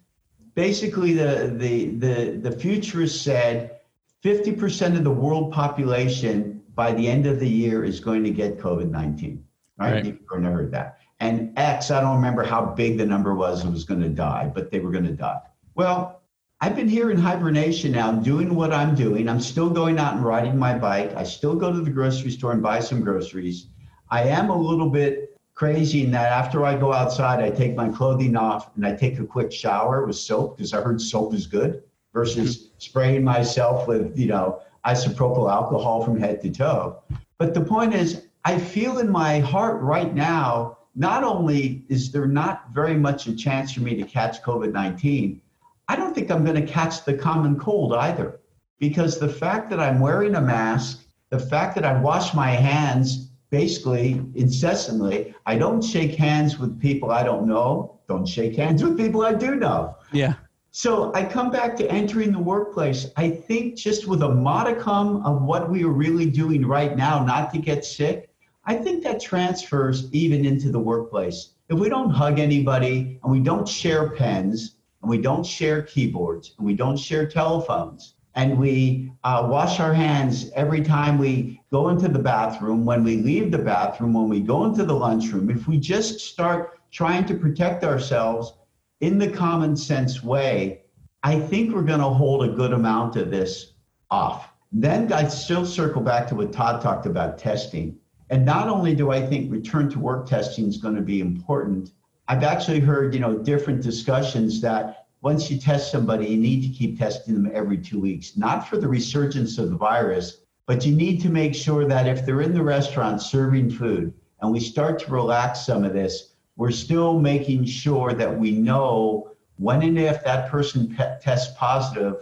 Basically, 0.57 1.13
the 1.13 1.55
the 1.55 1.91
the 1.91 2.39
the 2.39 2.51
futurists 2.51 3.21
said 3.21 3.79
50% 4.25 4.97
of 4.97 5.05
the 5.05 5.11
world 5.11 5.53
population 5.53 6.63
by 6.75 6.93
the 6.93 7.07
end 7.07 7.27
of 7.27 7.39
the 7.39 7.49
year 7.49 7.85
is 7.85 8.01
going 8.01 8.25
to 8.25 8.31
get 8.31 8.59
COVID 8.59 8.91
19. 8.91 9.45
Right? 9.79 9.93
right. 9.93 10.05
You've 10.05 10.19
never 10.33 10.57
heard 10.57 10.73
that. 10.73 10.99
And 11.21 11.53
X, 11.59 11.91
I 11.91 12.01
don't 12.01 12.17
remember 12.17 12.43
how 12.43 12.65
big 12.65 12.97
the 12.97 13.07
number 13.07 13.35
was, 13.35 13.67
was 13.67 13.85
going 13.85 14.01
to 14.01 14.09
die, 14.09 14.51
but 14.55 14.71
they 14.71 14.81
were 14.81 14.91
going 14.91 15.05
to 15.05 15.13
die. 15.13 15.41
Well, 15.75 16.23
I've 16.61 16.75
been 16.75 16.89
here 16.89 17.11
in 17.11 17.19
hibernation 17.19 17.93
now, 17.93 18.13
doing 18.13 18.55
what 18.55 18.73
I'm 18.73 18.95
doing. 18.95 19.29
I'm 19.29 19.41
still 19.41 19.69
going 19.69 19.99
out 19.99 20.15
and 20.15 20.25
riding 20.25 20.59
my 20.59 20.77
bike. 20.77 21.15
I 21.15 21.23
still 21.23 21.55
go 21.55 21.71
to 21.71 21.81
the 21.81 21.91
grocery 21.91 22.31
store 22.31 22.53
and 22.53 22.63
buy 22.63 22.81
some 22.81 23.03
groceries. 23.03 23.67
I 24.11 24.23
am 24.23 24.49
a 24.49 24.59
little 24.59 24.89
bit 24.89 25.36
crazy 25.57 26.05
in 26.05 26.11
that 26.13 26.31
after 26.31 26.65
I 26.65 26.77
go 26.77 26.93
outside, 26.93 27.43
I 27.43 27.51
take 27.51 27.75
my 27.75 27.89
clothing 27.89 28.37
off 28.37 28.77
and 28.77 28.87
I 28.87 28.95
take 28.95 29.19
a 29.19 29.25
quick 29.25 29.51
shower 29.51 30.07
with 30.07 30.17
soap 30.17 30.57
because 30.57 30.73
I 30.73 30.83
heard 30.83 31.01
soap 31.01 31.35
is 31.35 31.47
good 31.47 31.83
versus 32.13 32.59
mm-hmm. 32.59 32.69
spraying 32.79 33.25
myself 33.25 33.89
with, 33.89 34.17
you 34.17 34.27
know, 34.27 34.61
isopropyl 34.85 35.51
alcohol 35.51 36.05
from 36.05 36.21
head 36.21 36.43
to 36.43 36.51
toe. 36.51 37.03
But 37.39 37.55
the 37.55 37.63
point 37.63 37.95
is, 37.95 38.27
I 38.45 38.59
feel 38.59 38.99
in 38.99 39.11
my 39.11 39.41
heart 39.41 39.81
right 39.81 40.15
now, 40.15 40.77
not 40.95 41.25
only 41.25 41.85
is 41.89 42.13
there 42.13 42.27
not 42.27 42.71
very 42.73 42.95
much 42.95 43.27
a 43.27 43.35
chance 43.35 43.73
for 43.73 43.81
me 43.81 43.97
to 43.97 44.05
catch 44.05 44.43
COVID 44.43 44.73
19, 44.73 45.41
I 45.89 45.97
don't 45.97 46.15
think 46.15 46.31
I'm 46.31 46.45
going 46.45 46.61
to 46.65 46.71
catch 46.71 47.05
the 47.05 47.15
common 47.15 47.59
cold 47.59 47.95
either. 47.95 48.41
Because 48.79 49.19
the 49.19 49.29
fact 49.29 49.71
that 49.71 49.81
I'm 49.81 50.01
wearing 50.01 50.35
a 50.35 50.41
mask, 50.41 51.07
the 51.31 51.39
fact 51.39 51.75
that 51.77 51.85
I 51.85 51.99
wash 51.99 52.35
my 52.35 52.51
hands 52.51 53.26
basically 53.51 54.23
incessantly, 54.35 55.35
I 55.47 55.57
don't 55.57 55.83
shake 55.83 56.15
hands 56.15 56.59
with 56.59 56.81
people 56.81 57.11
I 57.11 57.23
don't 57.23 57.47
know, 57.47 57.99
don't 58.09 58.27
shake 58.27 58.57
hands 58.57 58.83
with 58.83 58.97
people 58.97 59.23
I 59.23 59.35
do 59.35 59.57
know. 59.57 59.97
Yeah. 60.13 60.35
So 60.71 61.13
I 61.15 61.25
come 61.25 61.51
back 61.51 61.75
to 61.77 61.91
entering 61.91 62.33
the 62.33 62.39
workplace. 62.39 63.11
I 63.17 63.31
think 63.31 63.77
just 63.77 64.07
with 64.07 64.23
a 64.23 64.29
modicum 64.29 65.25
of 65.25 65.43
what 65.43 65.71
we 65.71 65.85
are 65.85 65.89
really 65.89 66.29
doing 66.29 66.67
right 66.67 66.97
now, 66.97 67.25
not 67.25 67.53
to 67.55 67.59
get 67.59 67.85
sick, 67.85 68.29
I 68.67 68.75
think 68.75 69.03
that 69.05 69.21
transfers 69.21 70.13
even 70.13 70.45
into 70.45 70.71
the 70.71 70.79
workplace. 70.79 71.51
If 71.69 71.79
we 71.79 71.89
don't 71.89 72.11
hug 72.11 72.39
anybody 72.39 73.19
and 73.23 73.33
we 73.33 73.41
don't 73.41 73.67
share 73.67 74.11
pens, 74.11 74.77
and 75.07 75.11
we 75.11 75.19
don't 75.19 75.47
share 75.47 75.83
keyboards 75.83 76.55
and 76.59 76.67
we 76.67 76.75
don't 76.75 76.97
share 76.97 77.29
telephones 77.29 78.15
and 78.35 78.59
we 78.59 79.13
uh, 79.23 79.47
wash 79.49 79.79
our 79.79 79.95
hands 79.95 80.51
every 80.57 80.83
time 80.83 81.17
we 81.17 81.56
go 81.77 81.91
into 81.91 82.09
the 82.09 82.19
bathroom, 82.19 82.87
when 82.87 83.05
we 83.05 83.19
leave 83.19 83.51
the 83.51 83.59
bathroom, 83.59 84.15
when 84.15 84.31
we 84.31 84.41
go 84.41 84.65
into 84.65 84.83
the 84.83 84.95
lunchroom, 84.95 85.51
if 85.51 85.69
we 85.69 85.79
just 85.79 86.21
start 86.21 86.81
trying 86.91 87.27
to 87.27 87.35
protect 87.35 87.85
ourselves 87.85 88.55
in 89.03 89.19
the 89.19 89.29
common 89.29 89.77
sense 89.77 90.25
way, 90.25 90.81
I 91.23 91.39
think 91.39 91.75
we're 91.75 91.83
going 91.83 92.01
to 92.01 92.09
hold 92.09 92.45
a 92.45 92.57
good 92.61 92.73
amount 92.73 93.17
of 93.17 93.31
this 93.31 93.75
off. 94.11 94.49
Then 94.73 95.13
I 95.13 95.29
still 95.29 95.67
circle 95.67 96.01
back 96.01 96.27
to 96.29 96.35
what 96.35 96.51
Todd 96.51 96.81
talked 96.81 97.05
about 97.05 97.37
testing. 97.37 97.99
And 98.31 98.47
not 98.47 98.71
only 98.71 98.95
do 98.95 99.11
I 99.11 99.21
think 99.27 99.53
return 99.53 99.91
to 99.91 99.99
work 99.99 100.27
testing 100.27 100.67
is 100.69 100.79
going 100.79 100.97
to 100.97 101.03
be 101.03 101.21
important, 101.21 101.91
I've 102.27 102.43
actually 102.43 102.81
heard, 102.81 103.13
you 103.13 103.21
know, 103.21 103.37
different 103.37 103.83
discussions 103.83 104.63
that 104.63 105.09
once 105.21 105.51
you 105.51 105.59
test 105.59 105.93
somebody, 105.93 106.27
you 106.29 106.39
need 106.39 106.63
to 106.63 106.69
keep 106.69 106.99
testing 106.99 107.35
them 107.35 107.51
every 107.53 107.77
two 107.77 108.01
weeks, 108.01 108.35
not 108.35 108.67
for 108.67 108.79
the 108.79 108.89
resurgence 108.89 109.59
of 109.59 109.69
the 109.69 109.77
virus, 109.77 110.39
but 110.67 110.85
you 110.85 110.95
need 110.95 111.21
to 111.23 111.29
make 111.29 111.55
sure 111.55 111.87
that 111.87 112.07
if 112.07 112.27
they're 112.27 112.43
in 112.43 112.53
the 112.53 112.63
restaurant 112.63 113.23
serving 113.23 113.71
food 113.71 114.13
and 114.41 114.53
we 114.53 114.61
start 114.61 114.99
to 114.99 115.11
relax 115.11 115.65
some 115.65 115.85
of 115.85 115.93
this, 115.93 116.35
we're 116.57 116.73
still 116.73 117.19
making 117.19 117.65
sure 117.65 118.13
that 118.13 118.39
we 118.39 118.51
know 118.51 119.31
when 119.59 119.83
and 119.83 119.99
if 119.99 120.23
that 120.25 120.51
person 120.51 120.95
pe- 120.95 121.19
tests 121.21 121.55
positive 121.57 122.17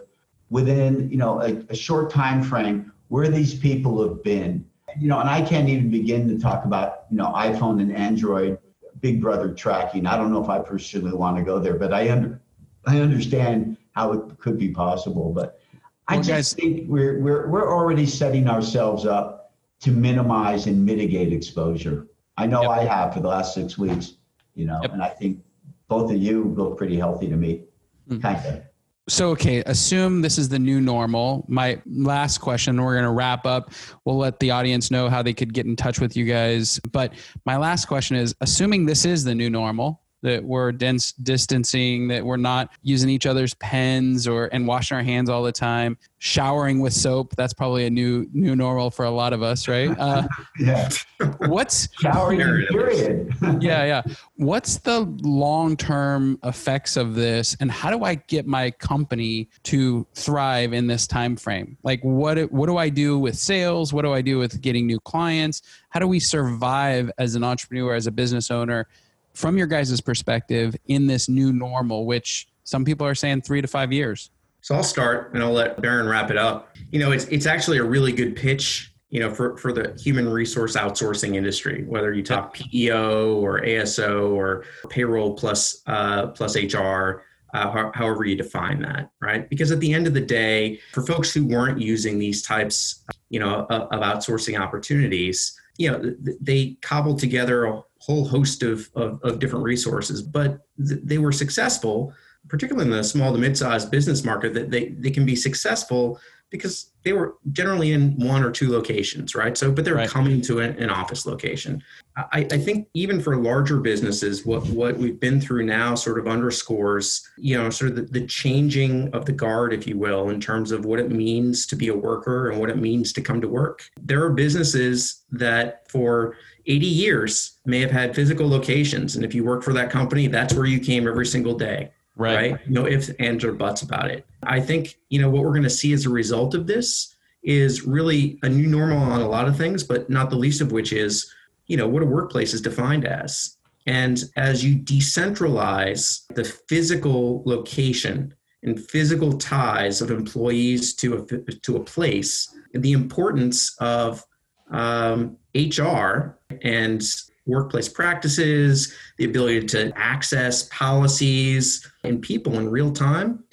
within, 0.51 1.11
you 1.11 1.17
know, 1.17 1.41
a, 1.41 1.65
a 1.71 1.75
short 1.75 2.11
time 2.11 2.43
frame 2.43 2.93
where 3.09 3.29
these 3.29 3.55
people 3.55 4.07
have 4.07 4.23
been. 4.23 4.65
You 5.01 5.09
know, 5.09 5.19
and 5.19 5.29
I 5.29 5.43
can't 5.43 5.69
even 5.69 5.91
begin 5.91 6.29
to 6.29 6.39
talk 6.39 6.65
about, 6.65 7.05
you 7.11 7.17
know, 7.17 7.33
iPhone 7.33 7.81
and 7.81 7.95
Android 7.97 8.59
Big 9.01 9.21
Brother 9.21 9.53
tracking. 9.53 10.07
I 10.07 10.17
don't 10.17 10.33
know 10.33 10.43
if 10.43 10.49
I 10.49 10.61
personally 10.61 11.13
want 11.13 11.37
to 11.37 11.43
go 11.43 11.59
there, 11.59 11.75
but 11.75 11.93
I 11.93 12.11
under, 12.11 12.41
I 12.87 13.01
understand 13.01 13.77
how 13.93 14.13
it 14.13 14.39
could 14.39 14.59
be 14.59 14.71
possible. 14.71 15.33
But 15.33 15.61
I 16.09 16.17
just 16.17 16.29
guys, 16.29 16.53
think 16.55 16.89
we're 16.89 17.21
we're 17.21 17.49
we're 17.49 17.73
already 17.73 18.07
setting 18.07 18.49
ourselves 18.49 19.07
up 19.07 19.53
to 19.81 19.91
minimize 19.91 20.67
and 20.67 20.85
mitigate 20.85 21.33
exposure. 21.33 22.09
I 22.37 22.47
know 22.47 22.63
yep. 22.63 22.71
I 22.71 22.85
have 22.85 23.15
for 23.15 23.21
the 23.21 23.29
last 23.29 23.55
six 23.55 23.79
weeks, 23.79 24.15
you 24.55 24.67
know, 24.67 24.81
yep. 24.83 24.93
and 24.93 25.03
I 25.03 25.09
think 25.09 25.43
both 25.89 26.11
of 26.11 26.17
you 26.17 26.45
look 26.57 26.77
pretty 26.77 26.97
healthy 26.97 27.29
to 27.29 27.37
me, 27.37 27.65
mm-hmm. 28.09 28.21
kind 28.21 28.45
of. 28.47 28.63
So, 29.07 29.29
okay, 29.31 29.63
assume 29.67 30.23
this 30.23 30.39
is 30.39 30.49
the 30.49 30.59
new 30.59 30.81
normal. 30.81 31.45
My 31.47 31.81
last 31.85 32.39
question, 32.39 32.83
we're 32.83 32.95
going 32.95 33.05
to 33.05 33.11
wrap 33.11 33.45
up. 33.45 33.73
We'll 34.07 34.17
let 34.17 34.41
the 34.41 34.51
audience 34.51 34.91
know 34.91 35.11
how 35.11 35.21
they 35.23 35.35
could 35.35 35.53
get 35.53 35.67
in 35.67 35.77
touch 35.77 36.01
with 36.01 36.17
you 36.17 36.25
guys. 36.25 36.81
But 36.91 37.13
my 37.45 37.59
last 37.59 37.85
question 37.85 38.17
is 38.17 38.35
assuming 38.41 38.87
this 38.87 39.05
is 39.05 39.23
the 39.23 39.35
new 39.35 39.51
normal, 39.51 40.01
that 40.25 40.43
we're 40.43 40.73
dense 40.73 41.13
distancing, 41.13 42.09
that 42.09 42.25
we're 42.25 42.39
not 42.39 42.71
using 42.83 43.11
each 43.11 43.27
other's 43.27 43.53
pens 43.55 44.27
or 44.27 44.49
and 44.53 44.67
washing 44.67 44.97
our 44.97 45.03
hands 45.03 45.29
all 45.29 45.43
the 45.43 45.53
time, 45.53 45.99
showering 46.19 46.81
with 46.81 46.95
soap. 46.95 47.37
That's 47.37 47.53
probably 47.53 47.85
a 47.85 47.91
new 47.91 48.27
new 48.33 48.57
normal 48.57 48.91
for 48.91 49.05
a 49.05 49.11
lot 49.11 49.33
of 49.33 49.43
us, 49.43 49.69
right? 49.69 49.95
Uh, 50.05 50.27
yeah. 50.59 50.91
What's 51.39 51.89
showering 52.01 52.67
period? 52.67 53.35
yeah, 53.61 53.85
yeah. 53.85 54.03
What's 54.37 54.79
the 54.79 55.01
long 55.23 55.77
term 55.77 56.39
effects 56.45 56.97
of 56.97 57.15
this, 57.15 57.57
and 57.61 57.71
how 57.71 57.91
do 57.91 58.05
I 58.05 58.17
get 58.17 58.47
my 58.47 58.71
company 58.71 59.49
to 59.65 60.07
thrive 60.15 60.73
in 60.73 60.87
this 60.87 61.07
time 61.07 61.37
frame? 61.37 61.79
Like, 61.85 62.01
what 62.03 62.53
what 62.53 62.67
do 62.67 62.77
I 62.77 62.91
do 62.91 63.19
with 63.19 63.37
sales? 63.37 63.93
What 63.93 64.03
do 64.03 64.13
I 64.13 64.21
do 64.21 64.39
with 64.39 64.61
getting 64.61 64.87
new 64.87 65.01
clients? 65.01 65.63
How 65.89 66.01
do 66.01 66.07
we 66.07 66.21
survive 66.21 67.11
as 67.19 67.35
an 67.35 67.45
entrepreneur, 67.45 67.95
as 67.95 68.07
a 68.07 68.13
business 68.13 68.51
owner? 68.51 68.87
From 69.35 69.59
your 69.59 69.67
guys' 69.67 70.01
perspective 70.01 70.75
in 70.87 71.07
this 71.07 71.29
new 71.29 71.53
normal, 71.53 72.07
which 72.07 72.49
some 72.65 72.85
people 72.85 73.07
are 73.07 73.15
saying 73.15 73.43
three 73.43 73.61
to 73.61 73.69
five 73.69 73.93
years? 73.93 74.31
So 74.61 74.75
I'll 74.75 74.83
start 74.83 75.35
and 75.35 75.43
I'll 75.43 75.53
let 75.53 75.83
Barron 75.83 76.09
wrap 76.09 76.31
it 76.31 76.39
up. 76.39 76.77
You 76.91 76.99
know, 77.01 77.13
it's 77.13 77.25
it's 77.27 77.45
actually 77.45 77.79
a 77.79 77.85
really 77.85 78.13
good 78.13 78.35
pitch 78.35 78.95
you 79.15 79.21
know, 79.21 79.33
for, 79.33 79.57
for 79.59 79.73
the 79.73 79.97
human 79.97 80.29
resource 80.29 80.75
outsourcing 80.75 81.37
industry, 81.37 81.85
whether 81.85 82.13
you 82.13 82.21
talk 82.21 82.53
PEO 82.53 83.37
or 83.37 83.61
ASO 83.61 84.33
or 84.33 84.65
payroll 84.91 85.35
plus 85.35 85.83
uh, 85.87 86.27
plus 86.29 86.57
HR, 86.57 87.23
uh, 87.55 87.93
however 87.95 88.25
you 88.25 88.35
define 88.35 88.83
that, 88.83 89.11
right? 89.21 89.49
Because 89.49 89.71
at 89.71 89.79
the 89.79 89.95
end 89.95 90.09
of 90.09 90.15
the 90.15 90.21
day, 90.21 90.81
for 90.93 91.07
folks 91.07 91.33
who 91.33 91.47
weren't 91.47 91.81
using 91.81 92.19
these 92.19 92.43
types, 92.43 93.05
you 93.31 93.39
know, 93.39 93.67
of, 93.71 94.01
outsourcing 94.01 94.59
opportunities, 94.59 95.61
you 95.79 95.93
know, 95.93 96.13
they 96.41 96.77
cobbled 96.83 97.21
together 97.21 97.83
whole 98.05 98.27
host 98.27 98.63
of, 98.63 98.91
of, 98.95 99.19
of 99.23 99.39
different 99.39 99.65
resources, 99.65 100.21
but 100.21 100.61
th- 100.87 101.01
they 101.03 101.19
were 101.19 101.33
successful, 101.33 102.13
particularly 102.49 102.91
in 102.91 102.95
the 102.95 103.03
small 103.03 103.33
to 103.33 103.39
mid-sized 103.39 103.91
business 103.91 104.25
market, 104.25 104.53
that 104.53 104.71
they, 104.71 104.89
they 104.91 105.11
can 105.11 105.25
be 105.25 105.35
successful 105.35 106.21
because 106.51 106.93
they 107.03 107.13
were 107.13 107.37
generally 107.51 107.93
in 107.93 108.17
one 108.17 108.45
or 108.45 108.51
two 108.51 108.71
locations, 108.71 109.35
right? 109.35 109.59
So, 109.59 109.73
but 109.73 109.85
they're 109.85 109.97
right. 109.97 110.09
coming 110.09 110.41
to 110.43 110.61
an, 110.61 110.77
an, 110.77 110.89
office 110.89 111.27
location. 111.27 111.83
I, 112.17 112.47
I, 112.51 112.59
think 112.59 112.87
even 112.95 113.21
for 113.21 113.37
larger 113.37 113.81
businesses, 113.81 114.47
what 114.47 114.65
what 114.69 114.97
we've 114.97 115.19
been 115.19 115.41
through 115.41 115.67
now 115.67 115.97
sort 115.97 116.19
of 116.19 116.29
underscores, 116.29 117.29
you 117.37 117.57
know, 117.59 117.71
sort 117.71 117.91
of 117.91 117.97
the, 117.97 118.21
the 118.21 118.27
changing 118.27 119.13
of 119.13 119.25
the 119.25 119.33
guard, 119.33 119.73
if 119.73 119.87
you 119.87 119.99
will, 119.99 120.31
in 120.31 120.41
terms 120.41 120.71
of 120.71 120.85
what 120.85 121.01
it 121.01 121.11
means 121.11 121.67
to 121.67 121.77
be 121.77 121.89
a 121.89 121.97
worker 121.97 122.51
and 122.51 122.61
what 122.61 122.71
it 122.71 122.79
means 122.79 123.13
to 123.15 123.21
come 123.21 123.41
to 123.41 123.49
work. 123.49 123.89
There 124.01 124.23
are 124.23 124.33
businesses 124.33 125.25
that 125.33 125.91
for 125.91 126.37
80 126.67 126.87
years 126.87 127.59
may 127.67 127.81
have 127.81 127.91
had 127.91 128.15
physical 128.15 128.49
locations, 128.49 129.17
and 129.17 129.25
if 129.25 129.35
you 129.35 129.45
work 129.45 129.63
for 129.63 129.73
that 129.75 129.91
company, 129.91 130.27
that's 130.27 130.55
where 130.55 130.67
you 130.67 130.81
came 130.81 131.07
every 131.07 131.27
single 131.27 131.57
day 131.57 131.91
right. 132.17 132.53
right? 132.53 132.71
No 132.71 132.87
ifs, 132.87 133.11
ands, 133.19 133.45
or 133.45 133.53
buts 133.53 133.83
about 133.83 134.11
it. 134.11 134.27
I 134.43 134.61
think, 134.61 134.99
you 135.09 135.21
know, 135.21 135.31
what 135.31 135.43
we're 135.43 135.51
going 135.51 135.63
to 135.63 135.71
see 135.71 135.93
as 135.93 136.07
a 136.07 136.11
result 136.11 136.55
of 136.55 136.67
this 136.67 137.15
is 137.43 137.83
really 137.83 138.39
a 138.43 138.49
new 138.49 138.67
normal 138.67 138.99
on 138.99 139.21
a 139.21 139.29
lot 139.29 139.49
of 139.49 139.57
things, 139.57 139.83
but 139.83 140.09
not 140.09 140.31
the 140.31 140.37
least 140.37 140.61
of 140.61 140.73
which 140.73 140.93
is, 140.93 141.33
you 141.67 141.77
know, 141.77 141.89
what 141.89 142.03
a 142.03 142.07
workplace 142.07 142.55
is 142.55 142.61
defined 142.61 143.07
as. 143.07 143.57
And 143.87 144.23
as 144.37 144.65
you 144.65 144.77
decentralize 144.77 146.27
the 146.35 146.45
physical 146.45 147.43
location 147.45 148.35
and 148.63 148.81
physical 148.81 149.37
ties 149.37 150.01
of 150.01 150.11
employees 150.11 150.95
to 150.95 151.19
a, 151.19 151.53
to 151.53 151.77
a 151.77 151.85
place, 151.85 152.55
the 152.73 152.93
importance 152.93 153.77
of 153.81 154.25
um, 154.71 155.37
HR 155.55 156.39
and 156.63 157.03
workplace 157.47 157.89
practices, 157.89 158.95
the 159.19 159.25
ability 159.25 159.67
to 159.67 159.93
access 159.97 160.65
policies 160.65 161.87
and 162.03 162.23
people 162.23 162.59
in 162.59 162.71
real 162.71 162.93
time 162.93 163.45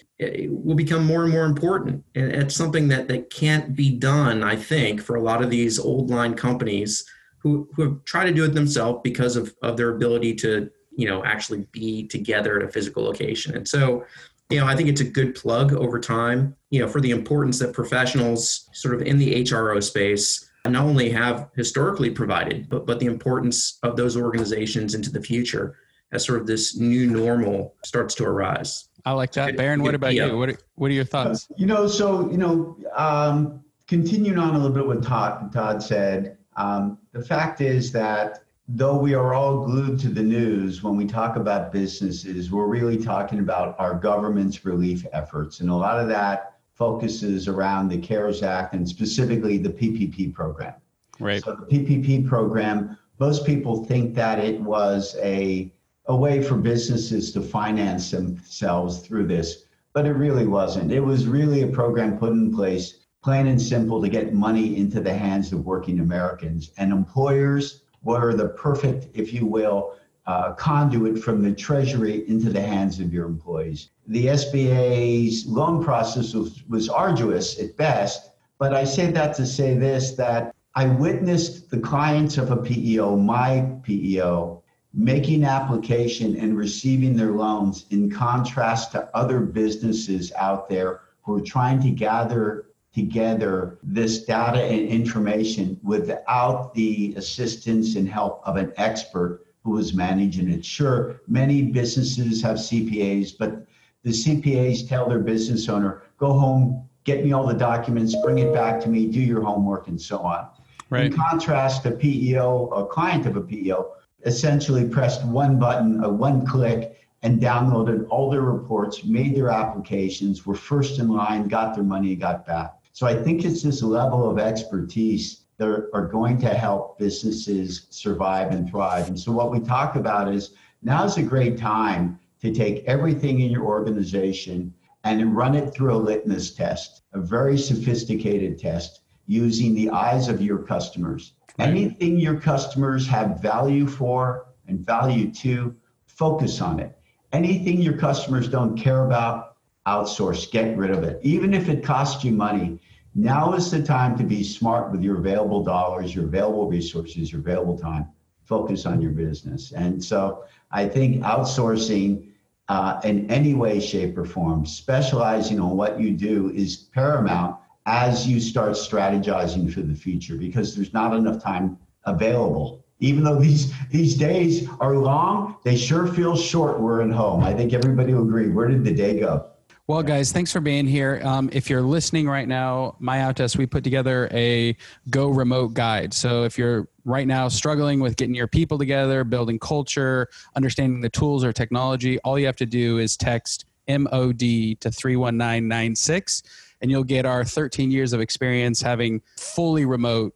will 0.47 0.75
become 0.75 1.05
more 1.05 1.23
and 1.23 1.31
more 1.31 1.45
important. 1.45 2.03
And 2.15 2.31
it's 2.31 2.55
something 2.55 2.87
that, 2.89 3.07
that 3.07 3.29
can't 3.29 3.75
be 3.75 3.91
done, 3.91 4.43
I 4.43 4.55
think, 4.55 5.01
for 5.01 5.15
a 5.15 5.21
lot 5.21 5.43
of 5.43 5.49
these 5.49 5.79
old 5.79 6.09
line 6.09 6.35
companies 6.35 7.05
who, 7.39 7.67
who 7.75 7.81
have 7.83 8.03
tried 8.05 8.25
to 8.25 8.33
do 8.33 8.45
it 8.45 8.53
themselves 8.53 8.99
because 9.03 9.35
of, 9.35 9.53
of 9.63 9.77
their 9.77 9.89
ability 9.89 10.35
to, 10.35 10.69
you 10.95 11.07
know, 11.07 11.23
actually 11.25 11.65
be 11.71 12.07
together 12.07 12.59
at 12.59 12.67
a 12.67 12.71
physical 12.71 13.03
location. 13.03 13.55
And 13.55 13.67
so, 13.67 14.05
you 14.51 14.59
know, 14.59 14.67
I 14.67 14.75
think 14.75 14.89
it's 14.89 15.01
a 15.01 15.05
good 15.05 15.33
plug 15.33 15.73
over 15.73 15.99
time, 15.99 16.55
you 16.69 16.79
know, 16.79 16.87
for 16.87 17.01
the 17.01 17.11
importance 17.11 17.57
that 17.59 17.73
professionals 17.73 18.69
sort 18.73 18.93
of 18.93 19.01
in 19.01 19.17
the 19.17 19.43
HRO 19.43 19.81
space 19.81 20.50
not 20.65 20.85
only 20.85 21.09
have 21.09 21.49
historically 21.55 22.11
provided, 22.11 22.69
but, 22.69 22.85
but 22.85 22.99
the 22.99 23.07
importance 23.07 23.79
of 23.83 23.95
those 23.95 24.15
organizations 24.15 24.93
into 24.93 25.11
the 25.11 25.21
future 25.21 25.77
as 26.11 26.25
sort 26.25 26.39
of 26.39 26.47
this 26.47 26.77
new 26.77 27.07
normal 27.07 27.75
starts 27.83 28.13
to 28.15 28.25
arise. 28.25 28.89
I 29.05 29.13
like 29.13 29.31
that. 29.33 29.57
Barron, 29.57 29.81
what 29.81 29.95
about 29.95 30.13
yeah. 30.13 30.27
you? 30.27 30.37
What 30.37 30.49
are, 30.49 30.57
what 30.75 30.91
are 30.91 30.93
your 30.93 31.05
thoughts? 31.05 31.47
Uh, 31.49 31.55
you 31.57 31.65
know, 31.65 31.87
so, 31.87 32.29
you 32.29 32.37
know, 32.37 32.77
um, 32.95 33.63
continuing 33.87 34.37
on 34.37 34.53
a 34.53 34.57
little 34.57 34.75
bit 34.75 34.85
what 34.85 35.01
Todd, 35.01 35.51
Todd 35.51 35.81
said, 35.81 36.37
um, 36.57 36.99
the 37.11 37.23
fact 37.23 37.61
is 37.61 37.91
that 37.93 38.43
though 38.67 38.97
we 38.97 39.13
are 39.13 39.33
all 39.33 39.65
glued 39.65 39.99
to 40.01 40.09
the 40.09 40.21
news, 40.21 40.83
when 40.83 40.95
we 40.95 41.05
talk 41.05 41.35
about 41.35 41.71
businesses, 41.71 42.51
we're 42.51 42.67
really 42.67 42.97
talking 42.97 43.39
about 43.39 43.75
our 43.79 43.95
government's 43.95 44.63
relief 44.63 45.05
efforts. 45.13 45.59
And 45.61 45.69
a 45.69 45.75
lot 45.75 45.99
of 45.99 46.07
that 46.09 46.50
focuses 46.81 47.47
around 47.47 47.89
the 47.89 47.97
CARES 47.99 48.41
Act 48.41 48.73
and 48.73 48.89
specifically 48.89 49.59
the 49.59 49.69
PPP 49.69 50.33
program. 50.33 50.73
Right. 51.19 51.43
So 51.43 51.55
the 51.55 51.67
PPP 51.67 52.27
program, 52.27 52.97
most 53.19 53.45
people 53.45 53.85
think 53.85 54.15
that 54.15 54.39
it 54.39 54.59
was 54.59 55.15
a, 55.21 55.71
a 56.07 56.15
way 56.15 56.41
for 56.41 56.55
businesses 56.55 57.31
to 57.33 57.41
finance 57.41 58.09
themselves 58.09 59.01
through 59.01 59.27
this, 59.27 59.65
but 59.93 60.07
it 60.07 60.13
really 60.13 60.47
wasn't. 60.47 60.91
It 60.91 61.01
was 61.01 61.27
really 61.27 61.61
a 61.61 61.67
program 61.67 62.17
put 62.17 62.31
in 62.31 62.51
place, 62.51 63.01
plain 63.23 63.45
and 63.45 63.61
simple, 63.61 64.01
to 64.01 64.09
get 64.09 64.33
money 64.33 64.75
into 64.77 65.01
the 65.01 65.13
hands 65.13 65.53
of 65.53 65.63
working 65.63 65.99
Americans. 65.99 66.71
And 66.79 66.91
employers 66.91 67.83
were 68.01 68.33
the 68.33 68.49
perfect, 68.49 69.05
if 69.13 69.33
you 69.33 69.45
will, 69.45 69.93
uh, 70.31 70.53
conduit 70.53 71.21
from 71.21 71.43
the 71.43 71.53
Treasury 71.53 72.23
into 72.29 72.49
the 72.49 72.61
hands 72.61 73.01
of 73.01 73.13
your 73.13 73.25
employees. 73.25 73.89
The 74.07 74.27
SBA's 74.27 75.45
loan 75.45 75.83
process 75.83 76.33
was, 76.33 76.63
was 76.69 76.87
arduous 76.87 77.59
at 77.59 77.75
best, 77.75 78.31
but 78.57 78.73
I 78.73 78.85
say 78.85 79.11
that 79.11 79.35
to 79.35 79.45
say 79.45 79.73
this 79.73 80.11
that 80.11 80.55
I 80.73 80.85
witnessed 80.85 81.69
the 81.69 81.81
clients 81.81 82.37
of 82.37 82.49
a 82.49 82.55
PEO, 82.55 83.17
my 83.17 83.73
PEO, 83.83 84.63
making 84.93 85.43
application 85.43 86.37
and 86.37 86.57
receiving 86.57 87.17
their 87.17 87.31
loans 87.31 87.85
in 87.89 88.09
contrast 88.09 88.93
to 88.93 89.09
other 89.13 89.41
businesses 89.41 90.31
out 90.37 90.69
there 90.69 91.01
who 91.23 91.35
are 91.35 91.41
trying 91.55 91.81
to 91.81 91.89
gather 91.89 92.67
together 92.93 93.79
this 93.83 94.23
data 94.23 94.63
and 94.63 94.87
information 94.87 95.77
without 95.83 96.73
the 96.73 97.13
assistance 97.17 97.97
and 97.97 98.07
help 98.07 98.41
of 98.45 98.55
an 98.55 98.71
expert 98.77 99.45
who 99.63 99.71
was 99.71 99.93
managing 99.93 100.49
it. 100.49 100.65
Sure, 100.65 101.21
many 101.27 101.61
businesses 101.61 102.41
have 102.41 102.57
CPAs, 102.57 103.37
but 103.37 103.65
the 104.03 104.11
CPAs 104.11 104.87
tell 104.87 105.07
their 105.07 105.19
business 105.19 105.69
owner, 105.69 106.03
go 106.17 106.33
home, 106.33 106.87
get 107.03 107.23
me 107.23 107.31
all 107.31 107.45
the 107.45 107.53
documents, 107.53 108.15
bring 108.23 108.39
it 108.39 108.53
back 108.53 108.79
to 108.81 108.89
me, 108.89 109.05
do 109.07 109.19
your 109.19 109.41
homework, 109.41 109.87
and 109.87 110.01
so 110.01 110.19
on. 110.19 110.47
Right. 110.89 111.05
In 111.05 111.13
contrast, 111.13 111.85
a 111.85 111.91
PEO, 111.91 112.67
a 112.67 112.85
client 112.85 113.25
of 113.25 113.37
a 113.37 113.41
PEO, 113.41 113.93
essentially 114.25 114.87
pressed 114.87 115.23
one 115.25 115.57
button, 115.57 116.03
a 116.03 116.09
one 116.09 116.45
click, 116.45 116.97
and 117.23 117.39
downloaded 117.39 118.07
all 118.09 118.29
their 118.31 118.41
reports, 118.41 119.03
made 119.03 119.35
their 119.35 119.49
applications, 119.49 120.45
were 120.45 120.55
first 120.55 120.99
in 120.99 121.07
line, 121.07 121.47
got 121.47 121.75
their 121.75 121.83
money, 121.83 122.15
got 122.15 122.45
back. 122.45 122.73
So 122.93 123.05
I 123.05 123.15
think 123.15 123.45
it's 123.45 123.61
this 123.61 123.83
level 123.83 124.29
of 124.29 124.39
expertise 124.39 125.41
that 125.61 125.89
are 125.93 126.07
going 126.07 126.39
to 126.39 126.49
help 126.49 126.97
businesses 126.97 127.85
survive 127.91 128.51
and 128.51 128.67
thrive. 128.67 129.07
And 129.07 129.19
so, 129.19 129.31
what 129.31 129.51
we 129.51 129.59
talk 129.59 129.95
about 129.95 130.33
is 130.33 130.55
now's 130.81 131.17
a 131.17 131.21
great 131.21 131.55
time 131.55 132.19
to 132.41 132.51
take 132.51 132.83
everything 132.85 133.41
in 133.41 133.51
your 133.51 133.65
organization 133.65 134.73
and 135.03 135.37
run 135.37 135.53
it 135.53 135.71
through 135.71 135.93
a 135.93 135.97
litmus 135.97 136.55
test, 136.55 137.03
a 137.13 137.19
very 137.19 137.59
sophisticated 137.59 138.57
test 138.57 139.01
using 139.27 139.75
the 139.75 139.91
eyes 139.91 140.29
of 140.29 140.41
your 140.41 140.57
customers. 140.57 141.33
Right. 141.59 141.69
Anything 141.69 142.17
your 142.17 142.39
customers 142.39 143.05
have 143.07 143.39
value 143.39 143.85
for 143.85 144.47
and 144.67 144.79
value 144.79 145.31
to, 145.31 145.75
focus 146.07 146.59
on 146.59 146.79
it. 146.79 146.97
Anything 147.33 147.81
your 147.81 147.97
customers 147.97 148.47
don't 148.47 148.75
care 148.75 149.05
about, 149.05 149.57
outsource, 149.85 150.51
get 150.51 150.75
rid 150.75 150.89
of 150.89 151.03
it. 151.03 151.19
Even 151.21 151.53
if 151.53 151.69
it 151.69 151.83
costs 151.83 152.23
you 152.23 152.31
money, 152.31 152.79
now 153.13 153.53
is 153.53 153.69
the 153.69 153.81
time 153.83 154.17
to 154.17 154.23
be 154.23 154.43
smart 154.43 154.91
with 154.91 155.03
your 155.03 155.17
available 155.17 155.63
dollars, 155.63 156.15
your 156.15 156.25
available 156.25 156.69
resources, 156.69 157.31
your 157.31 157.41
available 157.41 157.77
time. 157.77 158.07
Focus 158.43 158.85
on 158.85 159.01
your 159.01 159.11
business. 159.11 159.71
And 159.71 160.03
so 160.03 160.43
I 160.71 160.87
think 160.87 161.21
outsourcing 161.23 162.27
uh, 162.69 163.01
in 163.03 163.29
any 163.29 163.53
way, 163.53 163.79
shape, 163.79 164.17
or 164.17 164.25
form, 164.25 164.65
specializing 164.65 165.59
on 165.59 165.75
what 165.75 165.99
you 165.99 166.11
do 166.11 166.51
is 166.51 166.77
paramount 166.77 167.57
as 167.85 168.27
you 168.27 168.39
start 168.39 168.71
strategizing 168.71 169.71
for 169.71 169.81
the 169.81 169.95
future 169.95 170.35
because 170.35 170.75
there's 170.75 170.93
not 170.93 171.13
enough 171.13 171.43
time 171.43 171.77
available. 172.05 172.85
Even 172.99 173.23
though 173.23 173.39
these 173.39 173.73
these 173.89 174.15
days 174.15 174.69
are 174.79 174.95
long, 174.95 175.57
they 175.65 175.75
sure 175.75 176.07
feel 176.07 176.37
short. 176.37 176.79
We're 176.79 177.01
at 177.01 177.11
home. 177.11 177.43
I 177.43 177.53
think 177.53 177.73
everybody 177.73 178.13
will 178.13 178.23
agree. 178.23 178.49
Where 178.49 178.67
did 178.67 178.83
the 178.83 178.93
day 178.93 179.19
go? 179.19 179.47
Well, 179.91 180.03
guys, 180.03 180.31
thanks 180.31 180.53
for 180.53 180.61
being 180.61 180.87
here. 180.87 181.19
Um, 181.21 181.49
if 181.51 181.69
you're 181.69 181.81
listening 181.81 182.25
right 182.25 182.47
now, 182.47 182.95
MyOutDesk, 183.01 183.57
we 183.57 183.65
put 183.65 183.83
together 183.83 184.29
a 184.31 184.77
go 185.09 185.27
remote 185.27 185.73
guide. 185.73 186.13
So 186.13 186.45
if 186.45 186.57
you're 186.57 186.87
right 187.03 187.27
now 187.27 187.49
struggling 187.49 187.99
with 187.99 188.15
getting 188.15 188.33
your 188.33 188.47
people 188.47 188.77
together, 188.77 189.25
building 189.25 189.59
culture, 189.59 190.29
understanding 190.55 191.01
the 191.01 191.09
tools 191.09 191.43
or 191.43 191.51
technology, 191.51 192.19
all 192.19 192.39
you 192.39 192.45
have 192.45 192.55
to 192.55 192.65
do 192.65 192.99
is 192.99 193.17
text 193.17 193.65
MOD 193.89 194.39
to 194.39 194.91
31996 194.91 196.43
and 196.79 196.89
you'll 196.89 197.03
get 197.03 197.25
our 197.25 197.43
13 197.43 197.91
years 197.91 198.13
of 198.13 198.21
experience 198.21 198.81
having 198.81 199.21
fully 199.35 199.83
remote 199.83 200.33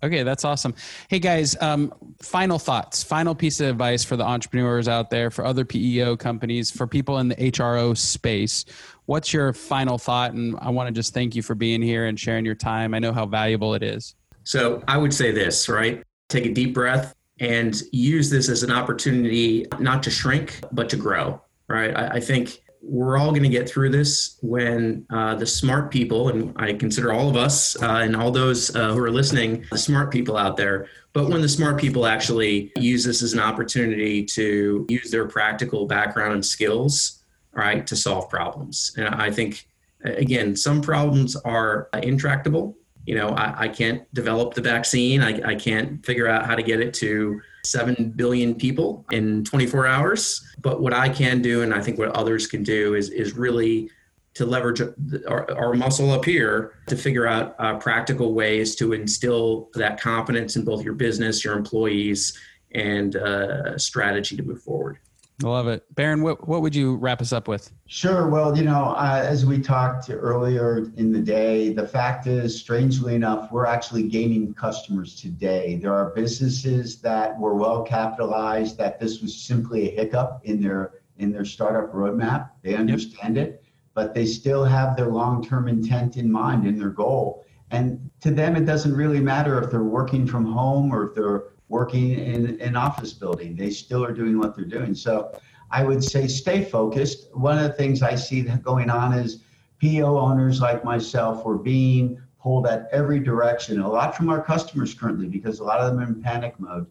Okay, 0.00 0.22
that's 0.22 0.44
awesome. 0.44 0.74
Hey 1.08 1.18
guys, 1.18 1.60
um, 1.60 1.92
final 2.22 2.58
thoughts, 2.58 3.02
final 3.02 3.34
piece 3.34 3.58
of 3.58 3.68
advice 3.68 4.04
for 4.04 4.16
the 4.16 4.22
entrepreneurs 4.22 4.86
out 4.86 5.10
there, 5.10 5.28
for 5.28 5.44
other 5.44 5.64
PEO 5.64 6.16
companies, 6.16 6.70
for 6.70 6.86
people 6.86 7.18
in 7.18 7.26
the 7.28 7.34
HRO 7.34 7.96
space. 7.96 8.64
What's 9.06 9.32
your 9.32 9.52
final 9.52 9.98
thought? 9.98 10.34
And 10.34 10.56
I 10.60 10.70
want 10.70 10.86
to 10.86 10.92
just 10.92 11.14
thank 11.14 11.34
you 11.34 11.42
for 11.42 11.56
being 11.56 11.82
here 11.82 12.06
and 12.06 12.18
sharing 12.18 12.44
your 12.44 12.54
time. 12.54 12.94
I 12.94 13.00
know 13.00 13.12
how 13.12 13.26
valuable 13.26 13.74
it 13.74 13.82
is. 13.82 14.14
So 14.44 14.84
I 14.86 14.98
would 14.98 15.12
say 15.12 15.32
this, 15.32 15.68
right? 15.68 16.02
Take 16.28 16.46
a 16.46 16.52
deep 16.52 16.74
breath 16.74 17.14
and 17.40 17.82
use 17.90 18.30
this 18.30 18.48
as 18.48 18.62
an 18.62 18.70
opportunity 18.70 19.66
not 19.80 20.02
to 20.04 20.10
shrink, 20.10 20.60
but 20.70 20.88
to 20.90 20.96
grow, 20.96 21.42
right? 21.68 21.96
I, 21.96 22.06
I 22.08 22.20
think 22.20 22.62
we're 22.80 23.18
all 23.18 23.30
going 23.30 23.42
to 23.42 23.48
get 23.48 23.68
through 23.68 23.90
this 23.90 24.38
when 24.40 25.04
uh, 25.10 25.34
the 25.34 25.46
smart 25.46 25.90
people, 25.90 26.28
and 26.28 26.54
I 26.56 26.72
consider 26.72 27.12
all 27.12 27.28
of 27.28 27.36
us 27.36 27.80
uh, 27.82 28.00
and 28.02 28.14
all 28.14 28.30
those 28.30 28.74
uh, 28.74 28.92
who 28.92 29.02
are 29.02 29.10
listening, 29.10 29.64
the 29.70 29.78
smart 29.78 30.10
people 30.10 30.36
out 30.36 30.56
there, 30.56 30.86
but 31.12 31.28
when 31.28 31.40
the 31.40 31.48
smart 31.48 31.80
people 31.80 32.06
actually 32.06 32.72
use 32.76 33.04
this 33.04 33.22
as 33.22 33.32
an 33.32 33.40
opportunity 33.40 34.24
to 34.24 34.86
use 34.88 35.10
their 35.10 35.26
practical 35.26 35.86
background 35.86 36.34
and 36.34 36.46
skills, 36.46 37.24
right, 37.52 37.86
to 37.86 37.96
solve 37.96 38.28
problems. 38.30 38.92
And 38.96 39.08
I 39.08 39.30
think, 39.30 39.66
again, 40.04 40.54
some 40.54 40.80
problems 40.80 41.34
are 41.36 41.88
intractable. 42.02 42.76
You 43.06 43.16
know, 43.16 43.30
I, 43.30 43.62
I 43.62 43.68
can't 43.68 44.02
develop 44.14 44.54
the 44.54 44.60
vaccine, 44.60 45.22
I, 45.22 45.40
I 45.52 45.54
can't 45.54 46.04
figure 46.04 46.28
out 46.28 46.46
how 46.46 46.54
to 46.54 46.62
get 46.62 46.80
it 46.80 46.94
to 46.94 47.40
7 47.64 48.12
billion 48.16 48.54
people 48.54 49.04
in 49.10 49.44
24 49.44 49.86
hours. 49.86 50.46
But 50.60 50.80
what 50.80 50.92
I 50.92 51.08
can 51.08 51.42
do, 51.42 51.62
and 51.62 51.74
I 51.74 51.80
think 51.80 51.98
what 51.98 52.10
others 52.10 52.46
can 52.46 52.62
do, 52.62 52.94
is, 52.94 53.10
is 53.10 53.34
really 53.34 53.90
to 54.34 54.46
leverage 54.46 54.80
our, 55.26 55.50
our 55.58 55.74
muscle 55.74 56.12
up 56.12 56.24
here 56.24 56.74
to 56.86 56.96
figure 56.96 57.26
out 57.26 57.56
uh, 57.58 57.76
practical 57.78 58.34
ways 58.34 58.76
to 58.76 58.92
instill 58.92 59.68
that 59.74 60.00
confidence 60.00 60.54
in 60.54 60.64
both 60.64 60.84
your 60.84 60.94
business, 60.94 61.44
your 61.44 61.56
employees, 61.56 62.38
and 62.72 63.16
uh, 63.16 63.76
strategy 63.78 64.36
to 64.36 64.42
move 64.42 64.62
forward. 64.62 64.98
I 65.44 65.46
love 65.46 65.68
it. 65.68 65.84
Barron, 65.94 66.22
what, 66.22 66.48
what 66.48 66.62
would 66.62 66.74
you 66.74 66.96
wrap 66.96 67.20
us 67.20 67.32
up 67.32 67.46
with? 67.46 67.70
Sure. 67.86 68.28
Well, 68.28 68.56
you 68.56 68.64
know, 68.64 68.94
uh, 68.96 69.22
as 69.24 69.46
we 69.46 69.60
talked 69.60 70.10
earlier 70.10 70.90
in 70.96 71.12
the 71.12 71.20
day, 71.20 71.72
the 71.72 71.86
fact 71.86 72.26
is, 72.26 72.58
strangely 72.58 73.14
enough, 73.14 73.52
we're 73.52 73.66
actually 73.66 74.08
gaining 74.08 74.52
customers 74.54 75.14
today. 75.14 75.76
There 75.76 75.94
are 75.94 76.10
businesses 76.10 77.00
that 77.02 77.38
were 77.38 77.54
well 77.54 77.84
capitalized, 77.84 78.78
that 78.78 78.98
this 78.98 79.20
was 79.20 79.36
simply 79.36 79.88
a 79.88 79.94
hiccup 79.94 80.40
in 80.44 80.60
their 80.60 80.94
in 81.18 81.32
their 81.32 81.44
startup 81.44 81.92
roadmap. 81.92 82.50
They 82.62 82.74
understand 82.74 83.36
yep. 83.36 83.48
it, 83.48 83.64
but 83.94 84.14
they 84.14 84.24
still 84.24 84.64
have 84.64 84.96
their 84.96 85.08
long-term 85.08 85.66
intent 85.66 86.16
in 86.16 86.30
mind 86.30 86.64
and 86.64 86.80
their 86.80 86.90
goal. 86.90 87.44
And 87.70 88.10
to 88.20 88.30
them, 88.30 88.56
it 88.56 88.64
doesn't 88.64 88.94
really 88.94 89.20
matter 89.20 89.62
if 89.62 89.70
they're 89.70 89.82
working 89.82 90.26
from 90.26 90.44
home 90.44 90.92
or 90.92 91.08
if 91.08 91.14
they're 91.14 91.44
working 91.68 92.12
in 92.12 92.60
an 92.60 92.76
office 92.76 93.12
building. 93.12 93.54
They 93.54 93.70
still 93.70 94.04
are 94.04 94.12
doing 94.12 94.38
what 94.38 94.56
they're 94.56 94.64
doing. 94.64 94.94
So 94.94 95.38
I 95.70 95.84
would 95.84 96.02
say 96.02 96.26
stay 96.26 96.64
focused. 96.64 97.34
One 97.34 97.58
of 97.58 97.64
the 97.64 97.72
things 97.72 98.02
I 98.02 98.14
see 98.14 98.42
going 98.42 98.90
on 98.90 99.12
is 99.12 99.42
PEO 99.78 100.18
owners 100.18 100.60
like 100.60 100.84
myself 100.84 101.44
were 101.44 101.58
being 101.58 102.20
pulled 102.40 102.66
at 102.66 102.88
every 102.92 103.20
direction, 103.20 103.80
a 103.80 103.88
lot 103.88 104.16
from 104.16 104.28
our 104.30 104.42
customers 104.42 104.94
currently 104.94 105.26
because 105.26 105.58
a 105.58 105.64
lot 105.64 105.80
of 105.80 105.90
them 105.90 106.00
are 106.00 106.06
in 106.06 106.22
panic 106.22 106.58
mode. 106.58 106.86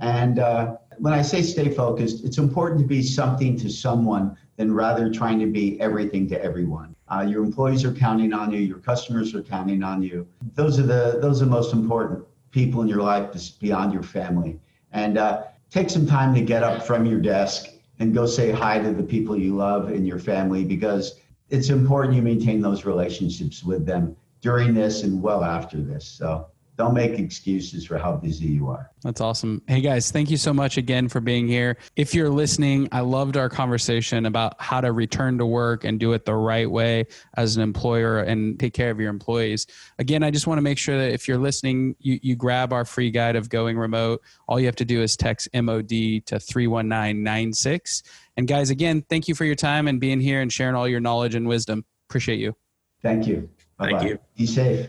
And 0.00 0.38
uh, 0.38 0.76
when 0.98 1.12
I 1.12 1.22
say 1.22 1.42
stay 1.42 1.68
focused, 1.68 2.24
it's 2.24 2.38
important 2.38 2.80
to 2.80 2.86
be 2.86 3.02
something 3.02 3.56
to 3.58 3.70
someone 3.70 4.36
than 4.56 4.72
rather 4.72 5.12
trying 5.12 5.38
to 5.40 5.46
be 5.46 5.80
everything 5.80 6.28
to 6.28 6.42
everyone. 6.42 6.94
Uh, 7.08 7.26
your 7.28 7.44
employees 7.44 7.84
are 7.84 7.92
counting 7.92 8.32
on 8.32 8.50
you, 8.52 8.60
your 8.60 8.78
customers 8.78 9.34
are 9.34 9.42
counting 9.42 9.82
on 9.82 10.02
you. 10.02 10.26
Those 10.54 10.78
are 10.78 10.84
the 10.84 11.18
those 11.20 11.42
are 11.42 11.46
most 11.46 11.72
important 11.72 12.24
people 12.52 12.82
in 12.82 12.88
your 12.88 13.02
life 13.02 13.58
beyond 13.58 13.92
your 13.92 14.02
family. 14.02 14.60
And 14.92 15.18
uh, 15.18 15.44
take 15.70 15.90
some 15.90 16.06
time 16.06 16.34
to 16.34 16.40
get 16.40 16.62
up 16.62 16.86
from 16.86 17.04
your 17.06 17.20
desk 17.20 17.70
and 17.98 18.14
go 18.14 18.26
say 18.26 18.52
hi 18.52 18.78
to 18.78 18.92
the 18.92 19.02
people 19.02 19.36
you 19.36 19.56
love 19.56 19.90
in 19.90 20.04
your 20.04 20.18
family 20.18 20.64
because 20.64 21.18
it's 21.50 21.70
important 21.70 22.14
you 22.14 22.22
maintain 22.22 22.60
those 22.60 22.84
relationships 22.84 23.64
with 23.64 23.84
them 23.84 24.16
during 24.40 24.74
this 24.74 25.02
and 25.02 25.20
well 25.20 25.42
after 25.42 25.78
this. 25.78 26.06
So 26.06 26.46
don't 26.78 26.94
make 26.94 27.18
excuses 27.18 27.84
for 27.84 27.98
how 27.98 28.12
busy 28.12 28.46
you 28.46 28.68
are. 28.68 28.90
That's 29.02 29.20
awesome. 29.20 29.60
Hey 29.66 29.82
guys, 29.82 30.10
thank 30.10 30.30
you 30.30 30.38
so 30.38 30.54
much 30.54 30.78
again 30.78 31.08
for 31.08 31.20
being 31.20 31.46
here. 31.46 31.76
If 31.96 32.14
you're 32.14 32.30
listening, 32.30 32.88
I 32.92 33.00
loved 33.00 33.36
our 33.36 33.50
conversation 33.50 34.24
about 34.24 34.60
how 34.60 34.80
to 34.80 34.92
return 34.92 35.36
to 35.38 35.46
work 35.46 35.84
and 35.84 36.00
do 36.00 36.12
it 36.14 36.24
the 36.24 36.34
right 36.34 36.70
way 36.70 37.06
as 37.36 37.56
an 37.56 37.62
employer 37.62 38.20
and 38.20 38.58
take 38.58 38.72
care 38.72 38.90
of 38.90 38.98
your 38.98 39.10
employees. 39.10 39.66
Again, 39.98 40.22
I 40.22 40.30
just 40.30 40.46
want 40.46 40.58
to 40.58 40.62
make 40.62 40.78
sure 40.78 40.96
that 40.96 41.12
if 41.12 41.28
you're 41.28 41.38
listening, 41.38 41.94
you, 41.98 42.18
you 42.22 42.36
grab 42.36 42.72
our 42.72 42.86
free 42.86 43.10
guide 43.10 43.36
of 43.36 43.50
going 43.50 43.76
remote. 43.76 44.22
All 44.48 44.58
you 44.58 44.66
have 44.66 44.76
to 44.76 44.86
do 44.86 45.02
is 45.02 45.14
text 45.14 45.48
MOD 45.52 45.88
to 45.88 46.40
31996. 46.40 48.02
And 48.38 48.48
guys, 48.48 48.70
again, 48.70 49.02
thank 49.10 49.28
you 49.28 49.34
for 49.34 49.44
your 49.44 49.54
time 49.54 49.88
and 49.88 50.00
being 50.00 50.20
here 50.20 50.40
and 50.40 50.50
sharing 50.50 50.74
all 50.74 50.88
your 50.88 51.00
knowledge 51.00 51.34
and 51.34 51.46
wisdom. 51.46 51.84
Appreciate 52.08 52.38
you. 52.38 52.56
Thank 53.02 53.26
you. 53.26 53.50
Bye-bye. 53.76 53.98
Thank 53.98 54.10
you. 54.10 54.18
Be 54.36 54.46
safe. 54.46 54.88